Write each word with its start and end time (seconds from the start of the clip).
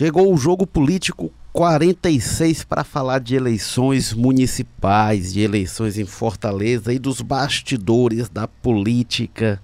Chegou 0.00 0.32
o 0.32 0.36
jogo 0.38 0.66
político 0.66 1.30
46 1.52 2.64
para 2.64 2.82
falar 2.82 3.18
de 3.18 3.34
eleições 3.34 4.14
municipais, 4.14 5.30
de 5.30 5.42
eleições 5.42 5.98
em 5.98 6.06
Fortaleza 6.06 6.90
e 6.90 6.98
dos 6.98 7.20
bastidores 7.20 8.26
da 8.30 8.48
política, 8.48 9.60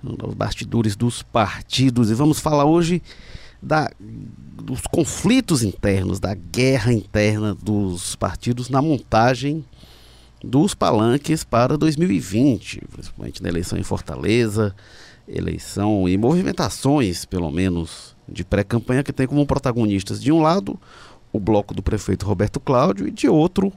dos 0.00 0.34
bastidores 0.34 0.94
dos 0.94 1.20
partidos. 1.20 2.12
E 2.12 2.14
vamos 2.14 2.38
falar 2.38 2.64
hoje 2.64 3.02
da, 3.60 3.90
dos 3.98 4.82
conflitos 4.82 5.64
internos, 5.64 6.20
da 6.20 6.32
guerra 6.32 6.92
interna 6.92 7.52
dos 7.52 8.14
partidos 8.14 8.68
na 8.68 8.80
montagem 8.80 9.64
dos 10.44 10.74
palanques 10.74 11.42
para 11.42 11.76
2020, 11.76 12.82
principalmente 12.92 13.42
na 13.42 13.48
eleição 13.48 13.76
em 13.76 13.82
Fortaleza, 13.82 14.72
eleição 15.26 16.08
e 16.08 16.16
movimentações, 16.16 17.24
pelo 17.24 17.50
menos 17.50 18.14
de 18.28 18.44
pré-campanha 18.44 19.02
que 19.02 19.12
tem 19.12 19.26
como 19.26 19.46
protagonistas, 19.46 20.22
de 20.22 20.32
um 20.32 20.40
lado, 20.40 20.78
o 21.32 21.38
bloco 21.38 21.74
do 21.74 21.82
prefeito 21.82 22.26
Roberto 22.26 22.58
Cláudio 22.58 23.06
e 23.06 23.10
de 23.10 23.28
outro, 23.28 23.72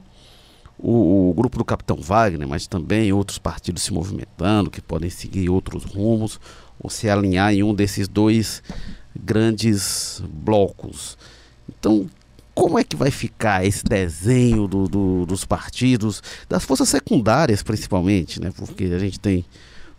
o, 0.78 1.30
o, 1.30 1.34
grupo 1.34 1.58
do 1.58 1.64
Capitão 1.64 1.98
Wagner, 2.00 2.48
mas 2.48 2.66
também 2.66 3.12
outros 3.12 3.38
partidos 3.38 3.82
se 3.82 3.92
movimentando, 3.92 4.70
que 4.70 4.80
podem 4.80 5.10
seguir 5.10 5.50
outros 5.50 5.84
rumos 5.84 6.40
ou 6.80 6.88
se 6.88 7.08
alinhar 7.08 7.52
em 7.52 7.62
um 7.62 7.74
desses 7.74 8.08
dois 8.08 8.62
grandes 9.14 10.22
blocos. 10.26 11.18
Então, 11.68 12.08
como 12.54 12.78
é 12.78 12.84
que 12.84 12.96
vai 12.96 13.10
ficar 13.10 13.64
esse 13.64 13.84
desenho 13.84 14.66
do, 14.66 14.88
do, 14.88 15.26
dos 15.26 15.44
partidos, 15.44 16.22
das 16.48 16.64
forças 16.64 16.88
secundárias 16.88 17.62
principalmente, 17.62 18.40
né? 18.40 18.50
Porque 18.56 18.84
a 18.84 18.98
gente 18.98 19.20
tem 19.20 19.44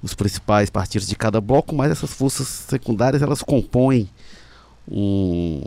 os 0.02 0.16
principais 0.16 0.70
partidos 0.70 1.08
de 1.08 1.16
cada 1.16 1.40
bloco, 1.40 1.76
mas 1.76 1.92
essas 1.92 2.12
forças 2.12 2.48
secundárias 2.48 3.22
elas 3.22 3.44
compõem 3.44 4.10
um, 4.88 5.62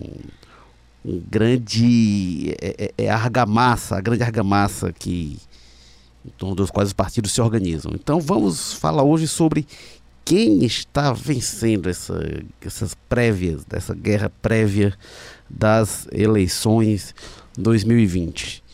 um 1.05 1.23
grande 1.31 2.55
é, 2.61 2.93
é, 2.97 3.05
é 3.05 3.11
argamassa, 3.11 3.97
a 3.97 4.01
grande 4.01 4.23
argamassa 4.23 4.93
que 4.93 5.39
em 6.25 6.31
torno 6.39 6.55
dos 6.55 6.71
quais 6.71 6.89
os 6.89 6.93
partidos 6.93 7.33
se 7.33 7.41
organizam. 7.41 7.93
Então 7.95 8.21
vamos 8.21 8.73
falar 8.73 9.03
hoje 9.03 9.29
sobre 9.29 9.67
quem 10.25 10.65
está 10.65 11.13
vencendo 11.13 11.89
essa, 11.89 12.19
essas 12.61 12.95
prévias, 13.09 13.65
dessa 13.65 13.95
guerra 13.95 14.33
prévia 14.41 14.95
das 15.49 16.09
eleições 16.11 17.15
2020. 17.59 18.65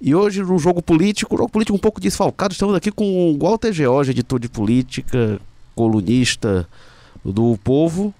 E 0.00 0.14
hoje 0.14 0.42
no 0.42 0.58
jogo 0.58 0.80
político, 0.80 1.36
jogo 1.36 1.48
político 1.48 1.76
um 1.76 1.80
pouco 1.80 2.00
desfalcado, 2.00 2.52
estamos 2.52 2.74
aqui 2.74 2.92
com 2.92 3.32
o 3.32 3.38
Walter 3.38 3.72
George, 3.72 4.12
editor 4.12 4.38
de 4.38 4.48
política, 4.48 5.40
colunista 5.74 6.68
do 7.24 7.58
Povo, 7.64 8.14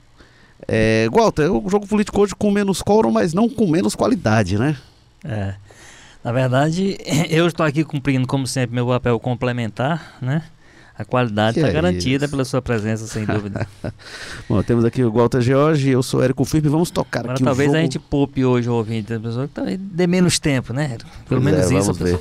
é, 0.69 1.09
Walter, 1.13 1.51
o 1.51 1.69
jogo 1.69 1.87
político 1.87 2.21
hoje 2.21 2.35
com 2.35 2.51
menos 2.51 2.83
quórum, 2.83 3.11
mas 3.11 3.35
não 3.35 3.49
com 3.49 3.67
menos 3.67 3.95
qualidade, 3.95 4.59
né? 4.59 4.77
É. 5.25 5.55
Na 6.23 6.33
verdade, 6.33 6.97
eu 7.31 7.47
estou 7.47 7.65
aqui 7.65 7.85
cumprindo, 7.85 8.27
como 8.27 8.47
sempre, 8.47 8.75
meu 8.75 8.87
papel 8.87 9.19
complementar, 9.21 10.17
né? 10.21 10.43
A 10.97 11.05
qualidade 11.05 11.59
está 11.59 11.69
é 11.69 11.73
garantida 11.73 12.25
isso? 12.25 12.31
pela 12.31 12.45
sua 12.45 12.63
presença, 12.63 13.07
sem 13.09 13.25
dúvida. 13.25 13.67
Bom, 14.49 14.63
temos 14.63 14.85
aqui 14.85 15.03
o 15.03 15.11
Walter 15.11 15.41
George, 15.41 15.91
eu 15.91 16.05
sou 16.05 16.23
Érico 16.23 16.45
Firme, 16.45 16.69
vamos 16.69 16.89
tocar 16.89 17.21
Agora, 17.21 17.35
aqui 17.35 17.43
talvez 17.43 17.67
jogo... 17.67 17.79
a 17.79 17.83
gente 17.83 17.99
poupe 17.99 18.45
hoje 18.45 18.69
o 18.69 18.75
ouvinte 18.75 19.13
da 19.13 19.19
pessoa 19.19 19.49
que 19.49 19.77
dê 19.77 20.07
menos 20.07 20.39
tempo, 20.39 20.73
né? 20.73 20.97
Pelo 21.29 21.41
pois 21.41 21.43
menos 21.43 21.71
é, 21.71 21.79
isso, 21.79 21.93
ver. 21.95 22.21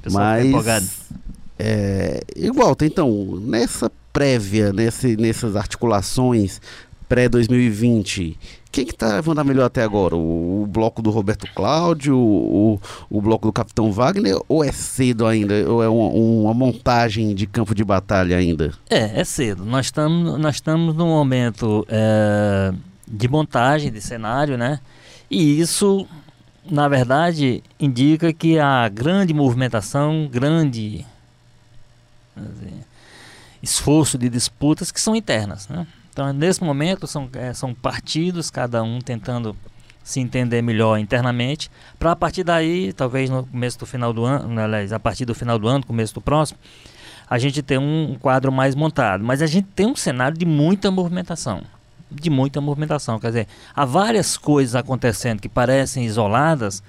Pessoal, 0.00 0.24
Mas, 0.24 1.10
é, 1.58 2.22
e 2.34 2.50
Walter, 2.50 2.86
então, 2.86 3.38
nessa 3.42 3.92
prévia, 4.10 4.72
nesse, 4.72 5.16
nessas 5.16 5.54
articulações 5.54 6.60
pré-2020, 7.08 8.36
quem 8.74 8.84
que 8.84 8.92
está 8.92 9.14
levando 9.14 9.38
a 9.38 9.44
melhor 9.44 9.66
até 9.66 9.82
agora? 9.82 10.16
O, 10.16 10.62
o, 10.62 10.66
bloco 10.66 11.00
do 11.00 11.10
Roberto 11.10 11.46
Cláudio, 11.54 12.18
o, 12.18 12.80
o 13.08 13.20
bloco 13.20 13.46
do 13.46 13.52
Capitão 13.52 13.92
Wagner, 13.92 14.36
ou 14.48 14.64
é 14.64 14.72
cedo 14.72 15.26
ainda? 15.26 15.54
Ou 15.70 15.82
é 15.82 15.88
uma, 15.88 16.08
uma 16.08 16.54
montagem 16.54 17.34
de 17.34 17.46
campo 17.46 17.74
de 17.74 17.84
batalha 17.84 18.36
ainda? 18.36 18.72
É, 18.90 19.20
é 19.20 19.24
cedo. 19.24 19.64
Nós 19.64 19.86
estamos 19.86 20.40
nós 20.40 20.56
estamos 20.56 20.94
num 20.94 21.06
momento 21.06 21.86
é, 21.88 22.74
de 23.06 23.28
montagem 23.28 23.92
de 23.92 24.00
cenário, 24.00 24.58
né? 24.58 24.80
E 25.30 25.60
isso, 25.60 26.06
na 26.68 26.88
verdade, 26.88 27.62
indica 27.78 28.32
que 28.32 28.58
a 28.58 28.88
grande 28.88 29.32
movimentação, 29.32 30.28
grande 30.30 31.06
esforço 33.62 34.18
de 34.18 34.28
disputas 34.28 34.90
que 34.90 35.00
são 35.00 35.14
internas, 35.16 35.68
né? 35.68 35.86
Então, 36.14 36.32
nesse 36.32 36.62
momento, 36.62 37.08
são, 37.08 37.28
é, 37.32 37.52
são 37.52 37.74
partidos, 37.74 38.48
cada 38.48 38.84
um 38.84 39.00
tentando 39.00 39.56
se 40.04 40.20
entender 40.20 40.62
melhor 40.62 40.96
internamente, 40.96 41.68
para 41.98 42.12
a 42.12 42.16
partir 42.16 42.44
daí, 42.44 42.92
talvez 42.92 43.28
no 43.28 43.44
começo 43.44 43.76
do 43.80 43.84
final 43.84 44.12
do 44.12 44.24
ano, 44.24 44.60
aliás, 44.60 44.92
a 44.92 45.00
partir 45.00 45.24
do 45.24 45.34
final 45.34 45.58
do 45.58 45.66
ano, 45.66 45.84
começo 45.84 46.14
do 46.14 46.20
próximo, 46.20 46.56
a 47.28 47.36
gente 47.36 47.62
ter 47.62 47.80
um 47.80 48.16
quadro 48.20 48.52
mais 48.52 48.76
montado. 48.76 49.24
Mas 49.24 49.42
a 49.42 49.46
gente 49.46 49.66
tem 49.74 49.86
um 49.86 49.96
cenário 49.96 50.38
de 50.38 50.46
muita 50.46 50.88
movimentação. 50.88 51.62
De 52.08 52.30
muita 52.30 52.60
movimentação. 52.60 53.18
Quer 53.18 53.28
dizer, 53.28 53.48
há 53.74 53.84
várias 53.84 54.36
coisas 54.36 54.76
acontecendo 54.76 55.40
que 55.40 55.48
parecem 55.48 56.04
isoladas, 56.04 56.80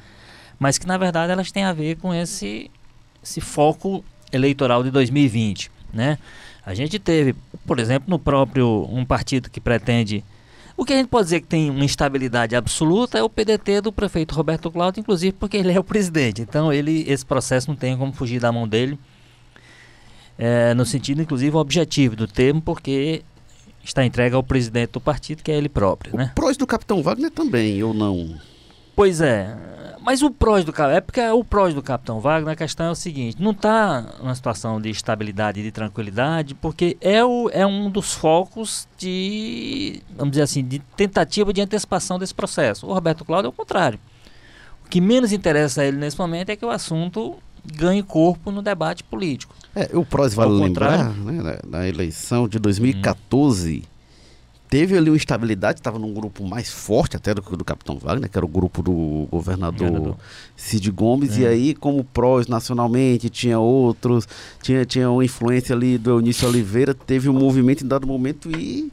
mas 0.60 0.78
que 0.78 0.86
na 0.86 1.00
verdade 1.00 1.32
elas 1.32 1.52
têm 1.52 1.64
a 1.64 1.74
ver 1.74 1.96
com 1.96 2.14
esse, 2.14 2.70
esse 3.24 3.42
foco 3.42 4.06
eleitoral 4.32 4.84
de 4.84 4.92
2020. 4.92 5.72
Né? 5.92 6.20
A 6.66 6.74
gente 6.74 6.98
teve, 6.98 7.36
por 7.66 7.80
exemplo, 7.80 8.10
no 8.10 8.18
próprio 8.18 8.88
um 8.90 9.06
partido 9.06 9.50
que 9.50 9.62
pretende. 9.62 10.24
O 10.76 10.84
que 10.84 10.94
a 10.94 10.98
gente 10.98 11.08
pode 11.08 11.26
dizer 11.26 11.42
que 11.42 11.48
tem 11.48 11.70
uma 11.70 11.86
instabilidade 11.86 12.56
absoluta 12.56 13.18
é 13.18 13.24
o 13.24 13.30
PDT 13.30 13.82
do 13.82 13.94
prefeito 13.94 14.34
Roberto 14.34 14.72
Cláudio, 14.72 15.00
inclusive 15.00 15.34
porque 15.34 15.56
ele 15.56 15.72
é 15.72 15.80
o 15.80 15.84
presidente. 15.84 16.42
Então 16.42 16.74
ele, 16.74 17.06
esse 17.08 17.26
processo 17.26 17.70
não 17.70 17.76
tem 17.76 17.96
como 17.96 18.12
fugir 18.12 18.40
da 18.42 18.52
mão 18.52 18.68
dele. 18.68 18.98
É, 20.38 20.74
no 20.74 20.86
sentido, 20.86 21.22
inclusive, 21.22 21.56
objetivo 21.56 22.16
do 22.16 22.28
termo, 22.28 22.62
porque 22.62 23.24
está 23.84 24.04
entregue 24.04 24.36
ao 24.36 24.44
presidente 24.44 24.92
do 24.92 25.00
partido, 25.00 25.44
que 25.44 25.52
é 25.52 25.56
ele 25.56 25.70
próprio. 25.70 26.18
Né? 26.18 26.30
O 26.32 26.36
prós 26.36 26.58
do 26.58 26.68
Capitão 26.68 27.02
Wagner 27.02 27.32
também, 27.32 27.82
ou 27.84 27.94
não? 27.94 28.36
Pois 28.96 29.22
é. 29.22 29.56
Mas 30.06 30.22
o 30.22 30.30
prós 30.30 30.64
do 30.64 30.72
é 30.84 31.02
porque 31.02 31.20
o 31.20 31.44
prós 31.44 31.74
do 31.74 31.82
Capitão 31.82 32.20
Wagner, 32.20 32.54
a 32.54 32.56
questão 32.56 32.86
é 32.86 32.92
o 32.92 32.96
seguinte, 32.96 33.42
não 33.42 33.50
está 33.50 34.06
numa 34.20 34.36
situação 34.36 34.80
de 34.80 34.88
estabilidade 34.92 35.60
e 35.60 35.64
de 35.64 35.72
tranquilidade, 35.72 36.54
porque 36.54 36.96
é, 37.02 37.26
o, 37.26 37.50
é 37.52 37.66
um 37.66 37.90
dos 37.90 38.14
focos 38.14 38.88
de, 39.00 40.04
vamos 40.16 40.34
dizer 40.34 40.44
assim, 40.44 40.64
de 40.64 40.78
tentativa 40.96 41.52
de 41.52 41.60
antecipação 41.60 42.20
desse 42.20 42.36
processo. 42.36 42.86
O 42.86 42.94
Roberto 42.94 43.26
Cláudio 43.26 43.48
é 43.48 43.50
o 43.50 43.52
contrário. 43.52 44.00
O 44.86 44.90
que 44.90 45.02
menos 45.02 45.34
interessa 45.34 45.82
a 45.82 45.86
ele 45.86 45.98
nesse 45.98 46.20
momento 46.20 46.52
é 46.52 46.56
que 46.56 46.64
o 46.64 46.70
assunto 46.70 47.36
ganhe 47.66 48.04
corpo 48.04 48.52
no 48.52 48.62
debate 48.62 49.04
político. 49.04 49.56
É, 49.76 49.90
o 49.98 50.06
prós 50.06 50.36
vale 50.36 50.52
lembrar, 50.52 51.10
né, 51.16 51.42
na, 51.42 51.80
na, 51.80 51.88
eleição 51.88 52.48
de 52.48 52.60
2014, 52.60 53.84
hum 53.84 53.95
teve 54.76 54.98
ali 54.98 55.10
uma 55.10 55.16
estabilidade, 55.16 55.80
estava 55.80 55.98
num 55.98 56.14
grupo 56.14 56.46
mais 56.46 56.70
forte 56.70 57.16
até 57.16 57.34
do 57.34 57.42
que 57.42 57.54
o 57.54 57.56
do 57.56 57.64
Capitão 57.64 57.98
Wagner, 57.98 58.30
que 58.30 58.38
era 58.38 58.46
o 58.46 58.50
grupo 58.50 58.84
do 58.84 59.26
governador 59.32 60.18
Cid 60.54 60.92
Gomes, 60.92 61.38
é. 61.38 61.42
e 61.42 61.48
aí 61.48 61.74
como 61.74 62.04
prós 62.04 62.46
nacionalmente, 62.48 63.30
tinha 63.30 63.58
outros, 63.58 64.28
tinha, 64.62 64.84
tinha 64.84 65.10
uma 65.10 65.24
influência 65.24 65.74
ali 65.74 65.98
do 65.98 66.10
Eunício 66.10 66.46
Oliveira, 66.46 66.94
teve 66.94 67.30
um 67.30 67.34
movimento 67.34 67.86
em 67.86 67.88
dado 67.88 68.06
momento 68.06 68.52
e, 68.52 68.92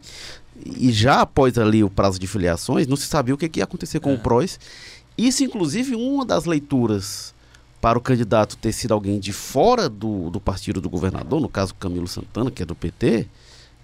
e 0.64 0.92
já 0.92 1.22
após 1.22 1.58
ali 1.58 1.82
o 1.82 1.90
prazo 1.90 2.16
de 2.16 2.28
filiações, 2.28 2.86
não 2.86 2.96
se 2.96 3.08
sabia 3.08 3.34
o 3.34 3.38
que, 3.38 3.48
que 3.48 3.58
ia 3.58 3.64
acontecer 3.64 3.98
com 3.98 4.10
é. 4.10 4.14
o 4.14 4.18
PROS. 4.20 4.60
Isso, 5.18 5.42
inclusive, 5.42 5.96
uma 5.96 6.24
das 6.24 6.44
leituras 6.44 7.34
para 7.80 7.98
o 7.98 8.00
candidato 8.00 8.56
ter 8.56 8.70
sido 8.70 8.94
alguém 8.94 9.18
de 9.18 9.32
fora 9.32 9.88
do, 9.88 10.30
do 10.30 10.40
partido 10.40 10.80
do 10.80 10.88
governador, 10.88 11.40
no 11.40 11.48
caso 11.48 11.74
Camilo 11.74 12.06
Santana, 12.06 12.52
que 12.52 12.62
é 12.62 12.66
do 12.66 12.76
PT, 12.76 13.26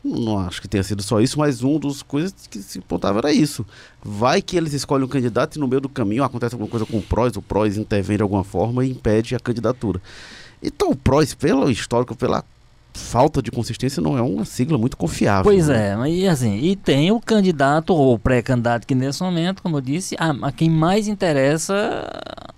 não 0.09 0.39
acho 0.39 0.61
que 0.61 0.69
tenha 0.69 0.83
sido 0.83 1.03
só 1.03 1.21
isso, 1.21 1.39
mas 1.39 1.63
um 1.63 1.79
dos 1.79 2.03
coisas 2.03 2.35
que 2.51 2.59
se 2.59 2.79
apontava 2.79 3.19
era 3.19 3.33
isso. 3.33 3.65
Vai 4.03 4.41
que 4.41 4.57
eles 4.57 4.73
escolhem 4.73 5.05
um 5.05 5.09
candidato 5.09 5.57
e 5.57 5.59
no 5.59 5.69
meio 5.69 5.81
do 5.81 5.89
caminho 5.89 6.25
acontece 6.25 6.55
alguma 6.55 6.71
coisa 6.71 6.87
com 6.87 6.99
o 6.99 7.03
PROS, 7.03 7.37
o 7.37 7.43
PROS 7.43 7.77
intervém 7.77 8.17
de 8.17 8.23
alguma 8.23 8.45
forma 8.45 8.85
e 8.85 8.91
impede 8.91 9.35
a 9.35 9.41
candidatura. 9.41 10.01
Então 10.63 10.91
o 10.91 10.97
PROS, 10.97 11.35
pelo 11.35 11.71
histórico, 11.71 12.17
pela 12.17 12.45
falta 12.95 13.41
de 13.41 13.51
consistência, 13.51 14.03
não 14.03 14.19
é 14.19 14.23
uma 14.23 14.45
sigla 14.45 14.77
muito 14.77 14.97
confiável. 14.97 15.45
Pois 15.45 15.69
né? 15.69 15.91
é, 15.91 15.97
mas 15.97 16.25
assim, 16.27 16.57
e 16.59 16.75
tem 16.75 17.13
o 17.13 17.21
candidato 17.21 17.95
ou 17.95 18.19
pré-candidato 18.19 18.87
que 18.87 18.95
nesse 18.95 19.23
momento, 19.23 19.63
como 19.63 19.77
eu 19.77 19.81
disse, 19.81 20.17
a, 20.19 20.31
a 20.49 20.53
quem 20.53 20.69
mais 20.69 21.07
interessa 21.07 21.75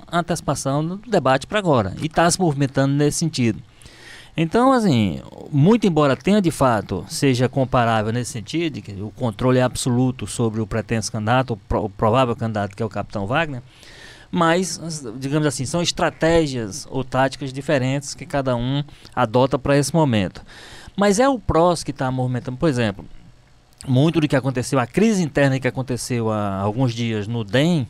a 0.06 0.18
antecipação 0.18 0.84
do 0.84 0.96
debate 0.96 1.46
para 1.46 1.58
agora. 1.58 1.94
E 2.00 2.06
está 2.06 2.30
se 2.30 2.40
movimentando 2.40 2.94
nesse 2.94 3.18
sentido. 3.18 3.62
Então, 4.36 4.72
assim, 4.72 5.20
muito 5.50 5.86
embora 5.86 6.16
tenha 6.16 6.40
de 6.40 6.50
fato, 6.50 7.04
seja 7.08 7.48
comparável 7.48 8.12
nesse 8.12 8.30
sentido, 8.30 8.80
que 8.80 8.92
o 8.92 9.10
controle 9.10 9.58
é 9.58 9.62
absoluto 9.62 10.26
sobre 10.26 10.60
o 10.60 10.66
pretenso 10.66 11.10
candidato, 11.10 11.54
o, 11.54 11.56
pro, 11.56 11.84
o 11.84 11.90
provável 11.90 12.36
candidato 12.36 12.76
que 12.76 12.82
é 12.82 12.86
o 12.86 12.88
capitão 12.88 13.26
Wagner, 13.26 13.62
mas, 14.30 15.04
digamos 15.18 15.46
assim, 15.46 15.66
são 15.66 15.82
estratégias 15.82 16.86
ou 16.88 17.02
táticas 17.02 17.52
diferentes 17.52 18.14
que 18.14 18.24
cada 18.24 18.54
um 18.54 18.84
adota 19.14 19.58
para 19.58 19.76
esse 19.76 19.92
momento. 19.92 20.42
Mas 20.96 21.18
é 21.18 21.28
o 21.28 21.38
PROS 21.38 21.82
que 21.82 21.90
está 21.90 22.10
movimentando, 22.10 22.56
por 22.56 22.68
exemplo, 22.68 23.04
muito 23.86 24.20
do 24.20 24.28
que 24.28 24.36
aconteceu, 24.36 24.78
a 24.78 24.86
crise 24.86 25.22
interna 25.22 25.58
que 25.58 25.66
aconteceu 25.66 26.30
há 26.30 26.58
alguns 26.58 26.94
dias 26.94 27.26
no 27.26 27.42
DEM, 27.42 27.88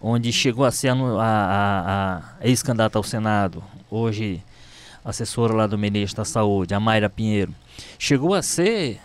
onde 0.00 0.32
chegou 0.32 0.64
a 0.64 0.70
ser 0.70 0.88
a, 0.88 0.94
a, 0.94 2.16
a 2.40 2.48
ex-candidata 2.48 2.98
ao 2.98 3.04
Senado, 3.04 3.62
hoje 3.90 4.42
assessora 5.06 5.54
lá 5.54 5.66
do 5.68 5.78
ministro 5.78 6.16
da 6.16 6.24
Saúde, 6.24 6.74
a 6.74 6.80
Mayra 6.80 7.08
Pinheiro, 7.08 7.54
chegou 7.96 8.34
a 8.34 8.42
ser 8.42 9.00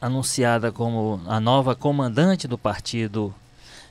anunciada 0.00 0.72
como 0.72 1.20
a 1.26 1.38
nova 1.38 1.76
comandante 1.76 2.48
do 2.48 2.58
partido 2.58 3.32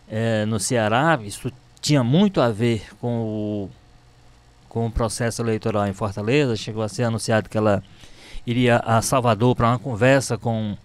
é, 0.10 0.46
no 0.46 0.60
Ceará. 0.60 1.18
Isso 1.24 1.52
tinha 1.82 2.04
muito 2.04 2.42
a 2.42 2.50
ver 2.50 2.86
com 3.00 3.22
o, 3.22 3.70
com 4.68 4.88
o 4.88 4.92
processo 4.92 5.42
eleitoral 5.42 5.88
em 5.88 5.94
Fortaleza. 5.94 6.58
Chegou 6.58 6.84
a 6.84 6.90
ser 6.90 7.04
anunciado 7.04 7.50
que 7.50 7.58
ela 7.58 7.82
iria 8.46 8.78
a 8.80 9.02
Salvador 9.02 9.56
para 9.56 9.70
uma 9.70 9.80
conversa 9.80 10.38
com, 10.38 10.78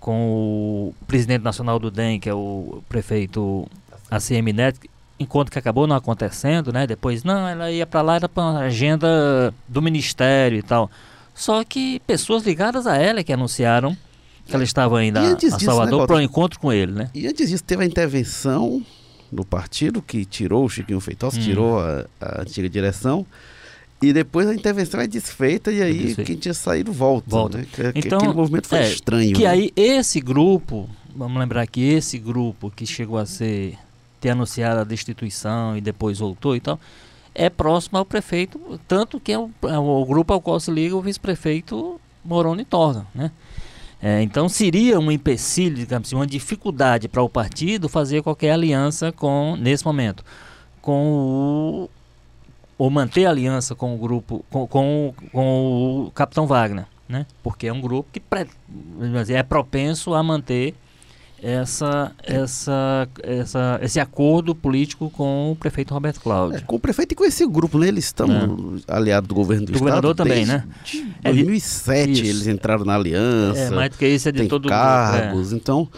com 0.00 0.90
o 0.90 0.94
presidente 1.06 1.42
nacional 1.42 1.78
do 1.78 1.92
DEM, 1.92 2.18
que 2.18 2.28
é 2.28 2.34
o 2.34 2.82
prefeito 2.88 3.66
ACM 4.10 4.52
Neto, 4.52 4.80
encontro 5.24 5.52
que 5.52 5.58
acabou 5.58 5.86
não 5.86 5.96
acontecendo, 5.96 6.72
né? 6.72 6.86
Depois, 6.86 7.24
não, 7.24 7.48
ela 7.48 7.70
ia 7.70 7.86
para 7.86 8.02
lá, 8.02 8.16
era 8.16 8.28
para 8.28 8.58
agenda 8.58 9.52
do 9.66 9.82
ministério 9.82 10.58
e 10.58 10.62
tal. 10.62 10.90
Só 11.34 11.64
que 11.64 12.00
pessoas 12.06 12.44
ligadas 12.44 12.86
a 12.86 12.96
ela 12.96 13.24
que 13.24 13.32
anunciaram 13.32 13.96
que 14.46 14.54
ela 14.54 14.64
estava 14.64 15.02
indo 15.04 15.18
a, 15.18 15.22
a 15.22 15.58
Salvador 15.58 16.02
né, 16.02 16.06
para 16.06 16.16
um 16.16 16.20
encontro 16.20 16.60
com 16.60 16.72
ele, 16.72 16.92
né? 16.92 17.10
E 17.14 17.26
antes 17.26 17.48
disso 17.48 17.64
teve 17.64 17.82
a 17.82 17.86
intervenção 17.86 18.84
do 19.32 19.44
partido 19.44 20.00
que 20.00 20.24
tirou 20.24 20.64
o 20.64 20.68
Chiquinho 20.68 21.00
Feitosa, 21.00 21.38
hum. 21.38 21.42
tirou 21.42 21.80
a, 21.80 22.04
a 22.20 22.42
antiga 22.42 22.68
direção 22.68 23.26
e 24.02 24.12
depois 24.12 24.46
a 24.46 24.54
intervenção 24.54 25.00
é 25.00 25.06
desfeita 25.06 25.72
e 25.72 25.82
aí 25.82 26.14
quem 26.14 26.36
tinha 26.36 26.54
saído 26.54 26.92
volta. 26.92 27.28
volta. 27.28 27.58
Né? 27.58 27.66
Que, 27.72 28.06
então, 28.06 28.18
aquele 28.18 28.34
movimento 28.34 28.68
foi 28.68 28.78
é, 28.78 28.92
estranho. 28.92 29.34
Que 29.34 29.44
né? 29.44 29.48
aí 29.48 29.72
esse 29.74 30.20
grupo, 30.20 30.88
vamos 31.14 31.38
lembrar 31.38 31.66
que 31.66 31.82
esse 31.82 32.18
grupo 32.18 32.70
que 32.70 32.86
chegou 32.86 33.16
a 33.16 33.24
ser 33.24 33.78
ter 34.24 34.30
anunciado 34.30 34.80
a 34.80 34.84
destituição 34.84 35.76
e 35.76 35.82
depois 35.82 36.18
voltou 36.18 36.56
e 36.56 36.60
tal, 36.60 36.80
é 37.34 37.50
próximo 37.50 37.98
ao 37.98 38.06
prefeito, 38.06 38.58
tanto 38.88 39.20
que 39.20 39.30
é 39.30 39.38
o, 39.38 39.50
é 39.64 39.78
o 39.78 40.02
grupo 40.06 40.32
ao 40.32 40.40
qual 40.40 40.58
se 40.58 40.70
liga 40.70 40.96
o 40.96 41.02
vice-prefeito 41.02 42.00
Moroni 42.24 42.64
Torna, 42.64 43.06
né? 43.14 43.30
É, 44.00 44.22
então 44.22 44.48
seria 44.48 44.98
um 44.98 45.10
empecilho, 45.10 45.76
digamos 45.76 46.08
assim, 46.08 46.16
uma 46.16 46.26
dificuldade 46.26 47.06
para 47.06 47.22
o 47.22 47.28
partido 47.28 47.86
fazer 47.86 48.22
qualquer 48.22 48.52
aliança 48.52 49.12
com, 49.12 49.56
nesse 49.58 49.84
momento, 49.84 50.24
com 50.80 51.06
o 51.06 51.90
ou 52.76 52.90
manter 52.90 53.26
aliança 53.26 53.74
com 53.74 53.94
o 53.94 53.98
grupo, 53.98 54.44
com, 54.50 54.66
com, 54.66 55.14
com 55.30 56.06
o 56.06 56.10
Capitão 56.12 56.46
Wagner, 56.46 56.86
né? 57.08 57.26
Porque 57.42 57.66
é 57.66 57.72
um 57.72 57.80
grupo 57.80 58.08
que 58.10 58.22
é 59.32 59.42
propenso 59.42 60.12
a 60.14 60.22
manter 60.22 60.74
essa, 61.42 62.12
essa, 62.22 63.08
essa, 63.22 63.78
esse 63.82 64.00
acordo 64.00 64.54
político 64.54 65.10
com 65.10 65.52
o 65.52 65.56
prefeito 65.56 65.92
Roberto 65.92 66.20
Cláudio. 66.20 66.58
É, 66.58 66.60
com 66.60 66.76
o 66.76 66.78
prefeito 66.78 67.12
e 67.12 67.14
com 67.14 67.24
esse 67.24 67.46
grupo, 67.46 67.78
né? 67.78 67.88
Eles 67.88 68.06
estão 68.06 68.28
é. 68.88 68.92
aliados 68.92 69.28
do 69.28 69.34
governo 69.34 69.66
do, 69.66 69.72
do 69.72 69.76
estado. 69.76 69.84
governador 69.84 70.14
também, 70.14 70.46
né? 70.46 70.64
2007 71.22 71.98
é, 71.98 72.26
eles 72.26 72.46
entraram 72.46 72.84
na 72.84 72.94
aliança. 72.94 73.60
É, 73.60 73.70
mais 73.70 73.90
do 73.90 73.98
que 73.98 74.06
isso 74.06 74.28
é 74.28 74.32
de 74.32 74.38
tem 74.40 74.48
todo 74.48 74.68
cargos, 74.68 75.52
é. 75.52 75.56
então 75.56 75.88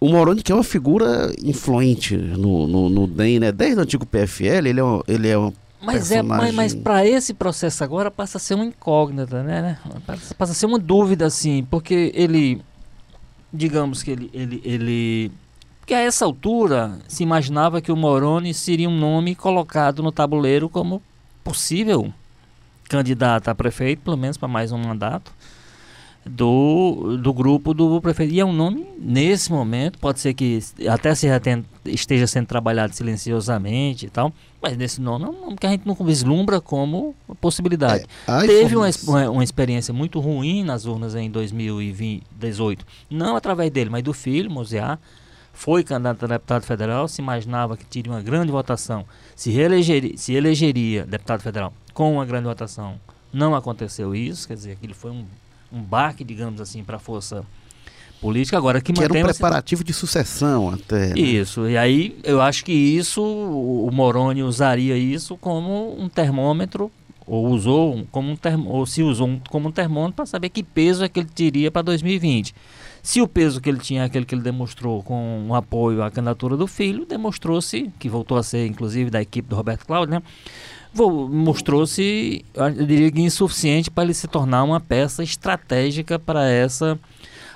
o 0.00 0.08
Moroni 0.08 0.42
que 0.42 0.52
é 0.52 0.54
uma 0.54 0.64
figura 0.64 1.32
influente 1.42 2.16
no, 2.16 2.66
no, 2.66 2.88
no 2.88 3.06
DEM, 3.06 3.40
né? 3.40 3.52
Desde 3.52 3.78
o 3.78 3.82
antigo 3.82 4.06
PFL, 4.06 4.66
ele 4.66 4.80
é, 4.80 4.84
um, 4.84 5.02
ele 5.06 5.28
é 5.28 5.36
uma 5.36 5.52
mas 5.80 6.10
é, 6.10 6.22
mas, 6.22 6.54
mas 6.54 6.74
para 6.74 7.06
esse 7.06 7.32
processo 7.34 7.84
agora 7.84 8.10
passa 8.10 8.38
a 8.38 8.40
ser 8.40 8.54
uma 8.54 8.64
incógnita, 8.64 9.42
né? 9.42 9.78
Passa, 10.06 10.34
passa 10.34 10.52
a 10.52 10.54
ser 10.54 10.66
uma 10.66 10.78
dúvida 10.78 11.26
assim, 11.26 11.66
porque 11.70 12.10
ele 12.14 12.60
digamos 13.56 14.02
que 14.02 14.10
ele, 14.10 14.30
ele, 14.32 14.62
ele. 14.64 15.32
Porque 15.80 15.94
a 15.94 16.00
essa 16.00 16.24
altura 16.24 16.98
se 17.08 17.22
imaginava 17.22 17.80
que 17.80 17.92
o 17.92 17.96
Moroni 17.96 18.52
seria 18.52 18.88
um 18.88 18.98
nome 18.98 19.34
colocado 19.34 20.02
no 20.02 20.12
tabuleiro 20.12 20.68
como 20.68 21.02
possível 21.42 22.12
candidato 22.88 23.48
a 23.48 23.54
prefeito, 23.54 24.02
pelo 24.02 24.16
menos 24.16 24.36
para 24.36 24.48
mais 24.48 24.72
um 24.72 24.78
mandato 24.78 25.32
do, 26.28 27.16
do 27.16 27.32
grupo 27.32 27.72
do 27.72 28.00
prefeito. 28.00 28.34
E 28.34 28.40
é 28.40 28.44
um 28.44 28.52
nome, 28.52 28.86
nesse 28.98 29.50
momento, 29.50 29.98
pode 29.98 30.18
ser 30.18 30.34
que 30.34 30.58
até 30.88 31.14
se 31.14 31.28
esteja 31.84 32.26
sendo 32.26 32.46
trabalhado 32.46 32.94
silenciosamente 32.94 34.06
e 34.06 34.10
tal, 34.10 34.32
mas 34.60 34.76
nesse 34.76 35.00
nome 35.00 35.24
é 35.24 35.28
um 35.28 35.40
nome 35.40 35.56
que 35.56 35.66
a 35.66 35.70
gente 35.70 35.86
não 35.86 35.94
vislumbra 35.94 36.60
como 36.60 37.14
possibilidade. 37.40 38.06
É, 38.26 38.46
Teve 38.46 38.76
uma, 38.76 38.88
uma, 39.30 39.44
experiência 39.44 39.94
muito 39.94 40.18
ruim 40.18 40.64
nas 40.64 40.84
urnas 40.84 41.14
em 41.14 41.30
2018, 41.30 42.84
não 43.08 43.36
através 43.36 43.70
dele, 43.70 43.90
mas 43.90 44.02
do 44.02 44.12
filho, 44.12 44.50
Mosear, 44.50 44.98
foi 45.52 45.84
candidato 45.84 46.24
a 46.24 46.28
deputado 46.28 46.64
federal, 46.64 47.06
se 47.06 47.22
imaginava 47.22 47.76
que 47.76 47.84
teria 47.86 48.12
uma 48.12 48.20
grande 48.20 48.50
votação, 48.50 49.06
se, 49.34 49.50
reelegeria, 49.50 50.16
se 50.16 50.34
elegeria 50.34 51.06
deputado 51.06 51.40
federal 51.40 51.72
com 51.94 52.12
uma 52.12 52.26
grande 52.26 52.46
votação. 52.46 53.00
Não 53.32 53.54
aconteceu 53.54 54.14
isso, 54.14 54.46
quer 54.46 54.54
dizer, 54.54 54.76
que 54.76 54.84
ele 54.86 54.94
foi 54.94 55.10
um 55.10 55.24
um 55.72 55.82
baque, 55.82 56.24
digamos 56.24 56.60
assim, 56.60 56.82
para 56.82 56.96
a 56.96 57.00
força 57.00 57.44
política. 58.20 58.56
Agora 58.56 58.80
que, 58.80 58.92
que 58.92 59.02
era 59.02 59.12
um 59.12 59.22
preparativo 59.22 59.84
de 59.84 59.92
sucessão 59.92 60.70
até. 60.70 61.08
Né? 61.08 61.20
Isso. 61.20 61.68
E 61.68 61.76
aí 61.76 62.18
eu 62.24 62.40
acho 62.40 62.64
que 62.64 62.72
isso 62.72 63.22
o 63.22 63.90
Moroni 63.92 64.42
usaria 64.42 64.96
isso 64.96 65.36
como 65.36 66.00
um 66.00 66.08
termômetro 66.08 66.90
ou 67.26 67.48
usou 67.48 68.06
como 68.12 68.30
um 68.30 68.36
termo, 68.36 68.70
ou 68.70 68.86
se 68.86 69.02
usou 69.02 69.26
um, 69.26 69.40
como 69.50 69.68
um 69.68 69.72
termômetro 69.72 70.14
para 70.14 70.26
saber 70.26 70.48
que 70.48 70.62
peso 70.62 71.04
é 71.04 71.08
que 71.08 71.20
ele 71.20 71.28
teria 71.28 71.70
para 71.70 71.82
2020. 71.82 72.54
Se 73.02 73.20
o 73.20 73.28
peso 73.28 73.60
que 73.60 73.68
ele 73.68 73.78
tinha 73.78 74.02
é 74.02 74.04
aquele 74.04 74.24
que 74.24 74.34
ele 74.34 74.42
demonstrou 74.42 75.02
com 75.02 75.44
um 75.48 75.54
apoio 75.54 76.02
à 76.02 76.10
candidatura 76.10 76.56
do 76.56 76.66
filho, 76.66 77.04
demonstrou-se, 77.04 77.90
que 77.98 78.08
voltou 78.08 78.36
a 78.38 78.42
ser 78.42 78.66
inclusive 78.66 79.10
da 79.10 79.20
equipe 79.20 79.48
do 79.48 79.56
Roberto 79.56 79.84
Cláudio, 79.86 80.14
né? 80.14 80.22
Mostrou-se, 80.96 82.44
eu 82.54 82.70
diria 82.86 83.10
que 83.10 83.20
insuficiente 83.20 83.90
para 83.90 84.04
ele 84.04 84.14
se 84.14 84.26
tornar 84.26 84.62
uma 84.64 84.80
peça 84.80 85.22
estratégica 85.22 86.18
para 86.18 86.48
essa 86.48 86.98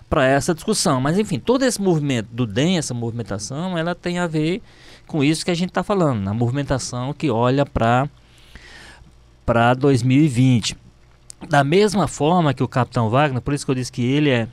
para 0.09 0.27
essa 0.27 0.53
discussão. 0.53 1.01
Mas 1.01 1.19
enfim, 1.19 1.39
todo 1.39 1.65
esse 1.65 1.81
movimento 1.81 2.29
do 2.33 2.45
DEM, 2.45 2.79
essa 2.79 2.93
movimentação, 2.93 3.79
ela 3.79 3.95
tem 3.95 4.19
a 4.19 4.27
ver 4.27 4.61
com 5.07 5.23
isso 5.23 5.45
que 5.45 5.51
a 5.53 5.55
gente 5.55 5.71
está 5.71 5.85
falando, 5.85 6.21
na 6.21 6.35
movimentação 6.35 7.13
que 7.13 7.31
olha 7.31 7.65
para 7.65 8.09
para 9.47 9.75
2020. 9.75 10.77
Da 11.49 11.65
mesma 11.65 12.07
forma 12.07 12.53
que 12.53 12.63
o 12.63 12.69
Capitão 12.69 13.09
Wagner, 13.09 13.41
por 13.41 13.55
isso 13.55 13.65
que 13.65 13.71
eu 13.71 13.75
disse 13.75 13.91
que 13.91 14.03
ele 14.03 14.31
é 14.31 14.49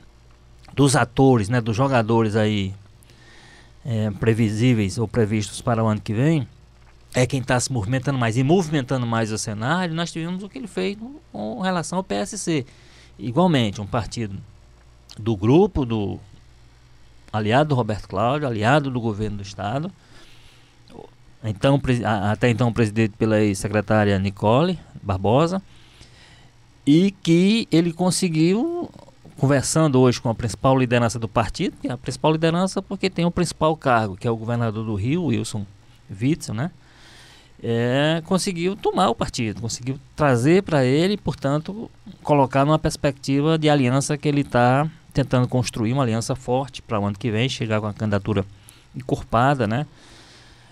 dos 0.74 0.96
atores, 0.96 1.48
né, 1.48 1.60
dos 1.60 1.76
jogadores 1.76 2.34
aí 2.34 2.72
é, 3.84 4.10
previsíveis 4.12 4.98
ou 4.98 5.06
previstos 5.06 5.60
para 5.60 5.82
o 5.82 5.86
ano 5.86 6.00
que 6.00 6.12
vem, 6.12 6.46
é 7.14 7.26
quem 7.26 7.40
está 7.40 7.58
se 7.58 7.72
movimentando 7.72 8.18
mais. 8.18 8.36
E 8.36 8.42
movimentando 8.42 9.06
mais 9.06 9.32
o 9.32 9.38
cenário, 9.38 9.94
nós 9.94 10.12
tivemos 10.12 10.42
o 10.42 10.48
que 10.48 10.58
ele 10.58 10.66
fez 10.66 10.96
com 11.32 11.60
relação 11.60 11.98
ao 11.98 12.04
PSC. 12.04 12.66
Igualmente, 13.18 13.80
um 13.80 13.86
partido 13.86 14.38
do 15.18 15.36
grupo 15.36 15.84
do 15.84 16.18
aliado 17.32 17.70
do 17.70 17.74
Roberto 17.74 18.08
Cláudio, 18.08 18.46
aliado 18.46 18.90
do 18.90 19.00
governo 19.00 19.38
do 19.38 19.42
Estado, 19.42 19.90
então, 21.42 21.80
até 22.30 22.50
então 22.50 22.72
presidente 22.72 23.14
pela 23.16 23.40
ex-secretária 23.40 24.18
Nicole 24.18 24.78
Barbosa, 25.02 25.62
e 26.86 27.10
que 27.10 27.68
ele 27.70 27.92
conseguiu, 27.92 28.90
conversando 29.36 30.00
hoje 30.00 30.20
com 30.20 30.30
a 30.30 30.34
principal 30.34 30.76
liderança 30.76 31.18
do 31.18 31.28
partido, 31.28 31.76
que 31.80 31.88
é 31.88 31.92
a 31.92 31.98
principal 31.98 32.32
liderança 32.32 32.80
porque 32.80 33.10
tem 33.10 33.24
o 33.24 33.30
principal 33.30 33.76
cargo, 33.76 34.16
que 34.16 34.26
é 34.26 34.30
o 34.30 34.36
governador 34.36 34.84
do 34.84 34.94
Rio, 34.94 35.26
Wilson 35.26 35.66
Witzel, 36.10 36.54
né? 36.54 36.70
É, 37.62 38.22
conseguiu 38.24 38.76
tomar 38.76 39.08
o 39.08 39.14
partido, 39.14 39.60
conseguiu 39.60 39.98
trazer 40.14 40.62
para 40.62 40.84
ele, 40.84 41.16
portanto, 41.16 41.90
colocar 42.22 42.64
numa 42.64 42.78
perspectiva 42.78 43.58
de 43.58 43.68
aliança 43.68 44.16
que 44.16 44.28
ele 44.28 44.42
está 44.42 44.88
tentando 45.12 45.48
construir, 45.48 45.92
uma 45.92 46.02
aliança 46.02 46.36
forte 46.36 46.80
para 46.80 47.00
o 47.00 47.04
ano 47.04 47.18
que 47.18 47.30
vem, 47.30 47.48
chegar 47.48 47.80
com 47.80 47.86
a 47.86 47.92
candidatura 47.92 48.44
encorpada, 48.94 49.66
né? 49.66 49.86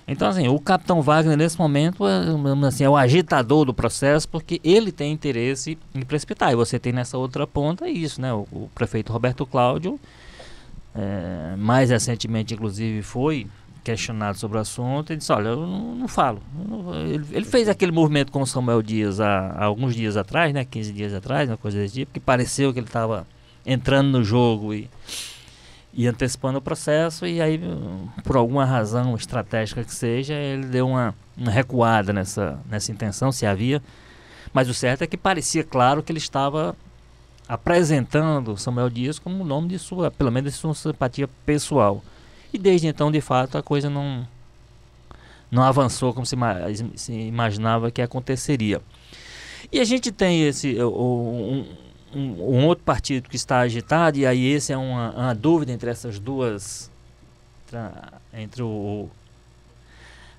Então, 0.09 0.29
assim, 0.29 0.47
o 0.47 0.61
capitão 0.61 1.03
Wagner, 1.03 1.37
nesse 1.37 1.59
momento, 1.59 2.07
é, 2.07 2.67
assim, 2.69 2.85
é 2.85 2.89
o 2.89 2.97
agitador 2.97 3.65
do 3.65 3.75
processo, 3.75 4.29
porque 4.29 4.61
ele 4.63 4.93
tem 4.93 5.13
interesse 5.13 5.77
em 5.93 6.03
precipitar. 6.03 6.53
E 6.53 6.55
você 6.55 6.79
tem 6.79 6.93
nessa 6.93 7.19
outra 7.19 7.45
ponta 7.45 7.89
isso, 7.89 8.21
né? 8.21 8.33
O, 8.33 8.47
o 8.53 8.71
prefeito 8.73 9.13
Roberto 9.13 9.45
Cláudio, 9.45 9.99
é, 10.95 11.57
mais 11.57 11.91
recentemente, 11.91 12.55
inclusive, 12.55 13.03
foi 13.03 13.49
questionado 13.87 14.37
sobre 14.37 14.59
o 14.59 14.61
assunto, 14.61 15.13
ele 15.13 15.19
disse, 15.19 15.31
olha, 15.31 15.51
eu 15.51 15.65
não, 15.65 15.95
não 15.95 16.09
falo. 16.09 16.43
Ele, 17.05 17.25
ele, 17.31 17.45
fez 17.45 17.69
aquele 17.69 17.93
movimento 17.93 18.33
com 18.33 18.43
o 18.43 18.47
Samuel 18.47 18.83
Dias 18.83 19.21
há, 19.21 19.51
há, 19.51 19.65
alguns 19.65 19.95
dias 19.95 20.17
atrás, 20.17 20.53
né, 20.53 20.65
15 20.65 20.93
dias 20.93 21.15
atrás, 21.15 21.49
uma 21.49 21.57
coisa 21.57 21.79
desse 21.79 21.95
tipo, 21.95 22.13
que 22.13 22.19
pareceu 22.19 22.73
que 22.73 22.81
ele 22.81 22.87
estava 22.89 23.25
entrando 23.65 24.11
no 24.11 24.25
jogo 24.25 24.75
e, 24.75 24.91
e 25.95 26.05
antecipando 26.09 26.59
o 26.59 26.61
processo, 26.61 27.25
e 27.29 27.41
aí, 27.41 27.61
por 28.25 28.37
alguma 28.37 28.65
razão 28.65 29.15
estratégica 29.15 29.85
que 29.85 29.95
seja, 29.95 30.35
ele 30.35 30.67
deu 30.67 30.89
uma, 30.89 31.15
uma 31.37 31.53
recuada 31.53 32.13
nessa, 32.13 32.59
nessa 32.69 32.91
intenção, 32.91 33.31
se 33.31 33.47
havia. 33.47 33.81
Mas 34.53 34.69
o 34.69 34.75
certo 34.75 35.03
é 35.03 35.07
que 35.07 35.17
parecia 35.17 35.63
claro 35.63 36.03
que 36.03 36.11
ele 36.11 36.19
estava 36.19 36.75
apresentando 37.49 38.57
Samuel 38.57 38.91
Dias 38.91 39.21
como 39.21 39.45
o 39.45 39.47
nome 39.47 39.69
de 39.69 39.79
sua, 39.79 40.11
pelo 40.11 40.33
menos 40.33 40.53
de 40.53 40.59
sua 40.59 40.75
simpatia 40.75 41.29
pessoal. 41.47 42.03
E 42.53 42.59
desde 42.59 42.87
então, 42.87 43.11
de 43.11 43.21
fato, 43.21 43.59
a 43.59 43.63
coisa 43.63 43.91
não 43.91 44.27
não 45.51 45.63
avançou 45.63 46.13
como 46.13 46.27
se, 46.27 46.37
se 46.97 47.13
imaginava 47.13 47.91
que 47.91 48.03
aconteceria. 48.03 48.83
E 49.71 49.81
a 49.81 49.85
gente 49.85 50.13
tem 50.13 50.43
esse 50.47 50.81
um, 50.83 51.67
um, 52.15 52.21
um, 52.21 52.67
outro 52.67 52.85
partido 52.85 53.29
que 53.29 53.37
está 53.37 53.61
agitado, 53.61 54.19
e 54.19 54.27
aí 54.27 54.45
esse 54.47 54.73
é 54.73 54.77
uma, 54.77 55.11
uma 55.13 55.35
dúvida 55.35 55.73
entre 55.73 55.91
essas 55.91 56.19
duas, 56.19 56.91
entre 58.33 58.63
o, 58.63 59.09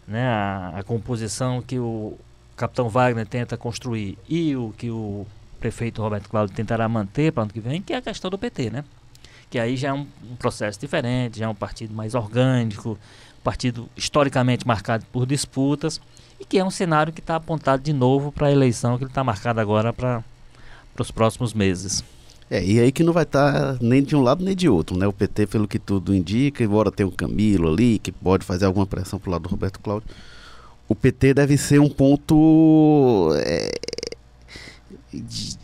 né, 0.08 0.28
a, 0.28 0.74
a, 0.78 0.84
composição 0.84 1.62
que 1.62 1.78
o 1.78 2.18
capitão 2.56 2.90
Wagner 2.90 3.28
tenta 3.28 3.58
construir 3.58 4.18
e 4.28 4.56
o 4.56 4.74
que 4.78 4.90
o 4.90 5.26
prefeito 5.60 6.02
Roberto 6.02 6.30
Cláudio 6.30 6.56
tentará 6.56 6.88
manter 6.88 7.32
para 7.32 7.42
o 7.42 7.44
ano 7.44 7.54
que 7.54 7.60
vem, 7.60 7.82
que 7.82 7.94
é 7.94 7.98
a 7.98 8.02
questão 8.02 8.32
do 8.32 8.38
PT, 8.38 8.70
né? 8.70 8.84
Que 9.50 9.60
aí 9.60 9.77
já 9.77 9.89
é 9.89 9.94
um, 9.94 10.06
um 10.30 10.36
processo 10.36 10.80
diferente, 10.80 11.39
já 11.39 11.46
é 11.46 11.48
um 11.48 11.56
partido 11.56 11.94
mais 11.94 12.16
orgânico, 12.16 12.98
partido 13.44 13.89
historicamente 13.96 14.68
marcado 14.68 15.06
por 15.12 15.25
disputas 15.25 16.01
e 16.39 16.46
que 16.46 16.60
é 16.60 16.63
um 16.63 16.70
cenário 16.70 17.13
que 17.13 17.22
está 17.22 17.36
apontado 17.38 17.82
de 17.82 17.94
novo 17.94 18.32
para 18.32 18.48
a 18.48 18.51
eleição 18.51 18.98
que 18.98 19.06
está 19.06 19.24
marcada 19.24 19.62
agora 19.62 19.94
para 19.94 20.24
os 21.00 21.12
próximos 21.12 21.54
meses. 21.54 22.04
É, 22.50 22.63
e 22.63 22.80
aí 22.80 22.92
que 22.92 23.04
não 23.04 23.12
vai 23.12 23.24
estar 23.24 23.51
tá 23.51 23.77
nem 23.82 24.01
de 24.01 24.16
um 24.16 24.22
lado 24.22 24.44
nem 24.44 24.56
de 24.56 24.70
outro, 24.70 24.98
né? 24.98 25.06
O 25.06 25.12
PT, 25.12 25.48
pelo 25.48 25.68
que 25.68 25.77
tudo 25.77 26.16
indica, 26.16 26.63
embora 26.63 26.92
tenha 26.92 27.08
o 27.08 27.12
Camilo 27.12 27.72
ali, 27.72 28.00
que 28.00 28.12
pode 28.12 28.46
fazer 28.46 28.66
alguma 28.66 28.86
pressão 28.86 29.20
para 29.20 29.30
o 29.30 29.32
lado 29.32 29.44
do 29.44 29.50
Roberto 29.50 29.80
Cláudio, 29.80 30.08
o 30.88 30.96
PT 30.96 31.34
deve 31.34 31.58
ser 31.58 31.80
um 31.80 31.89
ponto 31.89 33.32
é, 33.36 33.72
de, 35.13 35.58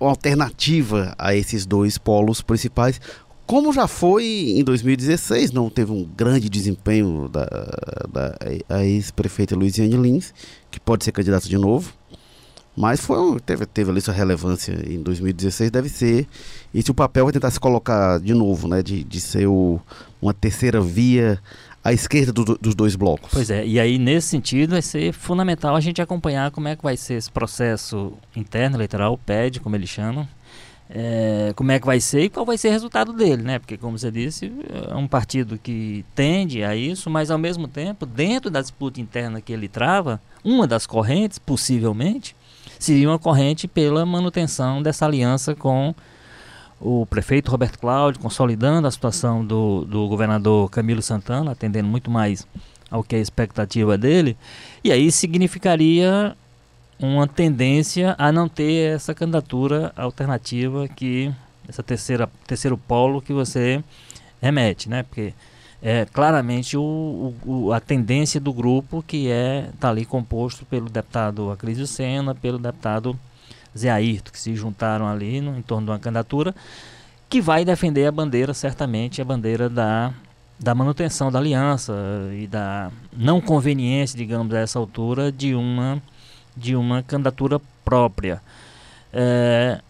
uma 0.00 0.10
alternativa 0.10 1.14
a 1.18 1.34
esses 1.34 1.66
dois 1.66 1.98
polos 1.98 2.40
principais, 2.40 3.00
como 3.46 3.72
já 3.72 3.86
foi 3.86 4.24
em 4.56 4.64
2016, 4.64 5.50
não 5.50 5.68
teve 5.68 5.92
um 5.92 6.04
grande 6.04 6.48
desempenho 6.48 7.28
da, 7.28 7.46
da 8.68 8.84
ex-prefeita 8.84 9.56
Luiziane 9.56 9.96
Lins, 9.96 10.32
que 10.70 10.78
pode 10.78 11.04
ser 11.04 11.12
candidata 11.12 11.48
de 11.48 11.58
novo, 11.58 11.92
mas 12.76 13.00
foi, 13.00 13.40
teve, 13.40 13.66
teve 13.66 13.90
ali 13.90 14.00
sua 14.00 14.14
relevância 14.14 14.72
em 14.86 15.02
2016, 15.02 15.70
deve 15.70 15.88
ser. 15.88 16.26
Esse 16.72 16.90
o 16.90 16.94
papel 16.94 17.24
vai 17.24 17.32
tentar 17.32 17.50
se 17.50 17.58
colocar 17.58 18.20
de 18.20 18.32
novo, 18.32 18.68
né? 18.68 18.82
De, 18.82 19.02
de 19.02 19.20
ser 19.20 19.46
o, 19.46 19.80
uma 20.22 20.32
terceira 20.32 20.80
via 20.80 21.38
à 21.82 21.92
esquerda 21.92 22.32
do, 22.32 22.44
dos 22.58 22.74
dois 22.74 22.94
blocos. 22.94 23.30
Pois 23.32 23.50
é, 23.50 23.66
e 23.66 23.80
aí 23.80 23.98
nesse 23.98 24.28
sentido 24.28 24.70
vai 24.70 24.82
ser 24.82 25.12
fundamental 25.12 25.74
a 25.74 25.80
gente 25.80 26.00
acompanhar 26.00 26.50
como 26.50 26.68
é 26.68 26.76
que 26.76 26.82
vai 26.82 26.96
ser 26.96 27.14
esse 27.14 27.30
processo 27.30 28.12
interno 28.36 28.76
eleitoral, 28.76 29.14
o 29.14 29.18
PED, 29.18 29.60
como 29.60 29.76
eles 29.76 29.88
chamam, 29.88 30.28
é, 30.92 31.52
como 31.54 31.70
é 31.70 31.78
que 31.78 31.86
vai 31.86 32.00
ser 32.00 32.22
e 32.22 32.28
qual 32.28 32.44
vai 32.44 32.58
ser 32.58 32.68
o 32.68 32.72
resultado 32.72 33.12
dele, 33.12 33.42
né? 33.42 33.58
Porque, 33.60 33.76
como 33.76 33.96
você 33.96 34.10
disse, 34.10 34.52
é 34.90 34.94
um 34.94 35.06
partido 35.06 35.56
que 35.56 36.04
tende 36.14 36.64
a 36.64 36.74
isso, 36.74 37.08
mas 37.08 37.30
ao 37.30 37.38
mesmo 37.38 37.68
tempo, 37.68 38.04
dentro 38.04 38.50
da 38.50 38.60
disputa 38.60 39.00
interna 39.00 39.40
que 39.40 39.52
ele 39.52 39.68
trava, 39.68 40.20
uma 40.44 40.66
das 40.66 40.86
correntes, 40.86 41.38
possivelmente, 41.38 42.34
seria 42.78 43.08
uma 43.08 43.18
corrente 43.18 43.68
pela 43.68 44.04
manutenção 44.04 44.82
dessa 44.82 45.06
aliança 45.06 45.54
com 45.54 45.94
o 46.80 47.04
prefeito 47.04 47.50
Roberto 47.50 47.78
Cláudio, 47.78 48.20
consolidando 48.20 48.88
a 48.88 48.90
situação 48.90 49.44
do, 49.44 49.84
do 49.84 50.08
governador 50.08 50.70
Camilo 50.70 51.02
Santana, 51.02 51.52
atendendo 51.52 51.88
muito 51.88 52.10
mais 52.10 52.46
ao 52.90 53.04
que 53.04 53.14
é 53.14 53.18
a 53.18 53.22
expectativa 53.22 53.96
dele, 53.98 54.36
e 54.82 54.90
aí 54.90 55.12
significaria 55.12 56.34
uma 56.98 57.26
tendência 57.26 58.14
a 58.18 58.32
não 58.32 58.48
ter 58.48 58.94
essa 58.94 59.14
candidatura 59.14 59.92
alternativa 59.96 60.88
que 60.88 61.32
essa 61.68 61.82
terceira 61.82 62.28
terceiro 62.46 62.76
polo 62.76 63.22
que 63.22 63.32
você 63.32 63.82
remete, 64.40 64.88
né? 64.88 65.02
Porque 65.02 65.32
é 65.82 66.04
claramente 66.04 66.76
o, 66.76 67.32
o, 67.46 67.72
a 67.72 67.80
tendência 67.80 68.40
do 68.40 68.52
grupo 68.52 69.02
que 69.06 69.30
é 69.30 69.70
tá 69.78 69.88
ali 69.88 70.04
composto 70.04 70.66
pelo 70.66 70.90
deputado 70.90 71.50
Acrisio 71.50 71.86
Sena, 71.86 72.34
pelo 72.34 72.58
deputado 72.58 73.18
Zé 73.76 73.90
Ayrton, 73.90 74.30
que 74.30 74.38
se 74.38 74.54
juntaram 74.54 75.06
ali 75.06 75.40
no, 75.40 75.56
em 75.58 75.62
torno 75.62 75.86
de 75.86 75.92
uma 75.92 75.98
candidatura 75.98 76.54
que 77.28 77.40
vai 77.40 77.64
defender 77.64 78.06
a 78.06 78.12
bandeira, 78.12 78.52
certamente, 78.52 79.22
a 79.22 79.24
bandeira 79.24 79.68
da, 79.68 80.12
da 80.58 80.74
manutenção 80.74 81.30
da 81.30 81.38
aliança 81.38 81.94
e 82.32 82.46
da 82.48 82.90
não 83.12 83.40
conveniência, 83.40 84.18
digamos, 84.18 84.52
a 84.52 84.58
essa 84.58 84.78
altura, 84.78 85.30
de 85.30 85.54
uma, 85.54 86.02
de 86.56 86.74
uma 86.74 87.04
candidatura 87.04 87.60
própria. 87.84 88.42
É, 89.12 89.80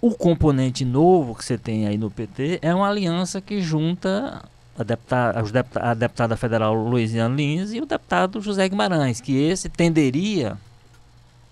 o 0.00 0.12
componente 0.12 0.84
novo 0.84 1.34
que 1.34 1.44
você 1.44 1.58
tem 1.58 1.86
aí 1.86 1.98
no 1.98 2.10
PT 2.10 2.60
é 2.62 2.74
uma 2.74 2.88
aliança 2.88 3.40
que 3.42 3.60
junta 3.60 4.42
a 4.78 4.82
deputada, 4.82 5.44
a 5.74 5.94
deputada 5.94 6.36
federal 6.36 6.72
Luiziane 6.74 7.36
Lins 7.36 7.72
e 7.74 7.80
o 7.80 7.86
deputado 7.86 8.40
José 8.40 8.66
Guimarães, 8.66 9.20
que 9.20 9.36
esse 9.36 9.68
tenderia 9.68 10.56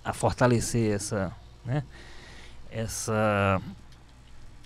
a 0.02 0.14
fortalecer 0.14 0.94
essa 0.94 1.30
né? 1.68 1.84
essa 2.70 3.60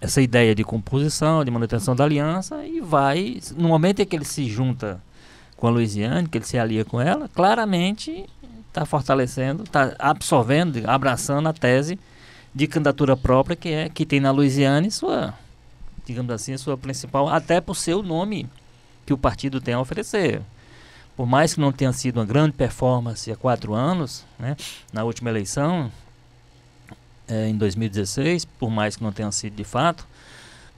essa 0.00 0.20
ideia 0.20 0.52
de 0.52 0.64
composição, 0.64 1.44
de 1.44 1.50
manutenção 1.50 1.94
da 1.94 2.02
aliança 2.02 2.66
e 2.66 2.80
vai, 2.80 3.38
no 3.56 3.68
momento 3.68 4.00
em 4.00 4.04
que 4.04 4.16
ele 4.16 4.24
se 4.24 4.46
junta 4.46 5.00
com 5.56 5.68
a 5.68 5.70
Luiziane, 5.70 6.28
que 6.28 6.38
ele 6.38 6.44
se 6.44 6.58
alia 6.58 6.84
com 6.84 7.00
ela, 7.00 7.28
claramente 7.28 8.28
está 8.66 8.84
fortalecendo, 8.84 9.62
está 9.62 9.94
absorvendo, 10.00 10.82
abraçando 10.88 11.48
a 11.48 11.52
tese 11.52 12.00
de 12.52 12.66
candidatura 12.66 13.16
própria 13.16 13.54
que 13.54 13.68
é 13.68 13.88
que 13.88 14.04
tem 14.04 14.18
na 14.18 14.32
Luiziane 14.32 14.90
sua, 14.90 15.34
digamos 16.04 16.32
assim, 16.32 16.56
sua 16.56 16.76
principal, 16.76 17.28
até 17.28 17.60
por 17.60 17.76
ser 17.76 17.94
o 17.94 18.02
nome 18.02 18.48
que 19.06 19.12
o 19.12 19.18
partido 19.18 19.60
tem 19.60 19.74
a 19.74 19.80
oferecer. 19.80 20.42
Por 21.16 21.26
mais 21.26 21.54
que 21.54 21.60
não 21.60 21.70
tenha 21.70 21.92
sido 21.92 22.18
uma 22.18 22.26
grande 22.26 22.54
performance 22.56 23.30
há 23.30 23.36
quatro 23.36 23.72
anos, 23.72 24.24
né, 24.36 24.56
na 24.92 25.04
última 25.04 25.30
eleição, 25.30 25.92
é, 27.28 27.48
em 27.48 27.56
2016, 27.56 28.44
por 28.44 28.70
mais 28.70 28.96
que 28.96 29.02
não 29.02 29.12
tenha 29.12 29.30
sido 29.32 29.54
de 29.54 29.64
fato, 29.64 30.06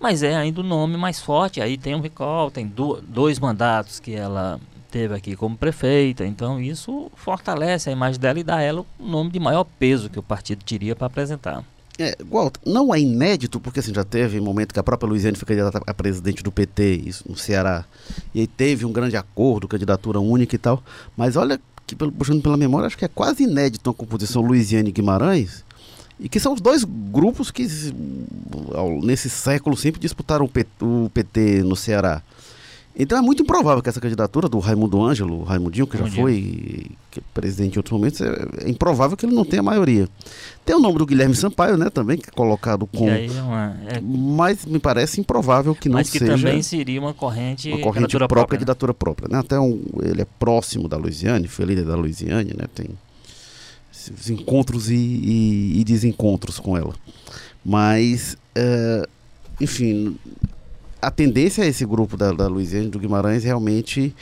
mas 0.01 0.23
é 0.23 0.35
ainda 0.37 0.61
o 0.61 0.65
nome 0.65 0.97
mais 0.97 1.21
forte. 1.21 1.61
Aí 1.61 1.79
tem 1.79 1.95
um 1.95 2.01
recall, 2.01 2.51
tem 2.51 2.67
do, 2.67 3.01
dois 3.01 3.39
mandatos 3.39 4.01
que 4.01 4.15
ela 4.15 4.61
teve 4.91 5.15
aqui 5.15 5.35
como 5.35 5.57
prefeita, 5.57 6.25
então 6.25 6.61
isso 6.61 7.11
fortalece 7.17 7.91
a 7.91 7.93
imagem 7.93 8.21
dela 8.21 8.39
e 8.39 8.45
dá 8.45 8.57
a 8.57 8.63
ela 8.63 8.87
o 8.99 9.05
nome 9.05 9.31
de 9.31 9.41
maior 9.41 9.65
peso 9.65 10.09
que 10.09 10.19
o 10.19 10.23
partido 10.23 10.63
teria 10.65 10.95
para 10.95 11.09
apresentar. 11.09 11.65
É, 11.99 12.17
Walter, 12.29 12.61
não 12.65 12.95
é 12.95 13.01
inédito, 13.01 13.59
porque 13.59 13.81
assim, 13.81 13.95
já 13.95 14.05
teve 14.05 14.39
um 14.39 14.45
momento 14.45 14.73
que 14.73 14.79
a 14.79 14.83
própria 14.83 15.09
Luiziane 15.09 15.37
foi 15.37 15.47
candidata 15.47 15.81
a 15.85 15.95
presidente 15.95 16.43
do 16.43 16.53
PT, 16.53 17.03
isso 17.07 17.25
no 17.29 17.37
Ceará, 17.37 17.85
e 18.33 18.41
aí 18.41 18.47
teve 18.47 18.85
um 18.85 18.93
grande 18.93 19.17
acordo, 19.17 19.67
candidatura 19.67 20.21
única 20.21 20.55
e 20.55 20.59
tal, 20.59 20.83
mas 21.17 21.35
olha 21.37 21.61
que, 21.87 21.95
puxando 21.95 22.43
pela 22.43 22.57
memória, 22.57 22.87
acho 22.87 22.99
que 22.99 23.05
é 23.05 23.09
quase 23.09 23.45
inédito 23.45 23.91
a 23.91 23.95
composição 23.95 24.43
Luiziane 24.43 24.93
Guimarães, 24.93 25.65
e 26.19 26.29
que 26.29 26.39
são 26.39 26.53
os 26.53 26.61
dois 26.61 26.85
grupos 26.85 27.51
que 27.51 27.67
nesse 29.03 29.29
século 29.29 29.77
sempre 29.77 30.01
disputaram 30.01 30.49
o 30.81 31.11
PT 31.11 31.63
no 31.63 31.77
Ceará. 31.77 32.23
Então 32.97 33.19
é 33.19 33.21
muito 33.21 33.43
improvável 33.43 33.83
que 33.83 33.89
essa 33.89 34.01
candidatura 34.01 34.49
do 34.49 34.59
Raimundo 34.61 35.03
Ângelo, 35.03 35.43
Raimundinho, 35.43 35.87
que 35.87 35.99
já 35.99 36.07
foi 36.07 36.87
que 37.11 37.19
é 37.19 37.23
presidente 37.33 37.75
em 37.75 37.79
outros 37.79 37.93
momentos, 37.93 38.21
é, 38.21 38.49
é, 38.65 38.71
improvável 38.71 39.17
que 39.17 39.27
ele 39.27 39.35
não 39.35 39.45
tenha 39.45 39.63
maioria. 39.63 40.09
Tem 40.65 40.77
o 40.77 40.79
nome 40.79 40.99
do 40.99 41.07
Guilherme 41.07 41.35
Sampaio, 41.35 41.77
né, 41.77 41.91
também, 41.91 42.19
que 42.19 42.29
é 42.29 42.33
colocado 42.33 42.87
com. 42.87 43.09
É 43.09 43.27
uma, 43.43 43.77
é... 43.87 44.01
Mas 44.01 44.65
me 44.65 44.79
parece 44.79 45.21
improvável 45.21 45.75
que 45.75 45.89
não 45.89 45.95
mas 45.95 46.09
que 46.09 46.21
seja. 46.21 46.37
também 46.37 46.63
seria 46.63 47.01
uma 47.01 47.13
corrente. 47.13 47.69
Uma 47.69 47.81
corrente 47.81 48.17
própria, 48.17 48.29
própria 48.29 48.59
candidatura 48.59 48.95
própria. 48.95 49.29
Né? 49.29 49.39
Até 49.39 49.59
um, 49.59 49.81
ele 50.03 50.23
é 50.23 50.27
próximo 50.39 50.89
da 50.89 50.97
Luiziane, 50.97 51.49
foi 51.49 51.65
líder 51.65 51.85
da 51.85 51.97
Luiziane, 51.97 52.53
né? 52.57 52.67
Tem 52.73 52.91
os 54.11 54.31
encontros 54.31 54.91
e, 54.91 54.95
e, 54.95 55.81
e, 55.81 55.85
desencontros 55.85 56.59
com 56.59 56.77
ela. 56.77 56.95
Mas, 57.65 58.37
uh, 58.57 59.09
enfim, 59.61 60.17
a 61.01 61.11
tendência 61.11 61.63
é 61.63 61.69
esse 61.69 61.85
grupo 61.85 62.17
da, 62.17 62.33
da 62.33 62.47
Luiziane 62.47 62.89
do 62.89 62.99
Guimarães 62.99 63.45
realmente 63.45 64.15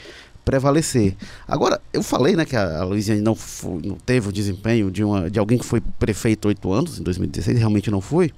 prevalecer. 0.43 1.15
Agora, 1.47 1.79
eu 1.91 2.03
falei 2.03 2.35
né, 2.35 2.45
que 2.45 2.55
a, 2.55 2.79
a 2.79 2.83
Luiziane 2.83 3.21
não, 3.21 3.37
não 3.83 3.95
teve 3.95 4.29
o 4.29 4.31
desempenho 4.31 4.91
de, 4.91 5.03
uma, 5.03 5.29
de 5.29 5.39
alguém 5.39 5.57
que 5.57 5.65
foi 5.65 5.81
prefeito 5.99 6.47
oito 6.47 6.71
anos, 6.71 6.99
em 6.99 7.03
2016, 7.03 7.57
realmente 7.57 7.89
não 7.89 8.01
foi. 8.01 8.31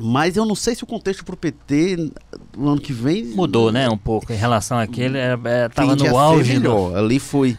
Mas 0.00 0.36
eu 0.36 0.46
não 0.46 0.54
sei 0.54 0.76
se 0.76 0.84
o 0.84 0.86
contexto 0.86 1.24
para 1.24 1.34
o 1.34 1.36
PT 1.36 2.12
no 2.56 2.68
ano 2.68 2.80
que 2.80 2.92
vem. 2.92 3.24
Mudou, 3.24 3.72
né? 3.72 3.88
Um 3.88 3.98
pouco 3.98 4.32
em 4.32 4.36
relação 4.36 4.78
àquele. 4.78 5.18
Estava 5.18 5.96
no 5.96 6.16
auge. 6.16 6.52
Melhor. 6.52 6.92
Do, 6.92 6.96
Ali 6.96 7.18
foi. 7.18 7.58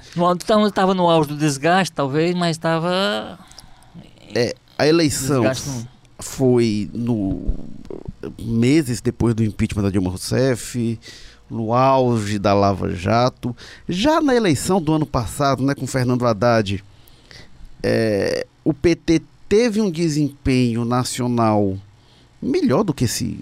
Estava 0.68 0.94
no 0.94 1.10
auge 1.10 1.30
do 1.30 1.38
desgaste, 1.38 1.94
talvez, 1.94 2.34
mas 2.34 2.52
estava. 2.52 3.38
É, 4.34 4.56
a 4.78 4.88
eleição 4.88 5.44
foi 6.18 6.90
no 6.94 7.42
meses 8.42 9.02
depois 9.02 9.36
do 9.36 9.44
impeachment 9.44 9.84
da 9.84 9.90
Dilma 9.90 10.10
Rousseff, 10.10 10.98
no 11.50 11.74
auge 11.74 12.40
da 12.40 12.54
Lava 12.54 12.94
Jato. 12.96 13.56
Já 13.88 14.22
na 14.22 14.34
eleição 14.34 14.82
do 14.82 14.94
ano 14.94 15.06
passado, 15.06 15.64
né, 15.64 15.76
com 15.76 15.86
Fernando 15.86 16.26
Haddad, 16.26 16.84
é, 17.84 18.46
o 18.64 18.74
PT 18.74 19.22
teve 19.50 19.82
um 19.82 19.90
desempenho 19.90 20.86
nacional 20.86 21.78
melhor 22.42 22.84
do 22.84 22.94
que 22.94 23.08
se 23.08 23.40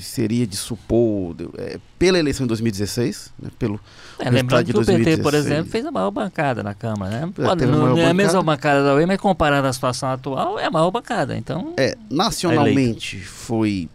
seria 0.00 0.46
de 0.46 0.56
supor 0.56 1.36
é, 1.58 1.78
pela 1.98 2.18
eleição 2.18 2.44
de 2.44 2.48
2016, 2.48 3.32
né, 3.38 3.50
pelo 3.58 3.78
é, 4.18 4.30
lembrando 4.30 4.72
que 4.72 4.76
o 4.76 4.84
PT, 4.84 5.18
por 5.18 5.34
exemplo, 5.34 5.70
fez 5.70 5.84
a 5.86 5.90
maior 5.90 6.10
bancada 6.10 6.62
na 6.62 6.74
Câmara, 6.74 7.26
né? 7.26 7.32
É, 7.38 7.42
Pode, 7.42 7.66
não, 7.66 7.96
é 7.96 8.06
a 8.06 8.14
mesma 8.14 8.42
bancada 8.42 8.82
da 8.84 8.94
UE, 8.94 9.06
mas 9.06 9.20
comparado 9.20 9.66
à 9.66 9.72
situação 9.72 10.08
atual, 10.10 10.58
é 10.58 10.66
a 10.66 10.70
maior 10.70 10.90
bancada. 10.90 11.36
Então, 11.36 11.72
é, 11.76 11.96
nacionalmente 12.10 13.20
foi 13.20 13.88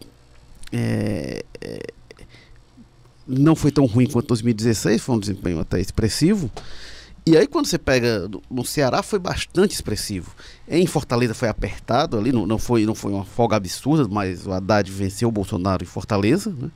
é, 0.72 1.44
é, 1.60 1.78
não 3.26 3.54
foi 3.54 3.70
tão 3.70 3.84
ruim 3.84 4.06
quanto 4.06 4.28
2016, 4.28 5.02
foi 5.02 5.16
um 5.16 5.20
desempenho 5.20 5.60
até 5.60 5.80
expressivo. 5.80 6.50
E 7.28 7.36
aí 7.36 7.46
quando 7.46 7.66
você 7.66 7.76
pega 7.76 8.26
no 8.50 8.64
Ceará 8.64 9.02
foi 9.02 9.18
bastante 9.18 9.74
expressivo. 9.74 10.34
Em 10.66 10.86
Fortaleza 10.86 11.34
foi 11.34 11.50
apertado 11.50 12.16
ali, 12.16 12.32
não, 12.32 12.46
não, 12.46 12.58
foi, 12.58 12.86
não 12.86 12.94
foi 12.94 13.12
uma 13.12 13.24
folga 13.24 13.56
absurda, 13.56 14.08
mas 14.08 14.46
o 14.46 14.52
Haddad 14.52 14.90
venceu 14.90 15.28
o 15.28 15.32
Bolsonaro 15.32 15.82
em 15.82 15.86
Fortaleza, 15.86 16.50
né? 16.58 16.70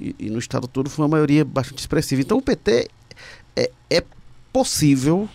E, 0.00 0.16
e 0.18 0.30
no 0.30 0.40
estado 0.40 0.66
todo 0.66 0.90
foi 0.90 1.04
uma 1.04 1.10
maioria 1.10 1.44
bastante 1.44 1.78
expressiva. 1.78 2.20
Então 2.20 2.38
o 2.38 2.42
PT 2.42 2.90
é, 3.54 3.70
é 3.88 4.02
possível, 4.52 5.28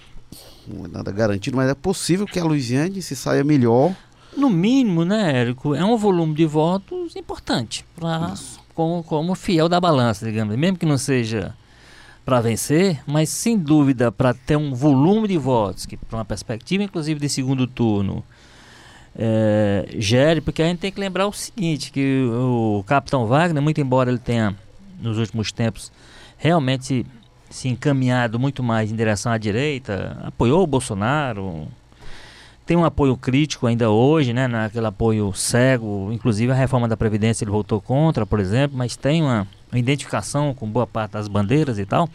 não 0.67 0.83
é 0.83 0.87
nada 0.89 1.09
garantido, 1.09 1.55
mas 1.55 1.69
é 1.69 1.75
possível 1.75 2.25
que 2.25 2.37
a 2.37 2.43
Luiziane 2.43 3.01
se 3.01 3.15
saia 3.15 3.45
melhor. 3.45 3.95
No 4.35 4.49
mínimo, 4.49 5.05
né, 5.05 5.39
Érico, 5.39 5.73
é 5.73 5.85
um 5.85 5.95
volume 5.95 6.33
de 6.33 6.45
votos 6.45 7.15
importante 7.15 7.85
para 7.95 8.33
como, 8.75 9.01
como 9.03 9.35
fiel 9.35 9.69
da 9.69 9.79
balança, 9.79 10.25
digamos, 10.25 10.53
mesmo 10.57 10.77
que 10.77 10.85
não 10.85 10.97
seja 10.97 11.55
para 12.27 12.41
vencer, 12.41 12.99
mas 13.07 13.29
sem 13.29 13.57
dúvida 13.57 14.11
para 14.11 14.33
ter 14.33 14.57
um 14.57 14.75
volume 14.75 15.29
de 15.29 15.37
votos, 15.37 15.85
que 15.85 15.95
para 15.95 16.17
uma 16.17 16.25
perspectiva 16.25 16.83
inclusive 16.83 17.21
de 17.21 17.29
segundo 17.29 17.65
turno, 17.65 18.21
é, 19.17 19.87
gere, 19.97 20.41
porque 20.41 20.61
a 20.61 20.65
gente 20.65 20.79
tem 20.79 20.91
que 20.91 20.99
lembrar 20.99 21.25
o 21.25 21.31
seguinte, 21.31 21.89
que 21.89 22.27
o, 22.29 22.79
o 22.79 22.83
Capitão 22.83 23.25
Wagner, 23.27 23.63
muito 23.63 23.79
embora 23.79 24.09
ele 24.09 24.19
tenha 24.19 24.53
nos 25.01 25.17
últimos 25.17 25.53
tempos 25.53 25.89
realmente 26.37 27.05
se 27.49 27.69
encaminhado 27.69 28.37
muito 28.37 28.61
mais 28.61 28.91
em 28.91 28.95
direção 28.97 29.31
à 29.31 29.37
direita, 29.37 30.17
apoiou 30.21 30.61
o 30.61 30.67
Bolsonaro, 30.67 31.65
tem 32.67 32.75
um 32.75 32.83
apoio 32.83 33.15
crítico 33.15 33.65
ainda 33.65 33.89
hoje, 33.89 34.33
né, 34.33 34.45
naquele 34.45 34.85
apoio 34.85 35.33
cego, 35.33 36.11
inclusive 36.11 36.51
a 36.51 36.55
reforma 36.55 36.85
da 36.85 36.97
Previdência 36.97 37.45
ele 37.45 37.51
votou 37.51 37.79
contra, 37.79 38.25
por 38.25 38.41
exemplo, 38.41 38.77
mas 38.77 38.97
tem 38.97 39.23
uma 39.23 39.47
identificação 39.73 40.53
com 40.53 40.69
boa 40.69 40.85
parte 40.85 41.11
das 41.11 41.29
bandeiras 41.29 41.79
e 41.79 41.85
tal. 41.85 42.09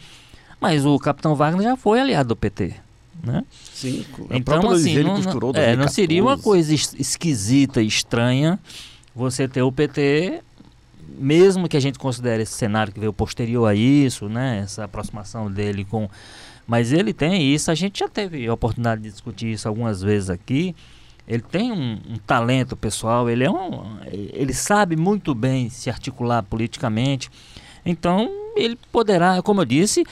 Mas 0.61 0.85
o 0.85 0.97
Capitão 0.99 1.35
Wagner 1.35 1.63
já 1.63 1.75
foi 1.75 1.99
aliado 1.99 2.29
do 2.29 2.35
PT. 2.35 2.75
Né? 3.21 3.43
Sim, 3.73 4.05
então 4.29 4.69
assim, 4.69 5.01
não, 5.01 5.17
não, 5.17 5.51
é, 5.55 5.75
não 5.75 5.87
seria 5.87 6.21
uma 6.21 6.37
coisa 6.37 6.73
esquisita, 6.73 7.81
estranha 7.81 8.59
você 9.15 9.47
ter 9.47 9.61
o 9.61 9.71
PT, 9.71 10.41
mesmo 11.17 11.67
que 11.67 11.77
a 11.77 11.79
gente 11.79 11.97
considere 11.97 12.43
esse 12.43 12.53
cenário 12.53 12.91
que 12.93 12.99
veio 12.99 13.13
posterior 13.13 13.65
a 13.65 13.73
isso, 13.73 14.27
né, 14.29 14.61
essa 14.63 14.83
aproximação 14.83 15.51
dele 15.51 15.83
com. 15.83 16.09
Mas 16.67 16.93
ele 16.93 17.13
tem 17.13 17.53
isso, 17.53 17.69
a 17.69 17.75
gente 17.75 17.99
já 17.99 18.07
teve 18.07 18.47
a 18.47 18.53
oportunidade 18.53 19.01
de 19.01 19.09
discutir 19.09 19.51
isso 19.51 19.67
algumas 19.67 20.01
vezes 20.01 20.29
aqui. 20.29 20.75
Ele 21.27 21.41
tem 21.41 21.71
um, 21.71 21.93
um, 21.93 22.17
talento 22.25 22.75
pessoal, 22.75 23.29
ele 23.29 23.43
é 23.43 23.49
um, 23.49 23.97
ele 24.11 24.53
sabe 24.53 24.95
muito 24.95 25.33
bem 25.33 25.69
se 25.69 25.89
articular 25.89 26.43
politicamente. 26.43 27.29
Então, 27.85 28.29
ele 28.55 28.77
poderá, 28.91 29.41
como 29.41 29.61
eu 29.61 29.65
disse, 29.65 30.05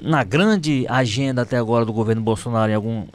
na 0.00 0.24
grande 0.24 0.84
agenda 0.88 1.42
até 1.42 1.56
agora 1.56 1.84
do 1.84 1.92
governo 1.92 2.22
Bolsonaro 2.22 2.70
em 2.70 2.74
algum 2.74 3.06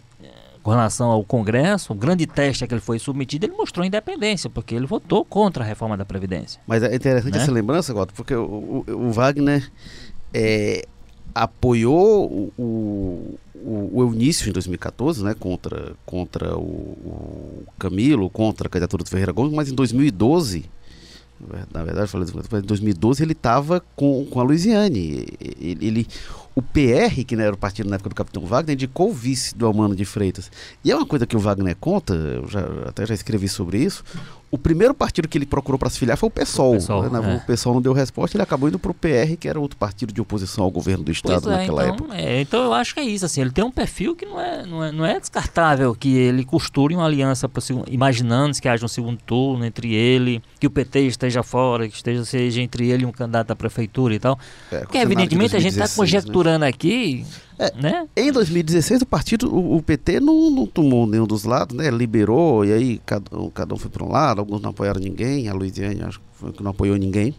com 0.63 0.71
relação 0.71 1.11
ao 1.11 1.23
Congresso, 1.25 1.91
o 1.91 1.95
grande 1.95 2.25
teste 2.25 2.63
a 2.63 2.67
que 2.67 2.73
ele 2.73 2.81
foi 2.81 2.97
submetido, 2.97 3.45
ele 3.45 3.53
mostrou 3.53 3.85
independência, 3.85 4.49
porque 4.49 4.73
ele 4.73 4.85
votou 4.85 5.25
contra 5.25 5.61
a 5.61 5.67
reforma 5.67 5.97
da 5.97 6.05
Previdência. 6.05 6.61
Mas 6.65 6.81
é 6.81 6.95
interessante 6.95 7.35
né? 7.35 7.43
essa 7.43 7.51
lembrança, 7.51 7.93
Goto, 7.93 8.13
porque 8.13 8.33
o, 8.33 8.83
o, 8.87 9.07
o 9.07 9.11
Wagner 9.11 9.69
é, 10.33 10.85
apoiou 11.33 12.51
o, 12.57 13.37
o, 13.55 13.89
o 13.93 14.01
Eunício 14.01 14.49
em 14.49 14.53
2014, 14.53 15.23
né, 15.23 15.33
contra, 15.33 15.93
contra 16.05 16.57
o, 16.57 16.61
o, 16.61 17.63
Camilo, 17.79 18.29
contra 18.29 18.67
a 18.67 18.69
candidatura 18.69 19.03
do 19.03 19.09
Ferreira 19.09 19.31
Gomes, 19.31 19.53
mas 19.53 19.69
em 19.69 19.75
2012, 19.75 20.65
na 21.73 21.83
verdade, 21.83 22.09
falei 22.09 22.27
em 22.27 22.61
2012 22.61 23.23
ele 23.23 23.33
estava 23.33 23.83
com, 23.95 24.25
com 24.25 24.39
a 24.39 24.43
Luiziane. 24.43 25.25
Ele, 25.59 25.77
ele, 25.81 26.07
o 26.55 26.61
PR, 26.61 27.23
que 27.25 27.35
era 27.35 27.53
o 27.53 27.57
partido 27.57 27.89
na 27.89 27.95
época 27.95 28.09
do 28.09 28.15
Capitão 28.15 28.45
Wagner, 28.45 28.75
indicou 28.75 29.09
o 29.09 29.13
vice 29.13 29.55
do 29.55 29.65
Almano 29.65 29.95
de 29.95 30.05
Freitas. 30.05 30.51
E 30.83 30.91
é 30.91 30.95
uma 30.95 31.05
coisa 31.05 31.25
que 31.25 31.35
o 31.35 31.39
Wagner 31.39 31.75
conta, 31.79 32.13
eu 32.13 32.47
já, 32.47 32.61
até 32.87 33.05
já 33.05 33.13
escrevi 33.13 33.49
sobre 33.49 33.79
isso. 33.79 34.03
O 34.51 34.57
primeiro 34.57 34.93
partido 34.93 35.27
que 35.27 35.35
ele 35.35 35.47
procurou 35.47 35.79
para 35.79 35.89
se 35.89 35.97
filiar 35.97 36.15
foi 36.15 36.27
o 36.27 36.29
PSOL. 36.29 36.73
O 36.73 36.75
PSOL, 36.75 37.09
né? 37.09 37.33
é. 37.33 37.35
o 37.37 37.39
PSOL 37.39 37.73
não 37.73 37.81
deu 37.81 37.91
resposta, 37.91 38.37
ele 38.37 38.43
acabou 38.43 38.69
indo 38.69 38.77
para 38.77 38.91
o 38.91 38.93
PR, 38.93 39.35
que 39.39 39.49
era 39.49 39.59
outro 39.59 39.75
partido 39.75 40.13
de 40.13 40.21
oposição 40.21 40.63
ao 40.63 40.69
governo 40.69 41.03
do 41.03 41.11
Estado 41.11 41.51
é, 41.51 41.57
naquela 41.57 41.85
então, 41.85 41.95
época. 41.95 42.15
É, 42.15 42.41
então 42.41 42.63
eu 42.63 42.71
acho 42.71 42.93
que 42.93 42.99
é 42.99 43.03
isso. 43.03 43.25
Assim, 43.25 43.41
ele 43.41 43.49
tem 43.49 43.63
um 43.63 43.71
perfil 43.71 44.15
que 44.15 44.27
não 44.27 44.39
é, 44.39 44.63
não 44.63 44.83
é, 44.83 44.91
não 44.91 45.03
é 45.03 45.19
descartável 45.19 45.95
que 45.95 46.15
ele 46.15 46.45
costure 46.45 46.93
uma 46.93 47.05
aliança, 47.05 47.49
imaginando 47.87 48.61
que 48.61 48.69
haja 48.69 48.85
um 48.85 48.87
segundo 48.87 49.17
turno 49.25 49.65
entre 49.65 49.91
ele, 49.95 50.39
que 50.59 50.67
o 50.67 50.69
PT 50.69 50.99
esteja 51.07 51.41
fora, 51.41 51.89
que 51.89 51.95
esteja 51.95 52.23
seja 52.23 52.61
entre 52.61 52.91
ele 52.91 53.03
e 53.03 53.05
um 53.07 53.11
candidato 53.11 53.49
à 53.49 53.55
prefeitura 53.55 54.13
e 54.13 54.19
tal. 54.19 54.37
É, 54.71 54.81
Porque 54.81 54.99
evidentemente 54.99 55.55
a 55.55 55.59
gente 55.59 55.79
está 55.79 55.89
conjecturando 55.95 56.42
né? 56.42 56.42
Aqui 56.49 57.25
é, 57.57 57.71
né? 57.79 58.07
Em 58.15 58.31
2016, 58.31 59.03
o 59.03 59.05
partido, 59.05 59.53
o, 59.53 59.77
o 59.77 59.81
PT 59.81 60.19
não, 60.19 60.49
não, 60.49 60.65
tomou 60.65 61.05
nenhum 61.05 61.27
dos 61.27 61.43
lados, 61.43 61.75
né? 61.75 61.89
Liberou, 61.89 62.65
e 62.65 62.73
aí 62.73 63.01
cada, 63.05 63.29
cada 63.53 63.73
um 63.73 63.77
foi 63.77 63.89
para 63.89 64.03
um 64.03 64.11
lado, 64.11 64.39
alguns 64.39 64.61
não 64.61 64.71
apoiaram 64.71 64.99
ninguém, 64.99 65.47
a 65.47 65.53
Luiziane 65.53 66.01
acho 66.03 66.19
que 66.55 66.63
não 66.63 66.71
apoiou 66.71 66.97
ninguém. 66.97 67.35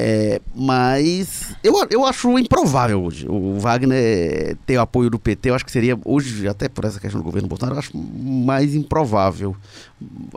É, 0.00 0.40
mas 0.54 1.56
eu, 1.62 1.74
eu 1.90 2.06
acho 2.06 2.38
improvável 2.38 3.02
hoje. 3.02 3.26
O 3.28 3.58
Wagner 3.58 4.56
ter 4.64 4.78
o 4.78 4.80
apoio 4.80 5.10
do 5.10 5.18
PT, 5.18 5.50
eu 5.50 5.56
acho 5.56 5.64
que 5.64 5.72
seria, 5.72 5.98
hoje, 6.04 6.46
até 6.46 6.68
por 6.68 6.84
essa 6.84 7.00
questão 7.00 7.20
do 7.20 7.24
governo 7.24 7.48
Bolsonaro, 7.48 7.74
eu 7.74 7.80
acho 7.80 7.98
mais 7.98 8.76
improvável. 8.76 9.56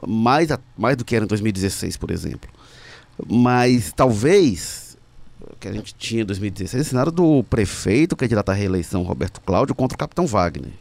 Mais, 0.08 0.50
mais 0.76 0.98
do 0.98 1.06
que 1.06 1.16
era 1.16 1.26
em 1.26 1.28
2016, 1.28 1.96
por 1.96 2.10
exemplo. 2.10 2.50
Mas 3.28 3.94
talvez 3.96 4.91
que 5.60 5.68
a 5.68 5.74
gente 5.74 5.94
tinha 5.96 6.24
em 6.24 6.26
2016, 6.26 6.88
cenário 6.88 7.12
do 7.12 7.44
prefeito, 7.44 8.16
candidato 8.16 8.50
à 8.50 8.54
reeleição, 8.54 9.04
Roberto 9.04 9.42
Cláudio, 9.42 9.76
contra 9.76 9.96
o 9.96 10.00
capitão 10.00 10.26
Wagner. 10.26 10.72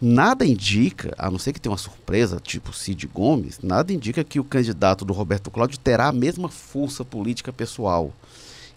Nada 0.00 0.46
indica, 0.46 1.14
a 1.18 1.30
não 1.30 1.38
ser 1.38 1.52
que 1.52 1.60
tenha 1.60 1.70
uma 1.70 1.76
surpresa, 1.78 2.40
tipo 2.42 2.72
Cid 2.72 3.06
Gomes, 3.06 3.58
nada 3.62 3.92
indica 3.92 4.24
que 4.24 4.40
o 4.40 4.44
candidato 4.44 5.04
do 5.04 5.12
Roberto 5.12 5.50
Cláudio 5.50 5.78
terá 5.78 6.08
a 6.08 6.12
mesma 6.12 6.48
força 6.48 7.04
política 7.04 7.52
pessoal. 7.52 8.12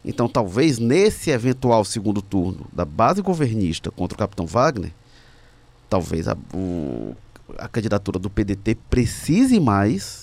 Então, 0.04 0.28
talvez 0.28 0.80
nesse 0.80 1.30
eventual 1.30 1.86
segundo 1.86 2.22
turno 2.22 2.68
da 2.74 2.84
base 2.84 3.22
governista 3.22 3.90
contra 3.90 4.16
o 4.16 4.20
capitão 4.20 4.46
Wagner, 4.46 4.92
talvez 5.90 6.28
a, 6.28 6.36
o, 6.54 7.16
a 7.58 7.70
candidatura 7.70 8.20
do 8.20 8.30
PDT 8.30 8.76
precise 8.90 9.62
mais 9.62 10.23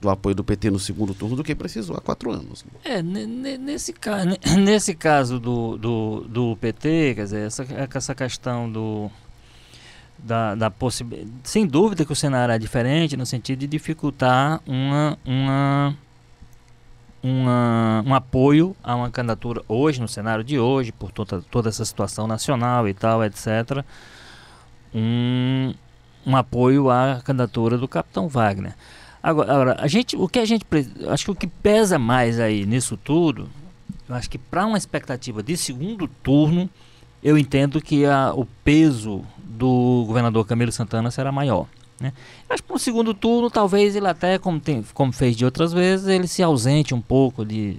do 0.00 0.10
apoio 0.10 0.34
do 0.34 0.44
PT 0.44 0.70
no 0.70 0.78
segundo 0.78 1.14
turno 1.14 1.34
do 1.34 1.42
que 1.42 1.54
precisou 1.54 1.96
há 1.96 2.00
quatro 2.00 2.30
anos. 2.30 2.64
É, 2.84 3.02
nesse, 3.02 3.94
nesse 4.58 4.94
caso 4.94 5.40
do, 5.40 5.78
do, 5.78 6.20
do 6.28 6.56
PT, 6.56 7.14
quer 7.14 7.24
dizer, 7.24 7.46
essa, 7.46 7.66
essa 7.94 8.14
questão 8.14 8.70
do, 8.70 9.10
da, 10.18 10.54
da 10.54 10.70
possibilidade. 10.70 11.32
Sem 11.42 11.66
dúvida 11.66 12.04
que 12.04 12.12
o 12.12 12.16
cenário 12.16 12.52
é 12.52 12.58
diferente 12.58 13.16
no 13.16 13.24
sentido 13.24 13.60
de 13.60 13.66
dificultar 13.66 14.60
uma, 14.66 15.18
uma, 15.24 15.96
uma, 17.22 18.04
um 18.06 18.14
apoio 18.14 18.76
a 18.82 18.94
uma 18.94 19.10
candidatura 19.10 19.62
hoje, 19.66 20.00
no 20.00 20.08
cenário 20.08 20.44
de 20.44 20.58
hoje, 20.58 20.92
por 20.92 21.10
toda, 21.10 21.40
toda 21.50 21.70
essa 21.70 21.84
situação 21.84 22.26
nacional 22.26 22.86
e 22.86 22.92
tal, 22.92 23.24
etc. 23.24 23.82
Um, 24.94 25.72
um 26.26 26.36
apoio 26.36 26.90
à 26.90 27.22
candidatura 27.24 27.78
do 27.78 27.88
capitão 27.88 28.28
Wagner. 28.28 28.74
Agora, 29.24 29.74
a 29.80 29.88
gente, 29.88 30.14
o 30.16 30.28
que 30.28 30.38
a 30.38 30.44
gente, 30.44 30.66
acho 31.08 31.24
que 31.24 31.30
o 31.30 31.34
que 31.34 31.46
pesa 31.46 31.98
mais 31.98 32.38
aí 32.38 32.66
nisso 32.66 32.94
tudo, 32.94 33.48
eu 34.06 34.14
acho 34.14 34.28
que 34.28 34.36
para 34.36 34.66
uma 34.66 34.76
expectativa 34.76 35.42
de 35.42 35.56
segundo 35.56 36.06
turno, 36.06 36.68
eu 37.22 37.38
entendo 37.38 37.80
que 37.80 38.04
a, 38.04 38.34
o 38.34 38.44
peso 38.62 39.24
do 39.38 40.04
governador 40.06 40.46
Camilo 40.46 40.70
Santana 40.70 41.10
será 41.10 41.32
maior. 41.32 41.66
Né? 41.98 42.12
Acho 42.50 42.62
que 42.62 42.68
para 42.68 42.76
o 42.76 42.78
segundo 42.78 43.14
turno, 43.14 43.48
talvez 43.48 43.96
ele 43.96 44.06
até, 44.06 44.38
como, 44.38 44.60
tem, 44.60 44.84
como 44.92 45.10
fez 45.10 45.34
de 45.34 45.46
outras 45.46 45.72
vezes, 45.72 46.06
ele 46.06 46.26
se 46.26 46.42
ausente 46.42 46.94
um 46.94 47.00
pouco 47.00 47.46
de 47.46 47.78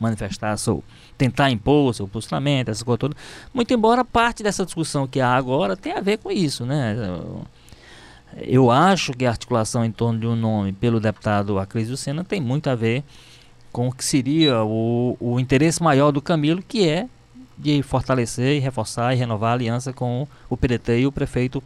manifestar 0.00 0.56
seu, 0.56 0.82
tentar 1.18 1.50
impor 1.50 1.94
seu 1.94 2.08
posicionamento, 2.08 2.70
essa 2.70 2.82
coisa 2.82 2.96
toda. 2.96 3.16
Muito 3.52 3.74
embora 3.74 4.06
parte 4.06 4.42
dessa 4.42 4.64
discussão 4.64 5.06
que 5.06 5.20
há 5.20 5.34
agora 5.34 5.76
tenha 5.76 5.98
a 5.98 6.00
ver 6.00 6.16
com 6.16 6.30
isso, 6.30 6.64
né? 6.64 6.96
Eu 8.36 8.70
acho 8.70 9.12
que 9.12 9.26
a 9.26 9.30
articulação 9.30 9.84
em 9.84 9.92
torno 9.92 10.18
de 10.18 10.26
um 10.26 10.36
nome 10.36 10.72
pelo 10.72 10.98
deputado 10.98 11.58
Acrisio 11.58 11.96
Sena 11.96 12.24
tem 12.24 12.40
muito 12.40 12.70
a 12.70 12.74
ver 12.74 13.04
com 13.70 13.88
o 13.88 13.92
que 13.92 14.04
seria 14.04 14.62
o, 14.62 15.16
o 15.18 15.40
interesse 15.40 15.82
maior 15.82 16.12
do 16.12 16.20
Camilo, 16.20 16.62
que 16.62 16.88
é 16.88 17.08
de 17.56 17.82
fortalecer 17.82 18.56
e 18.56 18.58
reforçar 18.58 19.14
e 19.14 19.16
renovar 19.16 19.50
a 19.50 19.54
aliança 19.54 19.92
com 19.92 20.26
o 20.48 20.56
PDT 20.56 21.00
e 21.00 21.06
o 21.06 21.12
prefeito 21.12 21.62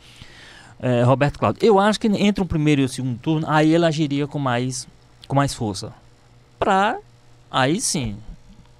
é, 0.80 1.02
Roberto 1.02 1.38
Cláudio. 1.38 1.64
Eu 1.64 1.78
acho 1.78 1.98
que 1.98 2.06
entre 2.06 2.42
o 2.42 2.46
primeiro 2.46 2.82
e 2.82 2.84
o 2.84 2.88
segundo 2.88 3.18
turno, 3.18 3.46
aí 3.48 3.74
ele 3.74 3.86
agiria 3.86 4.26
com 4.26 4.38
mais, 4.38 4.86
com 5.26 5.34
mais 5.34 5.54
força. 5.54 5.92
Para, 6.58 6.98
aí 7.50 7.80
sim, 7.80 8.16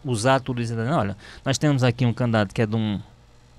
usar 0.05 0.41
tudo 0.41 0.61
isso. 0.61 0.75
Olha, 0.77 1.17
nós 1.45 1.59
temos 1.59 1.83
aqui 1.83 2.05
um 2.05 2.13
candidato 2.13 2.55
que 2.55 2.63
é 2.63 2.67
de, 2.67 2.77
um, 2.77 3.01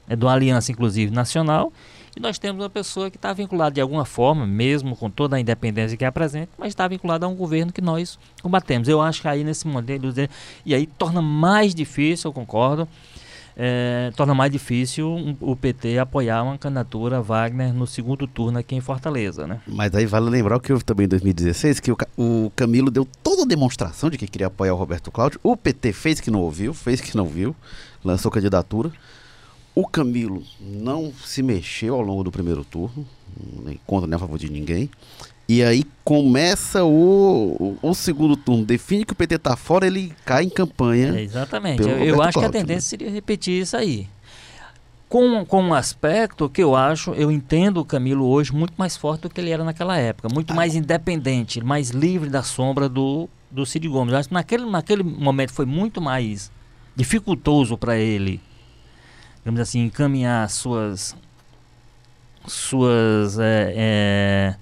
é 0.07 0.15
de 0.15 0.23
uma 0.23 0.33
aliança, 0.33 0.71
inclusive, 0.71 1.11
nacional, 1.11 1.71
e 2.17 2.19
nós 2.19 2.39
temos 2.39 2.63
uma 2.63 2.69
pessoa 2.69 3.11
que 3.11 3.15
está 3.15 3.31
vinculada 3.31 3.75
de 3.75 3.79
alguma 3.79 4.03
forma, 4.03 4.43
mesmo 4.47 4.95
com 4.95 5.07
toda 5.07 5.35
a 5.35 5.39
independência 5.39 5.95
que 5.95 6.03
apresenta, 6.03 6.49
mas 6.57 6.69
está 6.69 6.87
vinculada 6.87 7.27
a 7.27 7.29
um 7.29 7.35
governo 7.35 7.71
que 7.71 7.79
nós 7.79 8.17
combatemos. 8.41 8.87
Eu 8.87 8.99
acho 8.99 9.21
que 9.21 9.27
aí 9.27 9.43
nesse 9.43 9.67
modelo, 9.67 10.11
e 10.65 10.73
aí 10.73 10.87
torna 10.87 11.21
mais 11.21 11.75
difícil, 11.75 12.29
eu 12.29 12.33
concordo, 12.33 12.87
é, 13.55 14.11
torna 14.15 14.33
mais 14.33 14.51
difícil 14.51 15.07
um, 15.07 15.37
o 15.39 15.55
PT 15.55 15.99
apoiar 15.99 16.41
uma 16.41 16.57
candidatura 16.57 17.21
Wagner 17.21 17.71
no 17.71 17.85
segundo 17.85 18.25
turno 18.25 18.57
aqui 18.57 18.73
em 18.73 18.81
Fortaleza, 18.81 19.45
né? 19.45 19.61
Mas 19.67 19.93
aí 19.93 20.07
vale 20.07 20.27
lembrar 20.27 20.57
o 20.57 20.59
que 20.59 20.73
houve 20.73 20.83
também 20.83 21.05
em 21.05 21.09
2016, 21.09 21.79
que 21.79 21.91
o, 21.91 21.97
o 22.17 22.51
Camilo 22.55 22.89
deu 22.89 23.07
toda 23.21 23.43
a 23.43 23.45
demonstração 23.45 24.09
de 24.09 24.17
que 24.17 24.25
queria 24.25 24.47
apoiar 24.47 24.73
o 24.73 24.77
Roberto 24.77 25.11
Cláudio. 25.11 25.39
O 25.43 25.55
PT 25.55 25.93
fez 25.93 26.19
que 26.19 26.31
não 26.31 26.39
ouviu, 26.39 26.73
fez 26.73 26.99
que 26.99 27.15
não 27.15 27.27
viu, 27.27 27.55
lançou 28.03 28.31
candidatura. 28.31 28.91
O 29.77 29.85
Camilo 29.85 30.41
não 30.59 31.13
se 31.23 31.43
mexeu 31.43 31.93
ao 31.93 32.01
longo 32.01 32.23
do 32.23 32.31
primeiro 32.31 32.65
turno, 32.65 33.05
nem 33.63 33.79
contra 33.85 34.07
nem 34.07 34.15
a 34.15 34.19
favor 34.19 34.39
de 34.39 34.49
ninguém. 34.49 34.89
E 35.47 35.61
aí 35.61 35.83
começa 36.03 36.83
o, 36.83 37.77
o, 37.83 37.89
o, 37.89 37.93
segundo 37.93 38.35
turno, 38.35 38.65
define 38.65 39.05
que 39.05 39.13
o 39.13 39.15
PT 39.15 39.35
está 39.35 39.55
fora, 39.55 39.85
ele 39.85 40.11
cai 40.25 40.45
em 40.45 40.49
campanha. 40.49 41.15
É, 41.15 41.21
exatamente. 41.21 41.83
Eu, 41.83 41.89
eu, 41.89 42.21
acho 42.23 42.39
Cláudio, 42.39 42.39
que 42.39 42.45
a 42.45 42.49
tendência 42.49 42.97
né? 42.97 43.01
seria 43.01 43.11
repetir 43.11 43.61
isso 43.61 43.77
aí. 43.77 44.07
Com, 45.07 45.45
com 45.45 45.61
um 45.61 45.75
aspecto 45.75 46.49
que 46.49 46.63
eu 46.63 46.75
acho, 46.75 47.11
eu 47.11 47.29
entendo 47.29 47.77
o 47.79 47.85
Camilo 47.85 48.25
hoje 48.25 48.51
muito 48.51 48.73
mais 48.77 48.97
forte 48.97 49.21
do 49.21 49.29
que 49.29 49.39
ele 49.39 49.51
era 49.51 49.63
naquela 49.63 49.95
época, 49.95 50.27
muito 50.33 50.53
ah. 50.53 50.55
mais 50.55 50.73
independente, 50.73 51.63
mais 51.63 51.91
livre 51.91 52.31
da 52.31 52.41
sombra 52.41 52.89
do, 52.89 53.29
do 53.51 53.63
Cid 53.63 53.87
Gomes. 53.87 54.11
Eu 54.11 54.17
acho 54.17 54.29
que 54.29 54.33
naquele, 54.33 54.65
naquele 54.65 55.03
momento 55.03 55.53
foi 55.53 55.67
muito 55.67 56.01
mais 56.01 56.51
dificultoso 56.95 57.77
para 57.77 57.95
ele, 57.95 58.41
digamos 59.47 59.61
assim, 59.61 59.79
encaminhar 59.85 60.49
suas 60.49 61.15
suas 62.45 63.39
é, 63.39 63.73
é, 63.77 64.55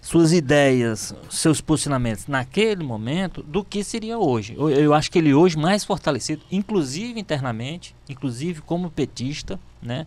suas 0.00 0.32
ideias, 0.32 1.12
seus 1.28 1.60
posicionamentos 1.60 2.28
naquele 2.28 2.84
momento 2.84 3.42
do 3.42 3.64
que 3.64 3.82
seria 3.82 4.16
hoje. 4.16 4.54
Eu, 4.56 4.70
eu, 4.70 4.94
acho 4.94 5.10
que 5.10 5.18
ele 5.18 5.34
hoje 5.34 5.58
mais 5.58 5.84
fortalecido, 5.84 6.40
inclusive 6.52 7.18
internamente, 7.18 7.92
inclusive 8.08 8.60
como 8.60 8.92
petista, 8.92 9.58
né? 9.82 10.06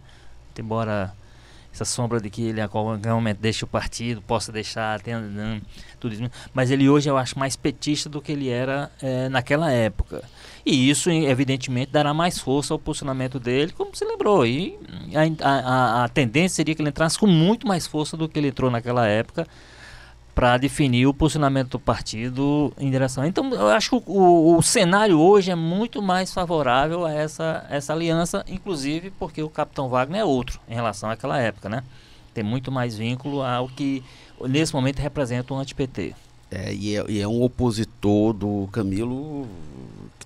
Embora 0.58 1.14
essa 1.74 1.84
sombra 1.84 2.22
de 2.22 2.30
que 2.30 2.42
ele 2.42 2.62
a 2.62 2.70
qualquer 2.70 3.12
momento 3.12 3.40
deixe 3.40 3.66
o 3.66 3.68
partido, 3.68 4.22
possa 4.22 4.50
deixar, 4.50 5.02
né, 5.06 5.62
tudo 6.00 6.14
isso, 6.14 6.24
mas 6.54 6.72
ele 6.72 6.88
hoje 6.88 7.10
eu 7.10 7.18
acho 7.18 7.38
mais 7.38 7.58
petista 7.58 8.08
do 8.08 8.22
que 8.22 8.32
ele 8.32 8.48
era 8.48 8.90
é, 9.02 9.28
naquela 9.28 9.70
época. 9.72 10.24
E 10.66 10.90
isso, 10.90 11.10
evidentemente, 11.10 11.92
dará 11.92 12.14
mais 12.14 12.40
força 12.40 12.74
ao 12.74 12.80
posicionamento 12.80 13.38
dele, 13.40 13.74
como 13.74 13.92
você 13.94 14.06
lembrou. 14.06 14.46
E 14.46 14.80
a, 15.14 15.50
a, 15.50 16.04
a 16.06 16.10
tendência 16.10 16.56
seria 16.56 16.74
que 16.74 16.82
ele 16.82 16.90
entrasse 16.90 17.20
com 17.20 17.28
muito 17.28 17.68
mais 17.68 17.86
força 17.86 18.16
do 18.16 18.30
que 18.30 18.40
ele 18.40 18.48
entrou 18.48 18.72
naquela 18.72 19.06
época 19.06 19.46
para 20.34 20.58
definir 20.58 21.06
o 21.06 21.14
posicionamento 21.14 21.72
do 21.72 21.80
partido 21.80 22.74
em 22.78 22.90
direção. 22.90 23.26
Então, 23.26 23.52
eu 23.52 23.68
acho 23.68 23.90
que 23.90 23.96
o, 23.96 24.04
o, 24.08 24.58
o, 24.58 24.64
cenário 24.64 25.20
hoje 25.20 25.52
é 25.52 25.56
muito 25.56 26.02
mais 26.02 26.34
favorável 26.34 27.06
a 27.06 27.14
essa, 27.14 27.66
essa 27.70 27.94
aliança, 27.94 28.44
inclusive 28.48 29.12
porque 29.12 29.44
o 29.44 29.50
Capitão 29.50 29.90
Wagner 29.90 30.22
é 30.22 30.26
outro 30.26 30.60
em 30.68 30.74
relação 30.74 31.10
àquela 31.10 31.38
época, 31.40 31.70
né? 31.70 31.84
Tem 32.34 32.44
muito 32.44 32.72
mais 32.72 32.98
vínculo 32.98 33.44
ao 33.44 33.68
que 33.68 34.04
nesse 34.42 34.74
momento 34.74 35.00
representa 35.00 35.54
o 35.54 35.58
anti-PT. 35.58 36.16
É, 36.54 36.74
e 36.74 36.96
é, 36.96 37.06
e 37.10 37.20
é 37.20 37.28
um 37.28 37.42
opositor 37.42 38.32
do 38.32 38.70
Camilo 38.72 39.48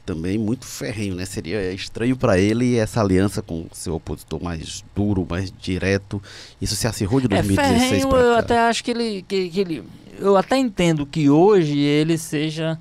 também 0.06 0.38
muito 0.38 0.66
ferrenho, 0.66 1.16
né? 1.16 1.26
Seria 1.26 1.72
estranho 1.74 2.16
para 2.16 2.40
ele 2.40 2.78
essa 2.78 3.02
aliança 3.02 3.42
com 3.42 3.66
seu 3.74 3.96
opositor 3.96 4.42
mais 4.42 4.84
duro, 4.96 5.28
mais 5.30 5.52
direto. 5.52 6.22
Isso 6.62 6.76
se 6.76 6.88
acirrou 6.88 7.20
de 7.20 7.28
2016 7.28 7.84
é, 7.84 7.90
ferrenho, 7.90 8.16
Eu 8.16 8.36
até 8.36 8.58
acho 8.58 8.84
que 8.84 8.92
ele, 8.92 9.22
que, 9.28 9.50
que, 9.50 9.60
ele, 9.60 9.84
eu 10.18 10.38
até 10.38 10.58
entendo 10.58 11.06
que 11.06 11.30
hoje 11.30 11.78
ele 11.78 12.18
seja 12.18 12.80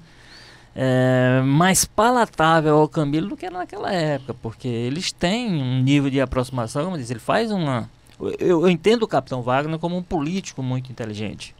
é, 0.75 1.43
mais 1.45 1.85
palatável 1.85 2.77
ao 2.77 2.89
Camilo 2.89 3.31
do 3.31 3.37
que 3.37 3.51
naquela 3.51 3.93
época, 3.93 4.33
porque 4.35 4.69
eles 4.69 5.11
têm 5.11 5.61
um 5.61 5.83
nível 5.83 6.09
de 6.09 6.21
aproximação, 6.21 6.85
como 6.85 6.97
diz, 6.97 7.11
ele 7.11 7.19
faz 7.19 7.51
uma. 7.51 7.91
Eu, 8.21 8.61
eu 8.61 8.69
entendo 8.69 9.03
o 9.03 9.09
Capitão 9.09 9.43
Wagner 9.43 9.81
como 9.81 9.97
um 9.97 10.03
político 10.03 10.63
muito 10.63 10.93
inteligente, 10.93 11.56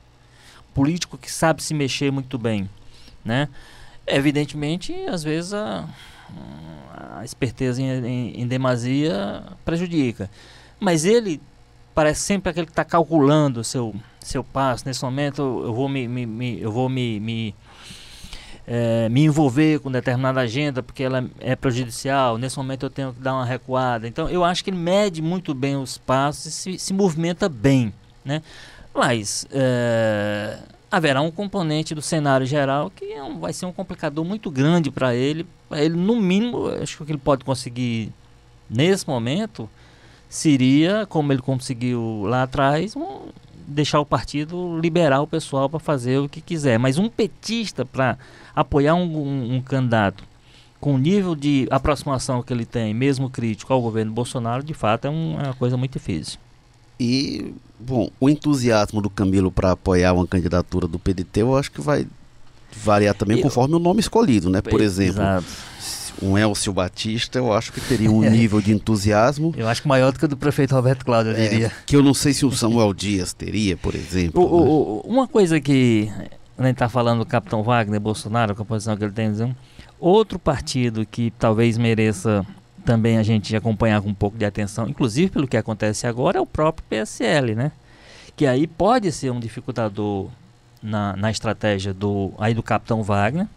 político 0.77 1.17
que 1.17 1.33
sabe 1.33 1.63
se 1.63 1.73
mexer 1.73 2.13
muito 2.13 2.37
bem, 2.37 2.69
né? 3.25 3.49
Evidentemente, 4.07 4.95
às 5.07 5.23
vezes 5.23 5.55
a, 5.55 5.89
a 7.17 7.25
esperteza 7.25 7.81
em, 7.81 7.89
em, 8.07 8.43
em, 8.43 8.47
demasia 8.47 9.43
prejudica. 9.65 10.31
Mas 10.79 11.07
ele 11.07 11.41
parece 11.95 12.21
sempre 12.21 12.51
aquele 12.51 12.67
que 12.67 12.73
está 12.73 12.85
calculando 12.85 13.61
o 13.61 13.65
seu, 13.65 13.95
seu 14.21 14.45
passo. 14.45 14.87
Nesse 14.87 15.03
momento 15.03 15.41
eu 15.65 15.73
vou 15.73 15.89
me, 15.89 16.07
me, 16.07 16.27
me 16.27 16.61
eu 16.61 16.71
vou 16.71 16.91
me, 16.91 17.19
me, 17.21 17.55
é, 18.67 19.09
me 19.09 19.25
envolver 19.25 19.81
com 19.81 19.91
determinada 19.91 20.41
agenda 20.41 20.83
porque 20.83 21.03
ela 21.03 21.25
é 21.41 21.57
prejudicial. 21.57 22.37
Nesse 22.37 22.59
momento 22.59 22.85
eu 22.85 22.91
tenho 22.91 23.15
que 23.15 23.21
dar 23.21 23.33
uma 23.33 23.47
recuada. 23.47 24.07
Então 24.07 24.29
eu 24.29 24.45
acho 24.45 24.63
que 24.63 24.69
ele 24.69 24.77
mede 24.77 25.23
muito 25.23 25.55
bem 25.55 25.75
os 25.75 25.97
passos 25.97 26.45
e 26.45 26.51
se, 26.51 26.79
se 26.79 26.93
movimenta 26.93 27.49
bem. 27.49 27.95
Né? 28.23 28.43
Mas 28.97 29.47
é, 29.51 30.59
haverá 30.91 31.21
um 31.21 31.31
componente 31.31 31.95
do 31.95 32.01
cenário 32.03 32.47
geral 32.47 32.91
que 32.91 33.05
é 33.13 33.23
um, 33.23 33.39
vai 33.39 33.53
ser 33.53 33.67
um 33.67 33.73
complicador 33.73 34.25
muito 34.25 34.51
grande 34.51 34.91
para 34.91 35.15
ele. 35.15 35.47
Ele, 35.71 35.97
no 35.97 36.17
mínimo, 36.17 36.69
acho 36.69 37.05
que 37.05 37.13
ele 37.13 37.19
pode 37.19 37.45
conseguir 37.45 38.13
nesse 38.69 39.07
momento 39.07 39.69
seria, 40.29 41.07
como 41.07 41.33
ele 41.33 41.41
conseguiu 41.41 42.25
lá 42.25 42.43
atrás, 42.43 42.97
um, 42.97 43.29
deixar 43.67 44.01
o 44.01 44.07
partido 44.07 44.79
liberar 44.79 45.21
o 45.21 45.27
pessoal 45.27 45.69
para 45.69 45.79
fazer 45.79 46.19
o 46.19 46.29
que 46.29 46.41
quiser. 46.41 46.79
Mas 46.79 46.99
um 46.99 47.09
petista 47.09 47.85
para 47.85 48.19
apoiar 48.55 48.95
um, 48.95 49.05
um, 49.05 49.57
um, 49.57 49.63
candidato 49.63 50.25
com 50.81 50.95
o 50.95 50.99
nível 50.99 51.35
de 51.35 51.67
aproximação 51.71 52.43
que 52.43 52.53
ele 52.53 52.67
tem, 52.67 52.93
mesmo 52.93 53.31
crítico 53.31 53.73
ao 53.73 53.81
governo 53.81 54.13
Bolsonaro, 54.13 54.63
de 54.63 54.75
fato 54.75 55.07
é, 55.07 55.11
um, 55.11 55.41
é 55.41 55.45
uma 55.45 55.55
coisa 55.55 55.77
muito 55.77 55.93
difícil. 55.93 56.39
E, 56.99 57.55
bom, 57.79 58.11
o 58.19 58.29
entusiasmo 58.29 59.01
do 59.01 59.11
Camilo 59.11 59.51
para 59.51 59.73
apoiar 59.73 60.13
uma 60.13 60.27
candidatura 60.27 60.87
do 60.87 60.99
PDT, 60.99 61.43
eu 61.43 61.57
acho 61.57 61.71
que 61.71 61.81
vai 61.81 62.07
variar 62.83 63.15
também 63.15 63.39
eu, 63.39 63.43
conforme 63.43 63.75
o 63.75 63.79
nome 63.79 64.01
escolhido, 64.01 64.51
né? 64.51 64.61
Por 64.61 64.81
exemplo, 64.81 65.23
exato. 65.23 65.47
um 66.21 66.37
Elcio 66.37 66.73
Batista, 66.73 67.39
eu 67.39 67.53
acho 67.53 67.73
que 67.73 67.81
teria 67.81 68.11
um 68.11 68.21
nível 68.29 68.61
de 68.61 68.73
entusiasmo. 68.73 69.55
Eu 69.57 69.69
acho 69.69 69.83
que 69.83 69.89
maior 69.89 70.13
do 70.13 70.19
que 70.19 70.25
o 70.25 70.29
do 70.29 70.37
prefeito 70.37 70.75
Roberto 70.75 71.05
Cláudio, 71.05 71.33
eu 71.33 71.37
é, 71.37 71.49
diria. 71.49 71.73
Que 71.87 71.97
eu 71.97 72.03
não 72.03 72.15
sei 72.15 72.33
se 72.33 72.45
o 72.45 72.53
Samuel 72.53 72.93
Dias 72.93 73.33
teria, 73.33 73.77
por 73.77 73.95
exemplo. 73.95 74.43
O, 74.43 74.61
né? 74.61 74.67
o, 74.69 75.03
uma 75.07 75.27
coisa 75.27 75.61
que 75.61 76.11
a 76.59 76.63
gente 76.63 76.75
está 76.75 76.89
falando 76.89 77.21
do 77.21 77.27
capitão 77.27 77.63
Wagner 77.63 78.01
Bolsonaro, 78.01 78.53
a 78.53 78.55
composição 78.55 78.97
que 78.97 79.05
ele 79.05 79.13
tem, 79.13 79.33
outro 79.99 80.39
partido 80.39 81.07
que 81.07 81.33
talvez 81.39 81.77
mereça 81.79 82.47
também 82.87 83.19
a 83.19 83.23
gente 83.23 83.55
acompanhar 83.57 84.01
com 84.01 84.09
um 84.09 84.15
pouco 84.15 84.39
de 84.39 84.45
atenção, 84.45 84.89
inclusive 84.89 85.31
pelo 85.31 85.49
que 85.49 85.57
acontece 85.57 86.07
agora, 86.07 86.39
é 86.39 86.41
o 86.41 86.47
próprio 86.47 86.87
PSL, 86.89 87.55
né? 87.57 87.73
Que 88.37 88.47
aí 88.47 88.67
pode 88.67 89.11
ser 89.11 89.31
um 89.31 89.41
dificultador 89.41 90.31
na, 90.81 91.17
na 91.17 91.31
estratégia 91.31 91.93
do, 91.93 92.33
aí 92.39 92.55
do 92.55 92.63
capitão 92.63 93.03
Wagner, 93.03 93.49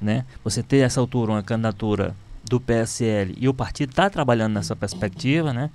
né? 0.00 0.24
Você 0.44 0.62
ter 0.62 0.78
essa 0.78 1.00
altura 1.00 1.32
uma 1.32 1.42
candidatura 1.42 2.14
do 2.44 2.60
PSL 2.60 3.34
e 3.36 3.48
o 3.48 3.52
partido 3.52 3.90
está 3.90 4.08
trabalhando 4.08 4.54
nessa 4.54 4.76
perspectiva, 4.76 5.52
né? 5.52 5.70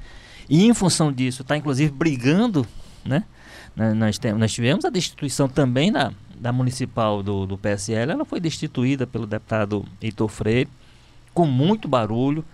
E 0.50 0.66
em 0.66 0.74
função 0.74 1.12
disso 1.12 1.42
está 1.42 1.58
inclusive 1.58 1.92
brigando, 1.92 2.66
né? 3.06 3.26
Nós, 3.76 4.18
tem, 4.18 4.32
nós 4.34 4.54
tivemos 4.54 4.86
a 4.86 4.89
destituição 4.89 5.50
também 5.50 5.92
da, 5.92 6.13
da 6.36 6.54
municipal 6.54 7.22
do, 7.22 7.46
do 7.46 7.58
PSL, 7.58 8.12
ela 8.12 8.24
foi 8.24 8.39
destituída 8.39 9.06
pelo 9.06 9.26
deputado 9.26 9.84
Heitor 10.02 10.30
Freire, 10.30 10.70
com 11.34 11.46
muito 11.46 11.88
barulho, 11.88 12.46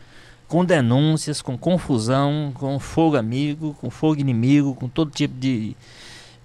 com 0.50 0.66
denúncias, 0.66 1.42
com 1.44 1.56
confusão, 1.56 2.52
com 2.56 2.80
fogo 2.80 3.16
amigo, 3.16 3.76
com 3.80 3.90
fogo 3.92 4.20
inimigo, 4.20 4.74
com 4.74 4.90
todo 4.90 5.12
tipo 5.12 5.36
de, 5.40 5.78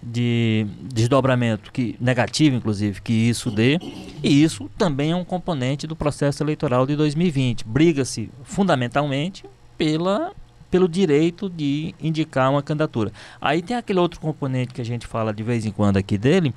de 0.03 0.67
desdobramento 0.83 1.73
que 1.73 1.97
negativo, 1.99 2.55
inclusive, 2.55 3.01
que 3.01 3.13
isso 3.15 3.51
dê. 3.51 3.79
E 4.23 4.45
isso 4.45 4.71
também 4.77 5.13
é 5.13 5.17
um 5.17 5.25
componente 5.25 5.87
do 5.87 5.97
processo 5.97 6.43
eleitoral 6.43 6.87
de 6.87 6.95
2020. 6.95 7.65
Briga-se 7.65 8.31
fundamentalmente 8.45 9.45
pela 9.77 10.33
pelo 10.71 10.89
direito 10.89 11.49
de 11.49 11.95
indicar 12.03 12.51
uma 12.51 12.61
candidatura. 12.61 13.13
Aí 13.41 13.63
tem 13.63 13.77
aquele 13.77 14.01
outro 14.01 14.19
componente 14.19 14.75
que 14.75 14.81
a 14.81 14.85
gente 14.85 15.07
fala 15.07 15.33
de 15.33 15.41
vez 15.41 15.65
em 15.65 15.71
quando 15.71 15.99
aqui 15.99 16.19
dele, 16.19 16.53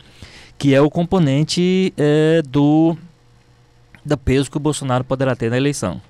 que 0.58 0.74
é 0.74 0.82
o 0.82 0.90
componente 0.90 1.94
é, 1.96 2.42
do, 2.42 2.98
do 4.04 4.18
peso 4.18 4.50
que 4.50 4.58
o 4.58 4.60
Bolsonaro 4.60 5.04
poderá 5.04 5.36
ter 5.36 5.52
na 5.52 5.58
eleição. 5.58 6.02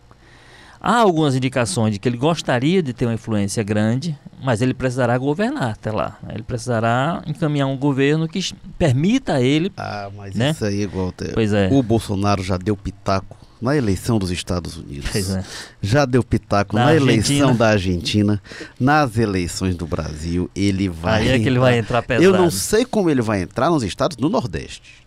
Há 0.88 1.00
algumas 1.00 1.36
indicações 1.36 1.92
de 1.92 2.00
que 2.00 2.08
ele 2.08 2.16
gostaria 2.16 2.82
de 2.82 2.94
ter 2.94 3.06
uma 3.06 3.14
influência 3.14 3.62
grande, 3.62 4.18
mas 4.42 4.62
ele 4.62 4.74
precisará 4.74 5.18
governar 5.18 5.72
até 5.72 5.92
lá. 5.92 6.18
Ele 6.30 6.44
precisará 6.44 7.22
encaminhar 7.28 7.68
um 7.68 7.76
governo 7.76 8.26
que 8.26 8.40
permita 8.80 9.34
a 9.34 9.42
ele. 9.42 9.70
Ah, 9.76 10.10
mas 10.16 10.34
né? 10.34 10.52
isso 10.52 10.64
aí, 10.64 10.88
Walter. 10.88 11.34
Pois 11.34 11.52
é. 11.52 11.68
O 11.74 11.84
Bolsonaro 11.84 12.42
já 12.42 12.56
deu 12.56 12.78
pitaco 12.78 13.36
na 13.62 13.76
eleição 13.76 14.18
dos 14.18 14.32
Estados 14.32 14.78
Unidos. 14.78 15.10
Pois 15.12 15.30
é. 15.30 15.44
Já 15.82 16.06
deu 16.06 16.24
pitaco 16.24 16.74
Na 16.74 16.86
na, 16.86 16.96
eleição 16.96 17.54
da 17.54 17.68
Argentina, 17.68 18.42
nas 18.80 19.18
eleições 19.18 19.76
do 19.76 19.86
Brasil. 19.86 20.50
Ele 20.56 20.88
vai. 20.88 21.24
Aí 21.24 21.30
é 21.32 21.40
que 21.40 21.50
ele 21.50 21.60
vai 21.60 21.78
entrar 21.78 22.02
pesado. 22.02 22.24
Eu 22.24 22.32
não 22.32 22.50
sei 22.50 22.86
como 22.86 23.10
ele 23.10 23.22
vai 23.22 23.42
entrar 23.42 23.70
nos 23.70 23.84
estados 23.84 24.16
do 24.16 24.30
Nordeste. 24.30 25.06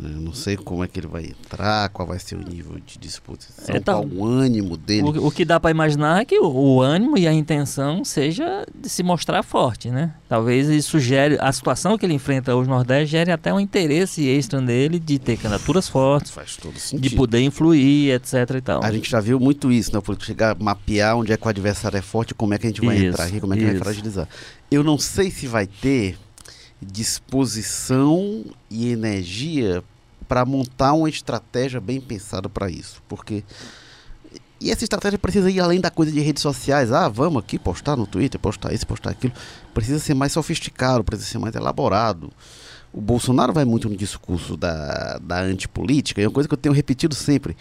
Eu 0.00 0.08
não 0.20 0.32
sei 0.32 0.56
como 0.56 0.84
é 0.84 0.86
que 0.88 1.00
ele 1.00 1.08
vai 1.08 1.24
entrar, 1.24 1.88
qual 1.88 2.06
vai 2.06 2.20
ser 2.20 2.36
o 2.36 2.38
nível 2.48 2.78
de 2.86 2.96
disposição, 2.98 3.74
Então, 3.74 4.08
qual 4.08 4.18
o 4.20 4.24
ânimo 4.24 4.76
dele. 4.76 5.02
O, 5.02 5.26
o 5.26 5.30
que 5.32 5.44
dá 5.44 5.58
para 5.58 5.72
imaginar 5.72 6.20
é 6.20 6.24
que 6.24 6.38
o, 6.38 6.46
o 6.46 6.80
ânimo 6.80 7.18
e 7.18 7.26
a 7.26 7.32
intenção 7.32 8.04
seja 8.04 8.64
de 8.72 8.88
se 8.88 9.02
mostrar 9.02 9.42
forte, 9.42 9.90
né? 9.90 10.14
Talvez 10.28 10.68
isso 10.68 11.00
gere, 11.00 11.36
a 11.40 11.50
situação 11.50 11.98
que 11.98 12.06
ele 12.06 12.14
enfrenta 12.14 12.54
hoje 12.54 12.68
no 12.68 12.76
Nordeste 12.76 13.10
gere 13.10 13.32
até 13.32 13.52
um 13.52 13.58
interesse 13.58 14.24
extra 14.28 14.60
nele 14.60 15.00
de 15.00 15.18
ter 15.18 15.36
candidaturas 15.36 15.88
fortes, 15.88 16.30
Faz 16.30 16.56
todo 16.56 16.74
de 16.74 16.80
sentido. 16.80 17.16
poder 17.16 17.40
influir, 17.40 18.12
etc 18.12 18.34
e 18.56 18.60
tal. 18.60 18.84
A 18.84 18.92
gente 18.92 19.10
já 19.10 19.18
viu 19.20 19.40
muito 19.40 19.72
isso, 19.72 19.92
né? 19.92 20.00
Por 20.00 20.16
chegar 20.22 20.52
a 20.52 20.62
mapear 20.62 21.16
onde 21.16 21.32
é 21.32 21.36
que 21.36 21.44
o 21.44 21.48
adversário 21.48 21.96
é 21.98 22.02
forte, 22.02 22.34
como 22.34 22.54
é 22.54 22.58
que 22.58 22.66
a 22.66 22.70
gente 22.70 22.80
vai 22.84 22.96
Isso, 22.96 23.06
entrar 23.06 23.24
aqui, 23.24 23.40
como 23.40 23.52
é 23.54 23.56
que 23.56 23.64
vai 23.64 23.74
isso. 23.74 23.82
fragilizar. 23.82 24.28
Eu 24.70 24.84
não 24.84 24.96
sei 24.96 25.28
se 25.30 25.48
vai 25.48 25.66
ter 25.66 26.16
disposição 26.80 28.44
e 28.70 28.90
energia 28.90 29.82
para 30.28 30.44
montar 30.44 30.92
uma 30.92 31.08
estratégia 31.08 31.80
bem 31.80 32.00
pensada 32.00 32.48
para 32.48 32.70
isso, 32.70 33.02
porque 33.08 33.44
e 34.60 34.72
essa 34.72 34.82
estratégia 34.82 35.18
precisa 35.18 35.48
ir 35.48 35.60
além 35.60 35.80
da 35.80 35.90
coisa 35.90 36.10
de 36.10 36.18
redes 36.18 36.42
sociais. 36.42 36.90
Ah, 36.90 37.08
vamos 37.08 37.42
aqui 37.42 37.58
postar 37.58 37.96
no 37.96 38.06
Twitter, 38.06 38.40
postar 38.40 38.72
isso, 38.72 38.86
postar 38.86 39.10
aquilo. 39.10 39.32
Precisa 39.72 40.00
ser 40.00 40.14
mais 40.14 40.32
sofisticado, 40.32 41.04
precisa 41.04 41.28
ser 41.30 41.38
mais 41.38 41.54
elaborado. 41.54 42.32
O 42.92 43.00
Bolsonaro 43.00 43.52
vai 43.52 43.64
muito 43.64 43.88
no 43.88 43.96
discurso 43.96 44.56
da, 44.56 45.18
da 45.18 45.40
antipolítica, 45.42 46.20
e 46.20 46.24
é 46.24 46.26
uma 46.26 46.32
coisa 46.32 46.48
que 46.48 46.54
eu 46.54 46.58
tenho 46.58 46.74
repetido 46.74 47.14
sempre. 47.14 47.56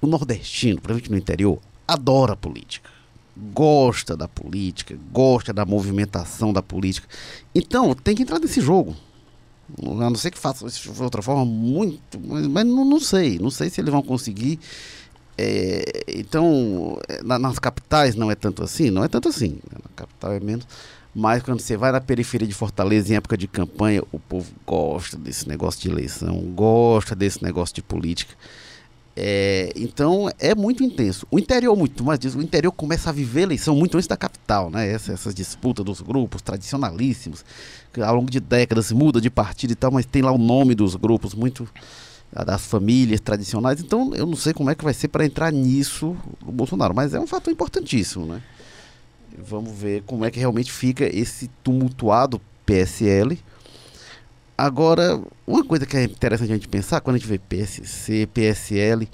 O 0.00 0.08
nordestino, 0.08 0.80
principalmente 0.80 1.10
no 1.10 1.16
interior, 1.16 1.60
adora 1.86 2.34
política. 2.34 2.90
Gosta 3.36 4.16
da 4.16 4.28
política, 4.28 4.96
gosta 5.12 5.52
da 5.52 5.64
movimentação 5.64 6.52
da 6.52 6.62
política. 6.62 7.08
Então, 7.54 7.92
tem 7.94 8.14
que 8.14 8.22
entrar 8.22 8.38
nesse 8.38 8.60
jogo. 8.60 8.94
A 9.82 10.10
não 10.10 10.14
ser 10.14 10.30
que 10.30 10.38
faça 10.38 10.66
isso 10.66 10.92
de 10.92 11.02
outra 11.02 11.20
forma, 11.22 11.44
muito. 11.44 12.20
Mas, 12.20 12.46
mas 12.46 12.66
não, 12.66 12.84
não 12.84 13.00
sei. 13.00 13.38
Não 13.38 13.50
sei 13.50 13.70
se 13.70 13.80
eles 13.80 13.90
vão 13.90 14.02
conseguir. 14.02 14.60
É, 15.36 16.04
então, 16.08 16.96
é, 17.08 17.22
na- 17.22 17.38
nas 17.38 17.58
capitais 17.58 18.14
não 18.14 18.30
é 18.30 18.34
tanto 18.36 18.62
assim? 18.62 18.90
Não 18.90 19.02
é 19.02 19.08
tanto 19.08 19.28
assim. 19.28 19.58
Na 19.72 19.88
capital 19.96 20.32
é 20.32 20.40
menos. 20.40 20.66
Mas 21.12 21.42
quando 21.42 21.60
você 21.60 21.76
vai 21.76 21.90
na 21.92 22.00
periferia 22.00 22.46
de 22.46 22.54
Fortaleza 22.54 23.12
em 23.12 23.16
época 23.16 23.36
de 23.36 23.46
campanha, 23.48 24.02
o 24.12 24.18
povo 24.18 24.52
gosta 24.66 25.16
desse 25.16 25.48
negócio 25.48 25.80
de 25.80 25.88
eleição, 25.88 26.36
gosta 26.54 27.14
desse 27.14 27.42
negócio 27.42 27.74
de 27.74 27.82
política. 27.82 28.34
É, 29.16 29.72
então 29.76 30.28
é 30.38 30.54
muito 30.54 30.82
intenso. 30.82 31.26
O 31.30 31.38
interior 31.38 31.76
muito 31.76 32.02
mais 32.02 32.18
disso. 32.18 32.38
O 32.38 32.42
interior 32.42 32.72
começa 32.72 33.10
a 33.10 33.12
viver 33.12 33.42
eleição 33.42 33.76
muito 33.76 33.96
antes 33.96 34.08
da 34.08 34.16
capital, 34.16 34.70
né? 34.70 34.88
Essa, 34.90 35.12
essas 35.12 35.34
disputas 35.34 35.84
dos 35.84 36.00
grupos 36.00 36.42
tradicionalíssimos, 36.42 37.44
que 37.92 38.00
ao 38.00 38.16
longo 38.16 38.30
de 38.30 38.40
décadas 38.40 38.90
muda 38.90 39.20
de 39.20 39.30
partido 39.30 39.70
e 39.70 39.76
tal, 39.76 39.92
mas 39.92 40.04
tem 40.04 40.22
lá 40.22 40.32
o 40.32 40.38
nome 40.38 40.74
dos 40.74 40.96
grupos 40.96 41.34
muito 41.34 41.68
das 42.44 42.66
famílias 42.66 43.20
tradicionais. 43.20 43.80
Então 43.80 44.12
eu 44.14 44.26
não 44.26 44.36
sei 44.36 44.52
como 44.52 44.70
é 44.70 44.74
que 44.74 44.82
vai 44.82 44.94
ser 44.94 45.08
para 45.08 45.24
entrar 45.24 45.52
nisso 45.52 46.16
o 46.44 46.50
Bolsonaro, 46.50 46.94
mas 46.94 47.14
é 47.14 47.20
um 47.20 47.26
fator 47.26 47.52
importantíssimo, 47.52 48.26
né? 48.26 48.42
Vamos 49.38 49.72
ver 49.72 50.02
como 50.02 50.24
é 50.24 50.30
que 50.30 50.38
realmente 50.38 50.72
fica 50.72 51.04
esse 51.04 51.48
tumultuado 51.62 52.40
PSL. 52.66 53.38
Agora, 54.56 55.20
uma 55.46 55.64
coisa 55.64 55.84
que 55.84 55.96
é 55.96 56.04
interessante 56.04 56.50
a 56.52 56.54
gente 56.54 56.68
pensar, 56.68 57.00
quando 57.00 57.16
a 57.16 57.18
gente 57.18 57.28
vê 57.28 57.38
PSC, 57.38 58.28
PSL, 58.32 59.08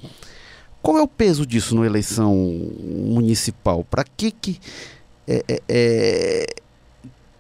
qual 0.83 0.99
é 0.99 1.03
o 1.03 1.09
peso 1.09 1.47
disso 1.47 1.75
na 1.75 1.87
eleição 1.87 2.35
municipal? 2.35 3.85
Para 3.85 4.05
que 4.05 4.31
que. 4.31 4.61
é- 5.27 5.45
é- 5.49 5.63
é- 5.69 6.47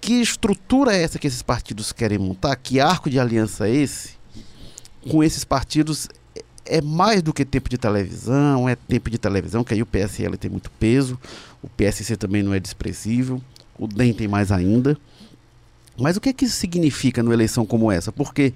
que 0.00 0.14
estrutura 0.14 0.96
é 0.96 1.02
essa 1.02 1.18
que 1.18 1.26
esses 1.26 1.42
partidos 1.42 1.92
querem 1.92 2.18
montar? 2.18 2.56
Que 2.56 2.80
arco 2.80 3.10
de 3.10 3.18
aliança 3.18 3.68
é 3.68 3.74
esse? 3.74 4.12
Com 5.10 5.22
esses 5.22 5.44
partidos 5.44 6.08
é- 6.34 6.78
é 6.78 6.80
mais 6.80 7.20
do 7.22 7.32
que 7.34 7.44
tempo 7.44 7.68
de 7.68 7.76
televisão, 7.76 8.68
é 8.68 8.76
tempo 8.76 9.10
de 9.10 9.18
televisão, 9.18 9.62
que 9.64 9.74
aí 9.74 9.82
o 9.82 9.86
PSL 9.86 10.36
tem 10.38 10.50
muito 10.50 10.70
peso, 10.72 11.18
o 11.62 11.68
PSC 11.68 12.16
também 12.16 12.42
não 12.42 12.54
é 12.54 12.60
desprezível, 12.60 13.42
o 13.78 13.86
DEM 13.86 14.14
tem 14.14 14.28
mais 14.28 14.50
ainda. 14.52 14.96
Mas 16.00 16.16
o 16.16 16.20
que, 16.20 16.32
que 16.32 16.44
isso 16.44 16.56
significa 16.56 17.22
numa 17.22 17.34
eleição 17.34 17.64
como 17.64 17.90
essa? 17.90 18.10
Porque 18.10 18.54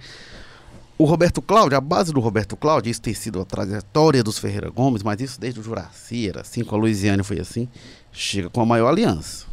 o 0.96 1.04
Roberto 1.04 1.42
Cláudio, 1.42 1.76
a 1.76 1.80
base 1.80 2.12
do 2.12 2.20
Roberto 2.20 2.56
Cláudio, 2.56 2.90
isso 2.90 3.02
tem 3.02 3.14
sido 3.14 3.40
a 3.40 3.44
trajetória 3.44 4.22
dos 4.22 4.38
Ferreira 4.38 4.70
Gomes, 4.70 5.02
mas 5.02 5.20
isso 5.20 5.40
desde 5.40 5.58
o 5.58 5.62
Juraci 5.62 6.28
era 6.28 6.42
assim, 6.42 6.62
com 6.62 6.76
a 6.76 6.78
Luiziane 6.78 7.22
foi 7.22 7.40
assim, 7.40 7.68
chega 8.12 8.48
com 8.48 8.60
a 8.60 8.66
maior 8.66 8.88
aliança. 8.88 9.46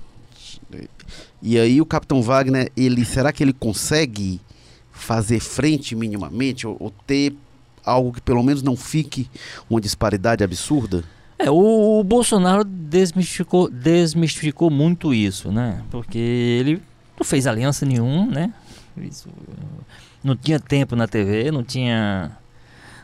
E 1.42 1.58
aí 1.58 1.82
o 1.82 1.86
Capitão 1.86 2.22
Wagner, 2.22 2.72
ele 2.78 3.04
será 3.04 3.32
que 3.32 3.44
ele 3.44 3.54
consegue 3.54 4.40
fazer 4.92 5.40
frente 5.40 5.96
minimamente 5.96 6.68
ou, 6.68 6.78
ou 6.80 6.92
ter 7.08 7.34
algo 7.84 8.14
que 8.14 8.22
pelo 8.22 8.44
menos 8.44 8.62
não 8.62 8.76
fique 8.76 9.28
uma 9.68 9.82
disparidade 9.82 10.44
absurda? 10.44 11.04
É, 11.40 11.50
o, 11.50 12.00
o 12.00 12.04
Bolsonaro 12.04 12.64
desmistificou, 12.64 13.68
desmistificou 13.68 14.70
muito 14.70 15.12
isso, 15.12 15.52
né? 15.52 15.82
Porque 15.90 16.20
ele 16.20 16.80
não 17.22 17.24
fez 17.24 17.46
aliança 17.46 17.86
nenhum, 17.86 18.26
né? 18.26 18.52
Não 20.24 20.36
tinha 20.36 20.60
tempo 20.60 20.96
na 20.96 21.08
TV, 21.08 21.52
não 21.52 21.64
tinha 21.64 22.32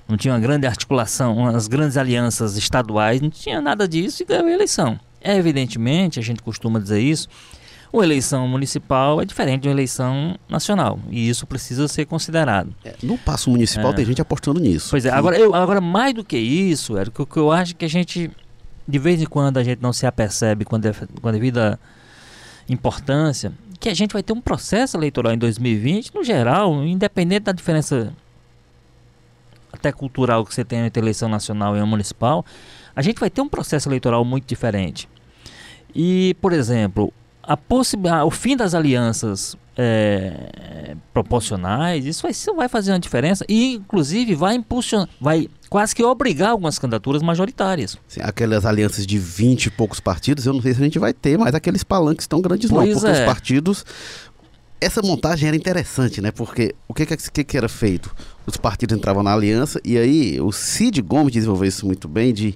não 0.08 0.18
tinha 0.18 0.34
uma 0.34 0.40
grande 0.40 0.66
articulação, 0.66 1.36
umas 1.38 1.68
grandes 1.68 1.98
alianças 1.98 2.56
estaduais, 2.58 3.22
não 3.22 3.30
tinha 3.30 3.62
nada 3.62 3.88
disso 3.88 4.24
e 4.24 4.26
ganhou 4.26 4.48
a 4.48 4.52
eleição. 4.52 4.98
É, 5.22 5.36
evidentemente, 5.36 6.18
a 6.18 6.24
gente 6.24 6.42
costuma 6.42 6.80
dizer 6.80 7.00
isso, 7.02 7.28
uma 7.92 8.04
eleição 8.04 8.48
municipal 8.48 9.22
é 9.22 9.26
diferente 9.26 9.64
de 9.64 9.68
uma 9.68 9.74
eleição 9.74 10.36
nacional 10.50 10.98
e 11.12 11.28
isso 11.30 11.46
precisa 11.46 11.88
ser 11.88 12.06
considerado. 12.06 12.74
É, 12.84 12.96
no 13.04 13.18
passo 13.20 13.50
municipal 13.52 13.92
É. 13.92 13.96
tem 13.96 14.06
gente 14.06 14.22
apostando 14.22 14.60
nisso. 14.60 14.88
Pois 14.90 15.06
é, 15.06 15.12
agora, 15.12 15.38
eu, 15.38 15.54
agora 15.54 15.80
mais 15.82 16.14
do 16.14 16.24
que 16.24 16.38
isso, 16.38 16.98
Érico, 16.98 17.24
o 17.24 17.26
que 17.26 17.38
eu 17.38 17.52
acho 17.52 17.76
que 17.76 17.86
a 17.86 17.90
gente, 17.90 18.32
de 18.88 19.00
vez 19.00 19.22
em 19.22 19.26
quando, 19.26 19.58
a 19.58 19.64
gente 19.64 19.80
não 19.82 19.94
se 19.94 20.08
apercebe 20.08 20.66
quando 20.66 20.86
é, 20.88 20.94
quando 21.22 21.36
é 21.36 21.38
devido 21.38 21.78
importância, 22.70 23.52
que 23.80 23.90
a 23.90 23.94
gente 23.94 24.14
vai 24.14 24.24
ter 24.24 24.34
um 24.34 24.42
processo 24.42 24.98
eleitoral 24.98 25.34
em 25.34 25.38
2020, 25.38 26.14
no 26.14 26.24
geral, 26.24 26.84
independente 26.84 27.44
da 27.44 27.52
diferença 27.52 28.14
até 29.72 29.92
cultural 29.92 30.46
que 30.46 30.54
você 30.54 30.64
tem 30.64 30.80
entre 30.80 31.02
eleição 31.02 31.30
nacional 31.30 31.76
e 31.76 31.80
a 31.80 31.86
municipal, 31.86 32.46
a 32.96 33.02
gente 33.02 33.20
vai 33.20 33.30
ter 33.30 33.42
um 33.42 33.50
processo 33.50 33.88
eleitoral 33.88 34.24
muito 34.26 34.46
diferente. 34.46 35.08
E, 35.94 36.36
por 36.42 36.54
exemplo, 36.54 37.14
a 37.48 38.26
o 38.26 38.32
fim 38.32 38.58
das 38.58 38.74
alianças 38.74 39.56
é, 39.78 40.96
proporcionais, 41.14 42.06
isso 42.06 42.24
vai, 42.24 42.32
isso 42.32 42.54
vai 42.56 42.68
fazer 42.68 42.92
uma 42.92 43.00
diferença 43.00 43.46
e, 43.48 43.76
inclusive, 43.76 44.36
vai 44.36 44.56
impulsionar, 44.56 45.08
vai 45.22 45.48
quase 45.70 45.96
que 45.96 46.04
obrigar 46.04 46.50
algumas 46.50 46.80
candidaturas 46.80 47.22
majoritárias. 47.22 47.98
Assim, 48.10 48.20
aquelas 48.24 48.66
alianças 48.66 49.06
de 49.06 49.18
20 49.18 49.68
e 49.68 49.70
poucos 49.70 50.00
partidos, 50.00 50.46
eu 50.46 50.54
não 50.54 50.62
sei 50.62 50.74
se 50.74 50.82
a 50.82 50.84
gente 50.84 51.00
vai 51.00 51.14
ter, 51.14 51.38
mas 51.38 51.54
aqueles 51.54 51.84
palanques 51.84 52.26
tão 52.28 52.42
grandes 52.42 52.70
Pois 52.70 52.88
não, 52.88 52.94
porque 53.00 53.08
é. 53.08 53.20
os 53.20 53.26
partidos. 53.26 53.86
Essa 54.80 55.02
montagem 55.02 55.48
era 55.48 55.58
interessante, 55.58 56.22
né? 56.22 56.30
Porque 56.30 56.76
o 56.88 56.94
que, 56.94 57.04
que, 57.06 57.44
que 57.44 57.58
era 57.58 57.68
feito? 57.68 58.16
Os 58.46 58.58
partidos 58.58 58.96
entravam 58.96 59.24
na 59.24 59.34
aliança 59.34 59.82
e 59.84 59.98
aí 59.98 60.40
o 60.40 60.52
Cid 60.52 61.02
Gomes 61.02 61.34
desenvolveu 61.34 61.68
isso 61.68 61.84
muito 61.84 62.08
bem 62.08 62.32
de 62.32 62.56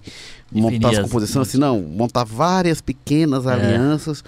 montar 0.51 0.69
Definir 0.73 0.87
as 0.87 0.97
as- 0.99 1.03
composições 1.03 1.47
assim, 1.47 1.57
não, 1.57 1.81
montar 1.81 2.23
várias 2.23 2.79
pequenas 2.79 3.47
É. 3.47 4.19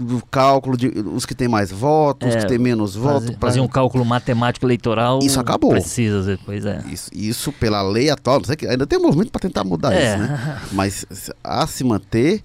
do 0.00 0.22
cálculo 0.30 0.76
de 0.76 0.88
os 0.88 1.26
que 1.26 1.34
têm 1.34 1.46
mais 1.48 1.70
votos, 1.70 2.28
os 2.30 2.34
É, 2.36 2.40
que 2.40 2.46
têm 2.46 2.58
menos 2.58 2.94
votos. 2.94 3.22
Fazer, 3.24 3.36
pra- 3.36 3.48
fazer 3.48 3.60
um 3.60 3.68
cálculo 3.68 4.04
matemático 4.04 4.64
eleitoral. 4.66 5.18
Isso 5.22 5.38
acabou. 5.38 5.70
Precisa, 5.70 6.38
pois 6.44 6.64
é. 6.64 6.82
Isso, 6.90 7.10
isso 7.14 7.52
pela 7.52 7.82
lei 7.82 8.10
atual, 8.10 8.42
sei 8.44 8.56
que 8.56 8.66
ainda 8.66 8.86
tem 8.86 8.98
um 8.98 9.02
movimento 9.02 9.30
para 9.30 9.40
tentar 9.40 9.62
mudar 9.64 9.92
É. 9.92 10.08
isso, 10.08 10.18
né? 10.18 10.60
Mas 10.72 11.06
a 11.44 11.66
se 11.66 11.84
manter 11.84 12.42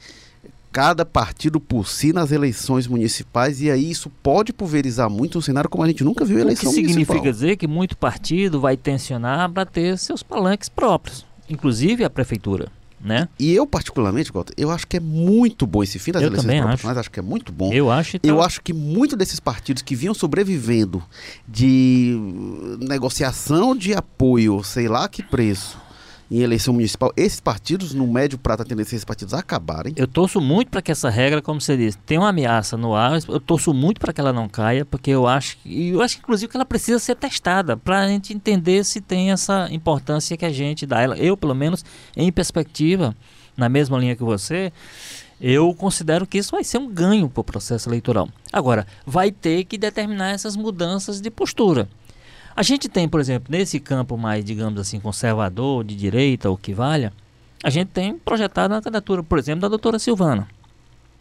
cada 0.72 1.06
partido 1.06 1.58
por 1.60 1.88
si 1.88 2.12
nas 2.12 2.34
eleições 2.34 2.86
municipais 2.86 3.62
e 3.62 3.72
aí 3.72 3.90
isso 3.90 4.10
pode 4.22 4.52
pulverizar 4.52 5.10
muito 5.10 5.38
um 5.38 5.42
cenário 5.42 5.70
como 5.70 5.84
a 5.84 5.88
gente 5.88 6.04
nunca 6.04 6.26
viu 6.26 6.36
em 6.38 6.42
O 6.42 6.44
que 6.44 6.48
eleição 6.48 6.72
significa 6.74 7.14
municipal. 7.14 7.32
dizer 7.32 7.56
que 7.56 7.66
muito 7.66 7.96
partido 7.96 8.60
vai 8.60 8.76
tensionar 8.76 9.50
para 9.50 9.66
ter 9.66 9.98
seus 9.98 10.22
palanques 10.22 10.68
próprios, 10.68 11.26
inclusive 11.50 12.04
a 12.04 12.10
prefeitura, 12.10 12.68
né? 13.00 13.28
E 13.40 13.54
eu 13.54 13.68
particularmente, 13.68 14.32
Walter, 14.32 14.54
eu 14.58 14.72
acho 14.72 14.88
que 14.88 14.98
é 14.98 15.00
muito 15.00 15.68
bom 15.68 15.84
esse 15.84 16.00
fim 16.00 16.12
das 16.12 16.22
Eu 16.22 16.28
eleições 16.28 16.46
também 16.46 16.62
proporcionais, 16.62 16.98
acho. 16.98 17.12
que 17.12 17.20
é 17.20 17.24
muito 17.24 17.52
bom. 17.52 17.72
Eu 17.72 17.92
acho 17.92 18.18
então, 18.18 18.30
Eu 18.30 18.42
acho 18.42 18.62
que 18.62 18.74
muito 18.74 19.16
desses 19.16 19.40
partidos 19.40 19.82
que 19.84 19.96
vinham 19.96 20.14
sobrevivendo 20.14 21.04
de 21.48 22.18
negociação 22.80 23.76
de 23.76 23.94
apoio, 23.94 24.64
sei 24.64 24.88
lá 24.88 25.08
que 25.08 25.22
preço, 25.24 25.78
em 26.30 26.40
eleição 26.40 26.74
municipal, 26.74 27.14
esses 27.16 27.40
partidos, 27.40 27.94
no 27.94 28.08
médio 28.08 28.38
prazo, 28.38 28.64
a 28.64 28.66
tendência 28.66 28.96
é 28.96 28.98
esses 28.98 29.06
partidos 29.06 29.34
acabarem? 29.34 29.94
Eu 29.96 30.08
torço 30.08 30.42
muito 30.42 30.70
para 30.70 30.82
que 30.82 30.92
essa 30.92 31.10
regra, 31.10 31.42
como 31.42 31.62
você 31.62 31.78
disse, 31.78 31.98
tenha 32.00 32.22
uma 32.22 32.30
ameaça 32.30 32.76
no 32.76 32.96
ar. 32.96 33.20
Eu 33.28 33.40
torço 33.40 33.74
muito 33.74 34.00
para 34.00 34.12
que 34.12 34.20
ela 34.20 34.34
não 34.34 34.50
caia, 34.50 34.86
porque 34.86 35.12
eu 35.12 35.28
acho, 35.28 35.58
e 35.64 35.90
eu 35.90 36.02
acho 36.02 36.18
inclusive 36.18 36.50
que 36.50 36.58
ela 36.58 36.66
precisa 36.66 37.00
ser 37.00 37.16
testada 37.16 37.78
para 37.78 38.00
a 38.00 38.08
gente 38.08 38.34
entender 38.34 38.84
se 38.84 39.02
tem 39.02 39.32
essa 39.32 39.68
importância 39.72 40.36
que 40.36 40.46
a 40.46 40.52
gente 40.52 40.86
dá. 40.86 41.06
Eu, 41.18 41.38
pelo 41.38 41.54
menos, 41.54 41.86
em 42.16 42.32
perspectiva, 42.32 43.16
na 43.56 43.70
mesma 43.70 43.98
linha 43.98 44.16
que 44.16 44.24
você, 44.24 44.72
eu 45.40 45.74
considero 45.74 46.26
que 46.26 46.38
isso 46.38 46.52
vai 46.52 46.64
ser 46.64 46.78
um 46.78 46.88
ganho 46.88 47.30
para 47.30 47.42
o 47.42 47.44
processo 47.44 47.90
eleitoral. 47.90 48.30
Agora, 48.52 48.88
vai 49.06 49.32
ter 49.32 49.64
que 49.66 49.78
determinar 49.78 50.32
essas 50.32 50.56
mudanças 50.56 51.22
de 51.22 51.30
postura. 51.30 51.88
A 52.56 52.64
gente 52.64 52.88
tem, 52.88 53.08
por 53.08 53.20
exemplo, 53.20 53.48
nesse 53.52 53.80
campo 53.80 54.18
mais, 54.18 54.46
digamos 54.46 54.80
assim, 54.80 55.00
conservador, 55.00 55.84
de 55.84 55.96
direita, 55.96 56.50
ou 56.50 56.58
que 56.58 56.74
valha, 56.74 57.12
a 57.62 57.70
gente 57.70 57.90
tem 57.90 58.18
projetado 58.18 58.74
a 58.74 58.82
candidatura, 58.82 59.22
por 59.22 59.38
exemplo, 59.38 59.62
da 59.62 59.68
doutora 59.68 60.00
Silvana, 60.00 60.48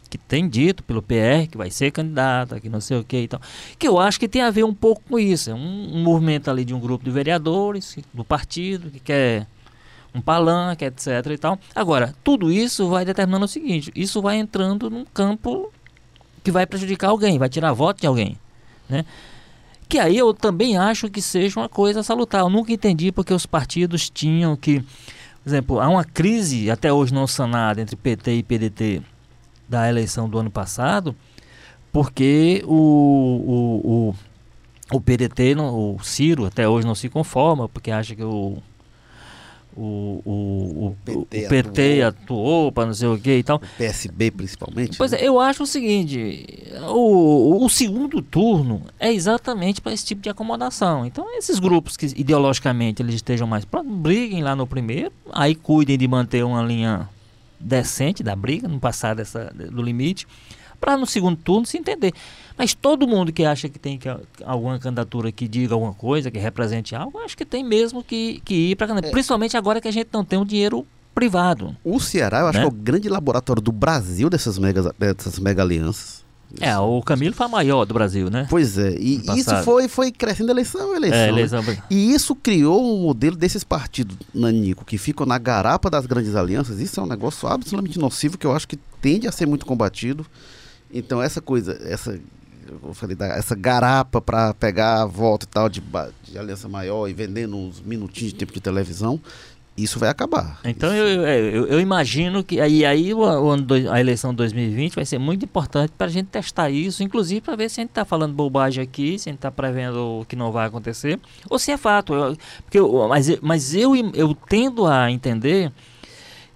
que 0.09 0.17
tem 0.17 0.47
dito 0.47 0.81
pelo 0.83 1.01
PR 1.01 1.49
que 1.49 1.57
vai 1.57 1.69
ser 1.69 1.91
candidata, 1.91 2.59
que 2.59 2.69
não 2.69 2.79
sei 2.79 2.99
o 2.99 3.03
que 3.03 3.17
e 3.17 3.27
tal. 3.27 3.41
Que 3.77 3.87
eu 3.87 3.99
acho 3.99 4.17
que 4.19 4.29
tem 4.29 4.41
a 4.41 4.49
ver 4.49 4.63
um 4.63 4.73
pouco 4.73 5.01
com 5.09 5.19
isso. 5.19 5.49
É 5.49 5.53
um, 5.53 5.97
um 5.97 6.03
movimento 6.03 6.49
ali 6.49 6.63
de 6.63 6.73
um 6.73 6.79
grupo 6.79 7.03
de 7.03 7.11
vereadores 7.11 7.97
do 8.13 8.23
partido 8.23 8.89
que 8.89 8.99
quer 8.99 9.47
um 10.13 10.21
palanque, 10.21 10.85
etc 10.85 11.25
e 11.31 11.37
tal. 11.37 11.59
Agora, 11.75 12.15
tudo 12.23 12.49
isso 12.49 12.87
vai 12.87 13.03
determinando 13.03 13.43
o 13.43 13.49
seguinte, 13.49 13.91
isso 13.93 14.21
vai 14.21 14.37
entrando 14.37 14.89
num 14.89 15.03
campo 15.03 15.73
que 16.41 16.51
vai 16.51 16.65
prejudicar 16.65 17.09
alguém, 17.09 17.37
vai 17.37 17.49
tirar 17.49 17.73
voto 17.73 17.99
de 17.99 18.07
alguém, 18.07 18.37
né? 18.87 19.03
Que 19.87 19.99
aí 19.99 20.17
eu 20.17 20.33
também 20.33 20.77
acho 20.77 21.09
que 21.09 21.21
seja 21.21 21.59
uma 21.59 21.69
coisa 21.69 22.03
salutar. 22.03 22.41
Eu 22.41 22.49
nunca 22.49 22.71
entendi 22.71 23.11
porque 23.11 23.33
os 23.33 23.45
partidos 23.45 24.09
tinham 24.09 24.55
que. 24.55 24.79
Por 25.43 25.49
exemplo, 25.49 25.79
há 25.79 25.87
uma 25.87 26.03
crise 26.03 26.71
até 26.71 26.91
hoje 26.91 27.13
não 27.13 27.27
sanada 27.27 27.79
entre 27.79 27.95
PT 27.95 28.33
e 28.35 28.43
PDT 28.43 29.01
da 29.69 29.87
eleição 29.87 30.27
do 30.27 30.39
ano 30.39 30.49
passado, 30.49 31.15
porque 31.91 32.63
o, 32.65 32.73
o, 32.73 34.09
o, 34.09 34.95
o 34.97 35.01
PDT, 35.01 35.55
o 35.55 35.97
Ciro, 36.01 36.45
até 36.45 36.67
hoje 36.67 36.87
não 36.87 36.95
se 36.95 37.09
conforma, 37.09 37.69
porque 37.69 37.91
acha 37.91 38.15
que 38.15 38.23
o 38.23 38.57
o, 39.75 40.21
o, 40.25 40.87
o 40.87 40.97
PT, 41.03 41.45
o 41.45 41.49
PT 41.49 42.01
atuou, 42.01 42.71
para 42.71 42.85
não 42.85 42.93
sei 42.93 43.07
o 43.07 43.17
que 43.17 43.37
e 43.37 43.43
tal. 43.43 43.57
O 43.57 43.77
PSB 43.77 44.31
principalmente. 44.31 44.97
Pois 44.97 45.11
né? 45.11 45.19
é, 45.19 45.27
eu 45.27 45.39
acho 45.39 45.63
o 45.63 45.67
seguinte, 45.67 46.47
o, 46.89 47.63
o 47.63 47.69
segundo 47.69 48.21
turno 48.21 48.83
é 48.99 49.11
exatamente 49.13 49.81
para 49.81 49.93
esse 49.93 50.05
tipo 50.05 50.21
de 50.21 50.29
acomodação. 50.29 51.05
Então 51.05 51.37
esses 51.37 51.59
grupos 51.59 51.97
que 51.97 52.05
ideologicamente 52.15 53.01
eles 53.01 53.15
estejam 53.15 53.47
mais 53.47 53.65
prontos, 53.65 53.93
briguem 53.95 54.41
lá 54.41 54.55
no 54.55 54.65
primeiro, 54.65 55.11
aí 55.31 55.55
cuidem 55.55 55.97
de 55.97 56.07
manter 56.07 56.43
uma 56.43 56.63
linha 56.63 57.09
decente 57.59 58.23
da 58.23 58.35
briga, 58.35 58.67
não 58.67 58.79
passar 58.79 59.15
dessa, 59.15 59.51
do 59.53 59.81
limite 59.81 60.27
para 60.75 60.97
no 60.97 61.05
segundo 61.05 61.37
turno 61.37 61.65
se 61.65 61.77
entender. 61.77 62.13
Mas 62.57 62.73
todo 62.73 63.07
mundo 63.07 63.33
que 63.33 63.43
acha 63.43 63.67
que 63.67 63.79
tem 63.79 63.97
que, 63.97 64.07
alguma 64.43 64.79
candidatura 64.79 65.31
que 65.31 65.47
diga 65.47 65.73
alguma 65.73 65.93
coisa, 65.93 66.31
que 66.31 66.39
represente 66.39 66.95
algo, 66.95 67.19
acho 67.19 67.35
que 67.35 67.45
tem 67.45 67.63
mesmo 67.63 68.03
que, 68.03 68.41
que 68.45 68.71
ir 68.71 68.75
para 68.75 68.87
candidatura. 68.87 69.11
É. 69.11 69.13
Principalmente 69.13 69.57
agora 69.57 69.81
que 69.81 69.87
a 69.87 69.91
gente 69.91 70.09
não 70.11 70.23
tem 70.23 70.39
um 70.39 70.45
dinheiro 70.45 70.85
privado. 71.13 71.75
O 71.83 71.99
Ceará, 71.99 72.41
eu 72.41 72.47
acho 72.47 72.59
né? 72.59 72.65
que 72.65 72.69
é 72.69 72.71
o 72.71 72.83
grande 72.83 73.09
laboratório 73.09 73.61
do 73.61 73.71
Brasil 73.71 74.29
dessas 74.29 74.57
mega, 74.57 74.93
dessas 74.99 75.39
mega 75.39 75.61
alianças. 75.61 76.25
É, 76.61 76.77
o 76.77 77.01
Camilo 77.01 77.35
foi 77.35 77.45
a 77.45 77.49
maior 77.49 77.85
do 77.85 77.93
Brasil, 77.93 78.29
né? 78.29 78.47
Pois 78.49 78.77
é, 78.77 78.95
e 78.97 79.21
isso 79.37 79.55
foi, 79.63 79.87
foi 79.87 80.11
crescendo 80.11 80.51
eleição 80.51 80.93
a 80.93 80.95
eleição. 80.95 81.19
É, 81.19 81.29
eleição. 81.29 81.61
Né? 81.63 81.77
E 81.89 82.13
isso 82.13 82.35
criou 82.35 82.81
um 82.81 83.01
modelo 83.01 83.35
desses 83.35 83.63
partidos, 83.63 84.15
Nanico, 84.33 84.85
que 84.85 84.97
ficam 84.97 85.25
na 85.25 85.37
garapa 85.37 85.89
das 85.89 86.05
grandes 86.05 86.35
alianças. 86.35 86.79
Isso 86.79 86.99
é 86.99 87.03
um 87.03 87.07
negócio 87.07 87.47
absolutamente 87.47 87.99
nocivo 87.99 88.37
que 88.37 88.45
eu 88.45 88.55
acho 88.55 88.67
que 88.67 88.77
tende 89.01 89.27
a 89.27 89.31
ser 89.31 89.45
muito 89.45 89.65
combatido. 89.65 90.25
Então 90.91 91.21
essa 91.21 91.41
coisa, 91.41 91.77
essa 91.83 92.19
eu 92.83 92.93
falei, 92.93 93.15
essa 93.19 93.55
garapa 93.55 94.19
para 94.19 94.53
pegar 94.53 95.03
a 95.03 95.05
volta 95.05 95.45
e 95.45 95.49
tal 95.49 95.69
de, 95.69 95.83
de 96.23 96.37
aliança 96.37 96.67
maior 96.67 97.07
e 97.07 97.13
vendendo 97.13 97.55
uns 97.55 97.79
minutinhos 97.79 98.33
de 98.33 98.39
tempo 98.39 98.53
de 98.53 98.59
televisão, 98.59 99.21
isso 99.77 99.99
vai 99.99 100.09
acabar. 100.09 100.59
Então 100.63 100.93
eu, 100.93 101.25
é, 101.25 101.39
eu, 101.39 101.67
eu, 101.67 101.81
imagino 101.81 102.43
que 102.43 102.61
aí, 102.61 102.85
aí 102.85 103.13
o, 103.13 103.19
o 103.19 103.49
ano 103.49 103.63
do, 103.63 103.91
a 103.91 103.99
eleição 103.99 104.31
de 104.31 104.37
2020 104.37 104.95
vai 104.95 105.05
ser 105.05 105.19
muito 105.19 105.43
importante 105.43 105.91
para 105.97 106.07
a 106.07 106.09
gente 106.09 106.27
testar 106.27 106.69
isso, 106.69 107.03
inclusive 107.03 107.41
para 107.41 107.55
ver 107.55 107.69
se 107.69 107.81
a 107.81 107.83
gente 107.83 107.91
está 107.91 108.05
falando 108.05 108.33
bobagem 108.33 108.81
aqui, 108.81 109.19
se 109.19 109.29
a 109.29 109.31
gente 109.31 109.39
está 109.39 109.51
prevendo 109.51 110.21
o 110.21 110.25
que 110.25 110.35
não 110.35 110.51
vai 110.51 110.67
acontecer, 110.67 111.19
ou 111.49 111.59
se 111.59 111.71
é 111.71 111.77
fato. 111.77 112.13
Eu, 112.13 112.37
porque 112.63 112.79
eu, 112.79 113.07
mas 113.09 113.39
mas 113.41 113.75
eu, 113.75 113.95
eu 114.13 114.33
tendo 114.33 114.87
a 114.87 115.11
entender 115.11 115.71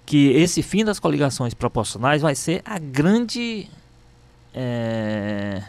que 0.06 0.30
esse 0.30 0.62
fim 0.62 0.84
das 0.84 0.98
coligações 0.98 1.52
proporcionais 1.52 2.22
vai 2.22 2.34
ser 2.34 2.62
a 2.64 2.78
grande 2.78 3.68
é, 4.54 5.62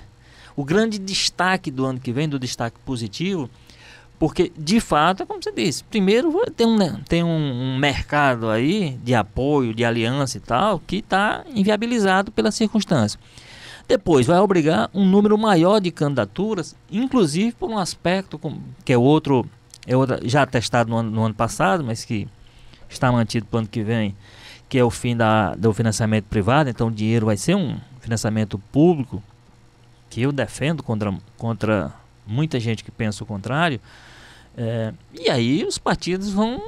o 0.55 0.63
grande 0.63 0.97
destaque 0.99 1.71
do 1.71 1.85
ano 1.85 1.99
que 1.99 2.11
vem, 2.11 2.27
do 2.27 2.39
destaque 2.39 2.77
positivo, 2.85 3.49
porque 4.19 4.51
de 4.55 4.79
fato, 4.79 5.23
é 5.23 5.25
como 5.25 5.41
você 5.41 5.51
disse, 5.51 5.83
primeiro 5.83 6.31
tem 6.55 6.67
um, 6.67 6.77
né, 6.77 7.01
tem 7.07 7.23
um, 7.23 7.73
um 7.73 7.77
mercado 7.77 8.49
aí 8.49 8.99
de 9.03 9.15
apoio, 9.15 9.73
de 9.73 9.83
aliança 9.83 10.37
e 10.37 10.39
tal, 10.39 10.79
que 10.79 10.97
está 10.97 11.43
inviabilizado 11.55 12.31
pela 12.31 12.51
circunstância. 12.51 13.19
Depois 13.87 14.27
vai 14.27 14.37
obrigar 14.39 14.89
um 14.93 15.05
número 15.05 15.37
maior 15.37 15.79
de 15.79 15.91
candidaturas, 15.91 16.75
inclusive 16.91 17.51
por 17.53 17.69
um 17.69 17.77
aspecto 17.77 18.39
que 18.85 18.93
é 18.93 18.97
outro, 18.97 19.45
é 19.87 19.97
outro 19.97 20.19
já 20.23 20.45
testado 20.45 20.89
no 20.89 20.97
ano, 20.97 21.09
no 21.09 21.23
ano 21.23 21.33
passado, 21.33 21.83
mas 21.83 22.05
que 22.05 22.27
está 22.87 23.11
mantido 23.11 23.47
para 23.47 23.57
o 23.57 23.59
ano 23.61 23.67
que 23.67 23.83
vem, 23.83 24.15
que 24.69 24.77
é 24.77 24.83
o 24.83 24.89
fim 24.89 25.17
da, 25.17 25.55
do 25.55 25.73
financiamento 25.73 26.25
privado, 26.25 26.69
então 26.69 26.89
o 26.89 26.91
dinheiro 26.91 27.25
vai 27.25 27.37
ser 27.37 27.55
um 27.55 27.75
financiamento 28.01 28.59
público, 28.71 29.23
que 30.09 30.21
eu 30.21 30.31
defendo 30.31 30.83
contra, 30.83 31.13
contra 31.37 31.93
muita 32.27 32.59
gente 32.59 32.83
que 32.83 32.91
pensa 32.91 33.23
o 33.23 33.27
contrário, 33.27 33.79
é, 34.57 34.93
e 35.13 35.29
aí 35.29 35.63
os 35.63 35.77
partidos 35.77 36.31
vão, 36.31 36.61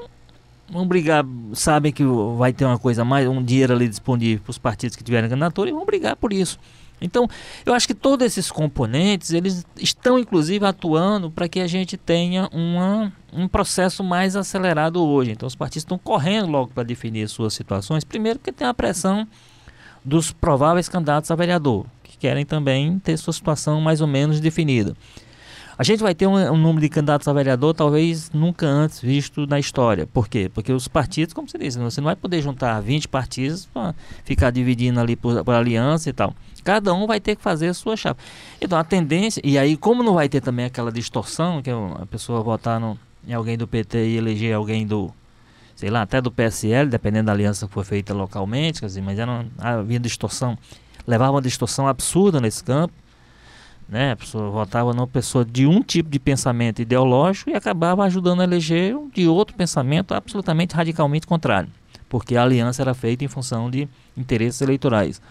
vão 0.70 0.88
brigar, 0.88 1.26
sabem 1.54 1.92
que 1.92 2.04
vai 2.38 2.54
ter 2.54 2.64
uma 2.64 2.80
coisa 2.80 3.04
mais, 3.04 3.28
um 3.28 3.44
dinheiro 3.44 3.74
ali 3.74 3.90
disponível 3.90 4.44
para 4.44 4.52
os 4.52 4.58
partidos 4.58 4.96
que 4.96 5.04
tiverem 5.04 5.30
candidatura 5.30 5.70
e 5.70 5.74
vão 5.74 5.86
brigar 5.86 6.16
por 6.16 6.32
isso. 6.32 6.58
Então, 7.02 7.28
eu 7.66 7.74
acho 7.74 7.86
que 7.86 7.94
todos 7.94 8.26
esses 8.26 8.50
componentes, 8.50 9.32
eles 9.32 9.66
estão 9.78 10.18
inclusive 10.18 10.66
atuando 10.66 11.30
para 11.30 11.50
que 11.50 11.60
a 11.60 11.68
gente 11.68 11.98
tenha 11.98 12.48
uma, 12.54 13.12
um 13.34 13.46
processo 13.46 14.02
mais 14.02 14.38
acelerado 14.38 15.04
hoje. 15.04 15.32
Então, 15.32 15.46
os 15.46 15.56
partidos 15.56 15.84
estão 15.84 15.98
correndo 15.98 16.50
logo 16.50 16.72
para 16.74 16.84
definir 16.84 17.28
suas 17.28 17.54
situações. 17.54 18.06
Primeiro, 18.06 18.40
porque 18.40 18.54
tem 18.54 18.66
a 18.66 18.74
pressão 18.74 19.28
dos 20.04 20.32
prováveis 20.32 20.90
candidatos 20.90 21.32
a 21.32 21.36
vereador, 21.36 21.86
que 22.04 22.18
querem 22.18 22.46
também 22.46 23.00
ter 23.00 23.18
sua 23.18 23.34
situação 23.34 23.80
mais 23.82 24.02
ou 24.02 24.08
menos 24.08 24.40
definida. 24.40 24.96
A 25.78 25.84
gente 25.84 26.04
vai 26.04 26.14
ter 26.14 26.28
um, 26.28 26.36
um, 26.36 26.58
número 26.58 26.82
de 26.82 26.90
candidatos 26.90 27.28
a 27.28 27.34
vereador 27.34 27.74
talvez 27.74 28.30
nunca 28.32 28.68
antes 28.68 29.02
visto 29.02 29.48
na 29.48 29.60
história. 29.60 30.06
Por 30.06 30.28
quê? 30.28 30.50
Porque 30.54 30.72
os 30.72 30.88
partidos, 30.88 31.34
como 31.34 31.50
você 31.50 31.58
disse, 31.58 31.80
você 31.80 32.00
não 32.00 32.06
vai 32.06 32.16
poder 32.16 32.42
juntar 32.42 32.80
20 32.80 33.08
partidos 33.08 33.66
para 33.66 33.96
ficar 34.24 34.52
dividindo 34.52 35.00
ali 35.00 35.16
por, 35.16 35.44
por, 35.44 35.54
aliança 35.54 36.10
e 36.10 36.14
tal. 36.14 36.36
Cada 36.64 36.94
um 36.94 37.08
vai 37.08 37.20
ter 37.20 37.36
que 37.36 37.42
fazer 37.42 37.70
a 37.70 37.74
sua 37.74 37.98
chave. 37.98 38.20
Então 38.62 38.78
a 38.78 38.84
tendência, 38.84 39.42
e 39.44 39.58
aí 39.58 39.76
como 39.76 40.04
não 40.04 40.14
vai 40.14 40.30
ter 40.30 40.42
também 40.42 40.66
aquela 40.66 40.92
distorção, 40.92 41.62
que 41.62 41.72
é 41.72 41.74
a 41.74 42.06
pessoa 42.06 42.42
votar 42.44 42.80
no, 42.80 42.98
em 43.28 43.34
alguém 43.34 43.58
do 43.58 43.68
PT 43.68 44.10
e 44.10 44.18
eleger 44.18 44.56
alguém 44.56 44.86
do, 44.86 45.12
sei 45.76 45.90
lá, 45.90 46.02
até 46.02 46.22
do 46.22 46.32
PSL, 46.32 46.90
dependendo 46.90 47.28
da 47.28 47.32
aliança 47.32 47.68
que 47.68 47.74
for 47.74 47.86
feita 47.86 48.14
localmente, 48.14 48.80
quer 48.80 48.88
dizer, 48.88 49.02
mas 49.02 49.20
era, 49.20 49.46
havia 49.58 50.00
distorção, 50.00 50.58
levava 51.06 51.32
uma 51.32 51.42
distorção 51.42 51.88
absurda 51.88 52.40
nesse 52.40 52.64
campo 52.64 52.94
né? 53.88 54.12
A 54.12 54.16
pessoa 54.16 54.50
votava 54.50 54.94
numa 54.94 55.08
pessoa 55.08 55.46
de 55.46 55.68
um 55.68 55.82
tipo 55.82 56.10
de 56.10 56.20
pensamento 56.20 56.82
ideológico 56.82 57.50
e 57.50 57.54
acabava 57.54 58.04
ajudando 58.04 58.42
a 58.42 58.44
eleger 58.44 58.96
de 59.14 59.28
outro 59.28 59.56
pensamento 59.56 60.14
absolutamente 60.14 60.76
radicalmente 60.76 61.28
contrário, 61.28 61.70
porque 62.10 62.36
a 62.36 62.44
aliança 62.44 62.82
era 62.82 62.94
feita 62.94 63.24
em 63.24 63.28
função 63.28 63.70
de 63.70 63.88
interesses 64.18 64.62
eleitorais. 64.62 65.22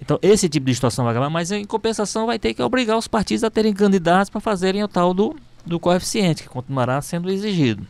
Então, 0.00 0.18
esse 0.20 0.48
tipo 0.48 0.66
de 0.66 0.74
situação 0.74 1.04
vai 1.04 1.12
acabar, 1.12 1.30
mas 1.30 1.50
em 1.50 1.64
compensação 1.64 2.26
vai 2.26 2.38
ter 2.38 2.52
que 2.52 2.62
obrigar 2.62 2.98
os 2.98 3.08
partidos 3.08 3.44
a 3.44 3.50
terem 3.50 3.72
candidatos 3.72 4.28
para 4.28 4.40
fazerem 4.40 4.82
o 4.82 4.88
tal 4.88 5.14
do, 5.14 5.34
do 5.64 5.78
coeficiente, 5.80 6.42
que 6.42 6.48
continuará 6.48 7.00
sendo 7.00 7.30
exigido. 7.30 7.86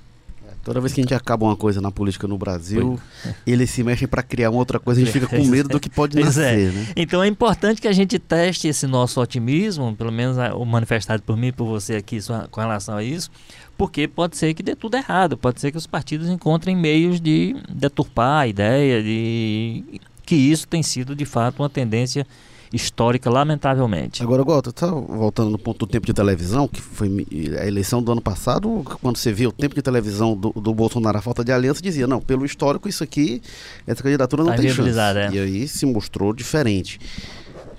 Toda 0.64 0.80
vez 0.80 0.94
que 0.94 1.00
a 1.00 1.04
gente 1.04 1.14
acaba 1.14 1.44
uma 1.44 1.56
coisa 1.56 1.80
na 1.80 1.90
política 1.90 2.26
no 2.26 2.38
Brasil, 2.38 2.98
eles 3.46 3.68
se 3.68 3.84
mexem 3.84 4.08
para 4.08 4.22
criar 4.22 4.50
uma 4.50 4.58
outra 4.58 4.80
coisa, 4.80 5.00
a 5.00 5.04
gente 5.04 5.12
fica 5.12 5.26
com 5.26 5.44
medo 5.44 5.68
do 5.68 5.78
que 5.78 5.90
pode 5.90 6.18
é. 6.18 6.24
nascer. 6.24 6.68
É. 6.68 6.72
Né? 6.72 6.86
Então 6.96 7.22
é 7.22 7.26
importante 7.26 7.82
que 7.82 7.88
a 7.88 7.92
gente 7.92 8.18
teste 8.18 8.66
esse 8.66 8.86
nosso 8.86 9.20
otimismo, 9.20 9.94
pelo 9.94 10.10
menos 10.10 10.38
o 10.54 10.64
manifestado 10.64 11.22
por 11.22 11.36
mim 11.36 11.48
e 11.48 11.52
por 11.52 11.66
você 11.66 11.96
aqui 11.96 12.18
com 12.50 12.60
relação 12.60 12.96
a 12.96 13.04
isso, 13.04 13.30
porque 13.76 14.08
pode 14.08 14.38
ser 14.38 14.54
que 14.54 14.62
dê 14.62 14.74
tudo 14.74 14.96
errado, 14.96 15.36
pode 15.36 15.60
ser 15.60 15.70
que 15.70 15.76
os 15.76 15.86
partidos 15.86 16.30
encontrem 16.30 16.74
meios 16.74 17.20
de 17.20 17.54
deturpar 17.68 18.42
a 18.42 18.46
ideia, 18.46 19.02
de 19.02 19.84
que 20.24 20.34
isso 20.34 20.66
tem 20.66 20.82
sido 20.82 21.14
de 21.14 21.26
fato 21.26 21.62
uma 21.62 21.68
tendência 21.68 22.26
histórica, 22.74 23.30
lamentavelmente. 23.30 24.22
Agora, 24.22 24.42
Gota, 24.42 24.72
tá 24.72 24.86
voltando 24.86 25.50
no 25.50 25.58
ponto 25.58 25.86
do 25.86 25.86
tempo 25.86 26.06
de 26.06 26.12
televisão, 26.12 26.66
que 26.66 26.80
foi 26.80 27.26
a 27.60 27.66
eleição 27.66 28.02
do 28.02 28.10
ano 28.12 28.20
passado, 28.20 28.84
quando 29.00 29.16
você 29.16 29.32
via 29.32 29.48
o 29.48 29.52
tempo 29.52 29.74
de 29.74 29.82
televisão 29.82 30.36
do, 30.36 30.50
do 30.50 30.74
Bolsonaro, 30.74 31.18
a 31.18 31.22
falta 31.22 31.44
de 31.44 31.52
aliança, 31.52 31.80
dizia, 31.80 32.06
não, 32.06 32.20
pelo 32.20 32.44
histórico, 32.44 32.88
isso 32.88 33.04
aqui, 33.04 33.40
essa 33.86 34.02
candidatura 34.02 34.42
não 34.42 34.50
tá 34.50 34.58
tem 34.58 34.68
chance. 34.70 34.98
É. 34.98 35.30
E 35.32 35.38
aí 35.38 35.68
se 35.68 35.86
mostrou 35.86 36.32
diferente. 36.32 36.98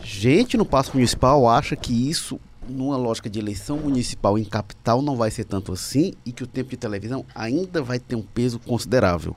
Gente 0.03 0.55
no 0.55 0.65
Passo 0.65 0.91
Municipal 0.93 1.49
acha 1.49 1.75
que 1.75 2.09
isso 2.09 2.39
numa 2.67 2.97
lógica 2.97 3.29
de 3.29 3.39
eleição 3.39 3.77
municipal 3.77 4.37
em 4.37 4.43
capital 4.43 5.01
não 5.01 5.15
vai 5.15 5.29
ser 5.29 5.43
tanto 5.43 5.71
assim 5.71 6.13
e 6.25 6.31
que 6.31 6.43
o 6.43 6.47
tempo 6.47 6.69
de 6.69 6.77
televisão 6.77 7.25
ainda 7.33 7.81
vai 7.81 7.99
ter 7.99 8.15
um 8.15 8.21
peso 8.21 8.59
considerável. 8.59 9.35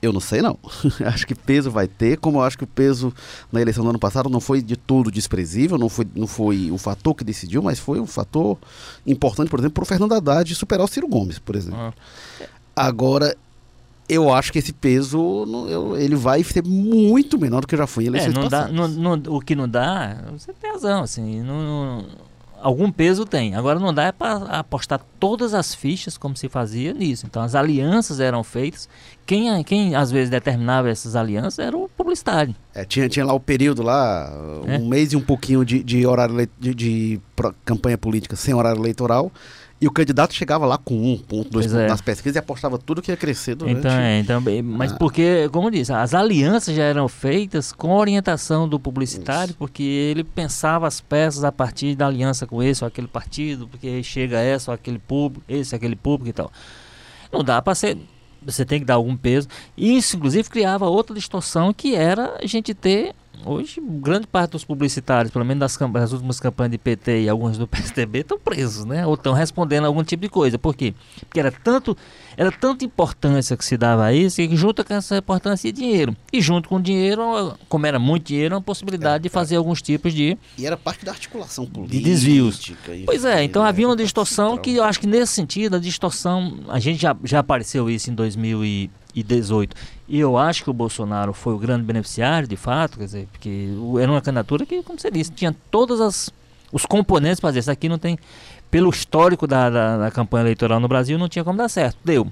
Eu 0.00 0.12
não 0.12 0.20
sei 0.20 0.42
não. 0.42 0.58
acho 1.06 1.26
que 1.26 1.34
peso 1.34 1.70
vai 1.70 1.88
ter, 1.88 2.18
como 2.18 2.38
eu 2.38 2.42
acho 2.42 2.58
que 2.58 2.64
o 2.64 2.66
peso 2.66 3.12
na 3.50 3.60
eleição 3.60 3.82
do 3.82 3.90
ano 3.90 3.98
passado 3.98 4.28
não 4.28 4.40
foi 4.40 4.62
de 4.62 4.76
todo 4.76 5.10
desprezível, 5.10 5.78
não 5.78 5.88
foi, 5.88 6.06
não 6.14 6.26
foi 6.26 6.70
o 6.70 6.78
fator 6.78 7.14
que 7.14 7.24
decidiu, 7.24 7.62
mas 7.62 7.78
foi 7.78 7.98
um 7.98 8.06
fator 8.06 8.58
importante, 9.06 9.48
por 9.48 9.58
exemplo, 9.58 9.74
para 9.74 9.82
o 9.82 9.86
Fernando 9.86 10.12
Haddad 10.12 10.54
superar 10.54 10.84
o 10.84 10.88
Ciro 10.88 11.08
Gomes, 11.08 11.38
por 11.38 11.56
exemplo. 11.56 11.78
Ah. 11.78 11.92
Agora, 12.76 13.34
eu 14.08 14.32
acho 14.32 14.52
que 14.52 14.58
esse 14.58 14.72
peso 14.72 15.18
eu, 15.68 15.96
ele 15.96 16.14
vai 16.14 16.42
ser 16.44 16.62
muito 16.64 17.38
menor 17.38 17.62
do 17.62 17.66
que 17.66 17.76
já 17.76 17.86
foi 17.86 18.04
em 18.04 18.06
eleições 18.08 18.36
é, 18.36 18.38
não 18.38 18.48
dá, 18.48 18.68
não, 18.68 18.88
não, 18.88 19.34
O 19.34 19.40
que 19.40 19.56
não 19.56 19.68
dá, 19.68 20.22
você 20.32 20.52
tem 20.52 20.70
razão, 20.70 21.02
assim, 21.02 21.40
não, 21.42 22.04
algum 22.60 22.90
peso 22.90 23.24
tem. 23.24 23.54
Agora 23.54 23.78
não 23.78 23.92
dá 23.92 24.04
é 24.04 24.12
para 24.12 24.36
apostar 24.58 25.00
todas 25.18 25.54
as 25.54 25.74
fichas 25.74 26.16
como 26.16 26.36
se 26.36 26.48
fazia 26.48 26.92
nisso. 26.92 27.26
Então 27.26 27.42
as 27.42 27.54
alianças 27.54 28.20
eram 28.20 28.42
feitas. 28.42 28.88
Quem, 29.24 29.62
quem 29.64 29.94
às 29.94 30.10
vezes 30.10 30.30
determinava 30.30 30.88
essas 30.88 31.16
alianças 31.16 31.58
era 31.58 31.76
o 31.76 31.88
publicitário. 31.88 32.54
É, 32.74 32.84
tinha, 32.84 33.08
tinha 33.08 33.24
lá 33.24 33.32
o 33.32 33.40
período 33.40 33.82
lá, 33.82 34.30
é. 34.66 34.78
um 34.78 34.88
mês 34.88 35.12
e 35.12 35.16
um 35.16 35.20
pouquinho 35.20 35.64
de, 35.64 35.82
de 35.82 36.06
horário 36.06 36.48
de, 36.58 36.74
de 36.74 37.20
campanha 37.64 37.98
política 37.98 38.36
sem 38.36 38.54
horário 38.54 38.80
eleitoral. 38.80 39.32
E 39.78 39.86
o 39.86 39.90
candidato 39.90 40.32
chegava 40.32 40.64
lá 40.64 40.78
com 40.78 40.94
um 40.94 41.18
ponto, 41.18 41.50
dois 41.50 41.66
pontos 41.66 41.80
é. 41.80 41.86
nas 41.86 42.00
pesquisas 42.00 42.36
e 42.36 42.38
apostava 42.38 42.78
tudo 42.78 43.02
que 43.02 43.10
ia 43.10 43.16
crescer 43.16 43.54
durante... 43.54 43.78
Então, 43.78 43.92
é, 43.92 44.20
então, 44.20 44.42
mas 44.64 44.92
ah. 44.92 44.96
porque, 44.96 45.50
como 45.50 45.70
disse, 45.70 45.92
as 45.92 46.14
alianças 46.14 46.74
já 46.74 46.84
eram 46.84 47.06
feitas 47.08 47.72
com 47.72 47.92
orientação 47.92 48.66
do 48.66 48.80
publicitário, 48.80 49.50
Isso. 49.50 49.58
porque 49.58 49.82
ele 49.82 50.24
pensava 50.24 50.86
as 50.86 51.02
peças 51.02 51.44
a 51.44 51.52
partir 51.52 51.94
da 51.94 52.06
aliança 52.06 52.46
com 52.46 52.62
esse 52.62 52.82
ou 52.82 52.88
aquele 52.88 53.06
partido, 53.06 53.68
porque 53.68 54.02
chega 54.02 54.38
essa 54.38 54.70
ou 54.70 54.74
aquele 54.74 54.98
público, 54.98 55.44
esse 55.46 55.74
ou 55.74 55.76
aquele 55.76 55.96
público 55.96 56.30
e 56.30 56.32
tal. 56.32 56.50
Não 57.30 57.44
dá 57.44 57.60
para 57.60 57.74
ser 57.74 57.98
você 58.46 58.64
tem 58.64 58.78
que 58.78 58.86
dar 58.86 58.94
algum 58.94 59.16
peso. 59.16 59.48
E 59.76 59.96
isso, 59.96 60.16
inclusive, 60.16 60.48
criava 60.48 60.86
outra 60.86 61.14
distorção 61.14 61.74
que 61.74 61.96
era 61.96 62.36
a 62.40 62.46
gente 62.46 62.72
ter 62.72 63.12
Hoje, 63.44 63.80
grande 63.80 64.26
parte 64.26 64.52
dos 64.52 64.64
publicitários, 64.64 65.32
pelo 65.32 65.44
menos 65.44 65.60
das, 65.60 65.90
das 65.92 66.12
últimas 66.12 66.40
campanhas 66.40 66.72
de 66.72 66.78
PT 66.78 67.22
e 67.22 67.28
alguns 67.28 67.58
do 67.58 67.66
PSDB, 67.68 68.20
estão 68.20 68.38
presos, 68.38 68.84
né? 68.84 69.06
Ou 69.06 69.14
estão 69.14 69.32
respondendo 69.32 69.84
a 69.84 69.86
algum 69.86 70.02
tipo 70.02 70.22
de 70.22 70.28
coisa. 70.28 70.58
Por 70.58 70.74
quê? 70.74 70.94
Porque 71.20 71.38
era 71.38 71.52
tanto, 71.52 71.96
era 72.36 72.50
tanta 72.50 72.84
importância 72.84 73.56
que 73.56 73.64
se 73.64 73.76
dava 73.76 74.04
a 74.04 74.12
isso, 74.12 74.36
que 74.36 74.56
junto 74.56 74.84
com 74.84 74.94
essa 74.94 75.18
importância 75.18 75.72
dinheiro. 75.72 76.16
E 76.32 76.40
junto 76.40 76.68
com 76.68 76.76
o 76.76 76.82
dinheiro, 76.82 77.56
como 77.68 77.86
era 77.86 77.98
muito 77.98 78.26
dinheiro, 78.26 78.54
uma 78.54 78.62
possibilidade 78.62 79.24
de 79.24 79.28
fazer 79.28 79.56
alguns 79.56 79.82
tipos 79.82 80.12
de. 80.12 80.36
E 80.58 80.66
era 80.66 80.76
parte 80.76 81.04
da 81.04 81.12
articulação 81.12 81.66
política. 81.66 81.98
De 81.98 82.04
desvios. 82.04 82.72
Pois 83.04 83.24
é, 83.24 83.44
então 83.44 83.62
havia 83.62 83.86
uma 83.86 83.96
distorção 83.96 84.56
que 84.56 84.76
eu 84.76 84.84
acho 84.84 85.00
que 85.00 85.06
nesse 85.06 85.32
sentido, 85.32 85.76
a 85.76 85.78
distorção. 85.78 86.60
A 86.68 86.78
gente 86.78 87.00
já, 87.00 87.16
já 87.24 87.40
apareceu 87.40 87.88
isso 87.90 88.10
em 88.10 88.14
2000 88.14 88.64
e 88.64 88.90
2018. 89.22 89.76
E 90.08 90.18
eu 90.18 90.36
acho 90.36 90.64
que 90.64 90.70
o 90.70 90.72
Bolsonaro 90.72 91.32
foi 91.32 91.54
o 91.54 91.58
grande 91.58 91.84
beneficiário, 91.84 92.46
de 92.46 92.56
fato, 92.56 92.98
quer 92.98 93.04
dizer, 93.04 93.28
porque 93.32 93.68
era 94.00 94.10
uma 94.10 94.20
candidatura 94.20 94.64
que, 94.64 94.82
como 94.82 94.98
você 94.98 95.10
disse, 95.10 95.32
tinha 95.32 95.54
todas 95.70 96.00
as 96.00 96.30
os 96.72 96.84
componentes 96.84 97.40
para 97.40 97.48
fazer. 97.48 97.60
Isso 97.60 97.70
aqui 97.70 97.88
não 97.88 97.98
tem, 97.98 98.18
pelo 98.70 98.90
histórico 98.90 99.46
da, 99.46 99.70
da, 99.70 99.96
da, 99.98 100.10
campanha 100.10 100.42
eleitoral 100.42 100.80
no 100.80 100.88
Brasil, 100.88 101.18
não 101.18 101.28
tinha 101.28 101.44
como 101.44 101.58
dar 101.58 101.68
certo. 101.68 101.96
Deu. 102.04 102.30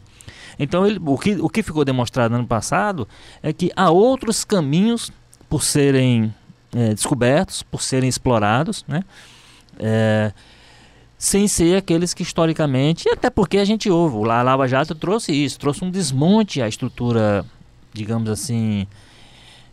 Então, 0.58 0.86
ele, 0.86 1.00
o, 1.04 1.18
que, 1.18 1.32
o 1.40 1.48
que 1.48 1.62
ficou 1.62 1.84
demonstrado 1.84 2.32
no 2.32 2.40
ano 2.40 2.46
passado 2.46 3.08
é 3.42 3.52
que 3.52 3.72
há 3.74 3.90
outros 3.90 4.44
caminhos 4.44 5.10
por 5.48 5.62
serem 5.62 6.32
é, 6.74 6.94
descobertos, 6.94 7.62
por 7.62 7.82
serem 7.82 8.08
explorados, 8.08 8.84
né? 8.86 9.02
É, 9.78 10.32
sem 11.24 11.48
ser 11.48 11.78
aqueles 11.78 12.12
que 12.12 12.22
historicamente, 12.22 13.08
até 13.08 13.30
porque 13.30 13.56
a 13.56 13.64
gente 13.64 13.88
ouve, 13.88 14.14
o 14.14 14.24
Lava 14.24 14.68
Jato 14.68 14.94
trouxe 14.94 15.32
isso, 15.32 15.58
trouxe 15.58 15.82
um 15.82 15.90
desmonte 15.90 16.60
à 16.60 16.68
estrutura, 16.68 17.46
digamos 17.94 18.28
assim, 18.28 18.86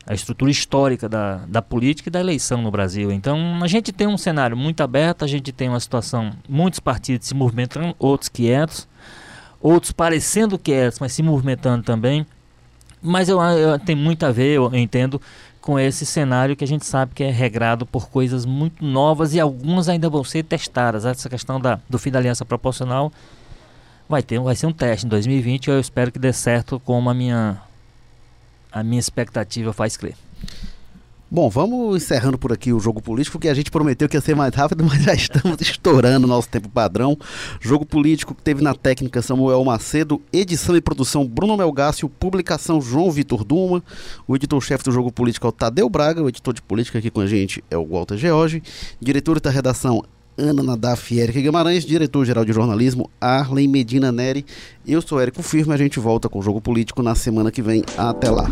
a 0.07 0.13
estrutura 0.13 0.49
histórica 0.49 1.09
da, 1.09 1.41
da 1.45 1.61
política 1.61 2.07
e 2.07 2.09
da 2.09 2.21
eleição 2.21 2.61
no 2.61 2.71
Brasil. 2.71 3.11
Então 3.11 3.59
a 3.61 3.67
gente 3.67 3.91
tem 3.91 4.07
um 4.07 4.17
cenário 4.17 4.55
muito 4.55 4.79
aberto, 4.79 5.25
a 5.25 5.27
gente 5.27 5.51
tem 5.51 5.67
uma 5.67 5.81
situação, 5.81 6.31
muitos 6.47 6.79
partidos 6.79 7.27
se 7.27 7.35
movimentando, 7.35 7.93
outros 7.99 8.29
quietos, 8.29 8.87
outros 9.59 9.91
parecendo 9.91 10.57
quietos, 10.57 10.99
mas 10.99 11.11
se 11.11 11.21
movimentando 11.21 11.83
também. 11.83 12.25
Mas 13.01 13.29
eu, 13.29 13.41
eu 13.41 13.79
tem 13.79 13.95
muito 13.95 14.25
a 14.25 14.31
ver, 14.31 14.57
eu 14.57 14.73
entendo, 14.75 15.19
com 15.59 15.79
esse 15.79 16.05
cenário 16.05 16.55
que 16.55 16.63
a 16.63 16.67
gente 16.67 16.85
sabe 16.85 17.13
que 17.13 17.23
é 17.23 17.31
regrado 17.31 17.85
por 17.85 18.09
coisas 18.09 18.45
muito 18.45 18.83
novas 18.83 19.33
e 19.33 19.39
algumas 19.39 19.87
ainda 19.87 20.09
vão 20.09 20.23
ser 20.23 20.43
testadas. 20.43 21.05
Essa 21.05 21.29
questão 21.29 21.59
da, 21.59 21.79
do 21.89 21.99
fim 21.99 22.09
da 22.11 22.19
aliança 22.19 22.43
proporcional 22.43 23.11
vai 24.09 24.21
ter 24.21 24.39
vai 24.39 24.55
ser 24.55 24.65
um 24.65 24.73
teste 24.73 25.05
em 25.05 25.09
2020 25.09 25.69
eu 25.69 25.79
espero 25.79 26.11
que 26.11 26.19
dê 26.19 26.33
certo 26.33 26.81
como 26.81 27.09
a 27.09 27.13
minha 27.13 27.61
a 28.69 28.83
minha 28.83 28.99
expectativa 28.99 29.71
faz 29.71 29.95
crer. 29.95 30.15
Bom, 31.33 31.49
vamos 31.49 31.95
encerrando 31.95 32.37
por 32.37 32.51
aqui 32.51 32.73
o 32.73 32.79
jogo 32.81 33.01
político, 33.01 33.39
que 33.39 33.47
a 33.47 33.53
gente 33.53 33.71
prometeu 33.71 34.09
que 34.09 34.17
ia 34.17 34.21
ser 34.21 34.35
mais 34.35 34.53
rápido, 34.53 34.83
mas 34.83 35.01
já 35.01 35.13
estamos 35.13 35.61
estourando 35.61 36.27
nosso 36.27 36.49
tempo 36.49 36.67
padrão. 36.67 37.17
Jogo 37.61 37.85
político 37.85 38.35
que 38.35 38.43
teve 38.43 38.61
na 38.61 38.75
técnica 38.75 39.21
Samuel 39.21 39.63
Macedo, 39.63 40.21
edição 40.33 40.75
e 40.75 40.81
produção 40.81 41.25
Bruno 41.25 41.55
Melgácio, 41.55 42.09
publicação 42.09 42.81
João 42.81 43.09
Vitor 43.09 43.45
Duma, 43.45 43.81
o 44.27 44.35
editor-chefe 44.35 44.83
do 44.83 44.91
jogo 44.91 45.09
político 45.09 45.47
é 45.47 45.49
o 45.49 45.53
Tadeu 45.53 45.89
Braga, 45.89 46.21
o 46.21 46.27
editor 46.27 46.53
de 46.53 46.61
política 46.61 46.99
aqui 46.99 47.09
com 47.09 47.21
a 47.21 47.27
gente 47.27 47.63
é 47.71 47.77
o 47.77 47.87
Walter 47.87 48.17
George, 48.17 48.61
diretor 48.99 49.39
da 49.39 49.49
redação 49.49 50.03
Ana 50.37 50.61
Nadaf 50.61 51.15
e 51.15 51.21
Erika 51.21 51.39
Guimarães, 51.39 51.85
diretor-geral 51.85 52.43
de 52.43 52.51
jornalismo 52.51 53.09
Arlen 53.21 53.69
Medina 53.69 54.11
Neri. 54.11 54.45
Eu 54.85 55.01
sou 55.01 55.17
Érico 55.17 55.41
Firme, 55.41 55.73
a 55.73 55.77
gente 55.77 55.97
volta 55.97 56.27
com 56.27 56.39
o 56.39 56.41
Jogo 56.41 56.59
Político 56.59 57.01
na 57.01 57.15
semana 57.15 57.51
que 57.51 57.61
vem. 57.61 57.83
Até 57.97 58.29
lá. 58.29 58.49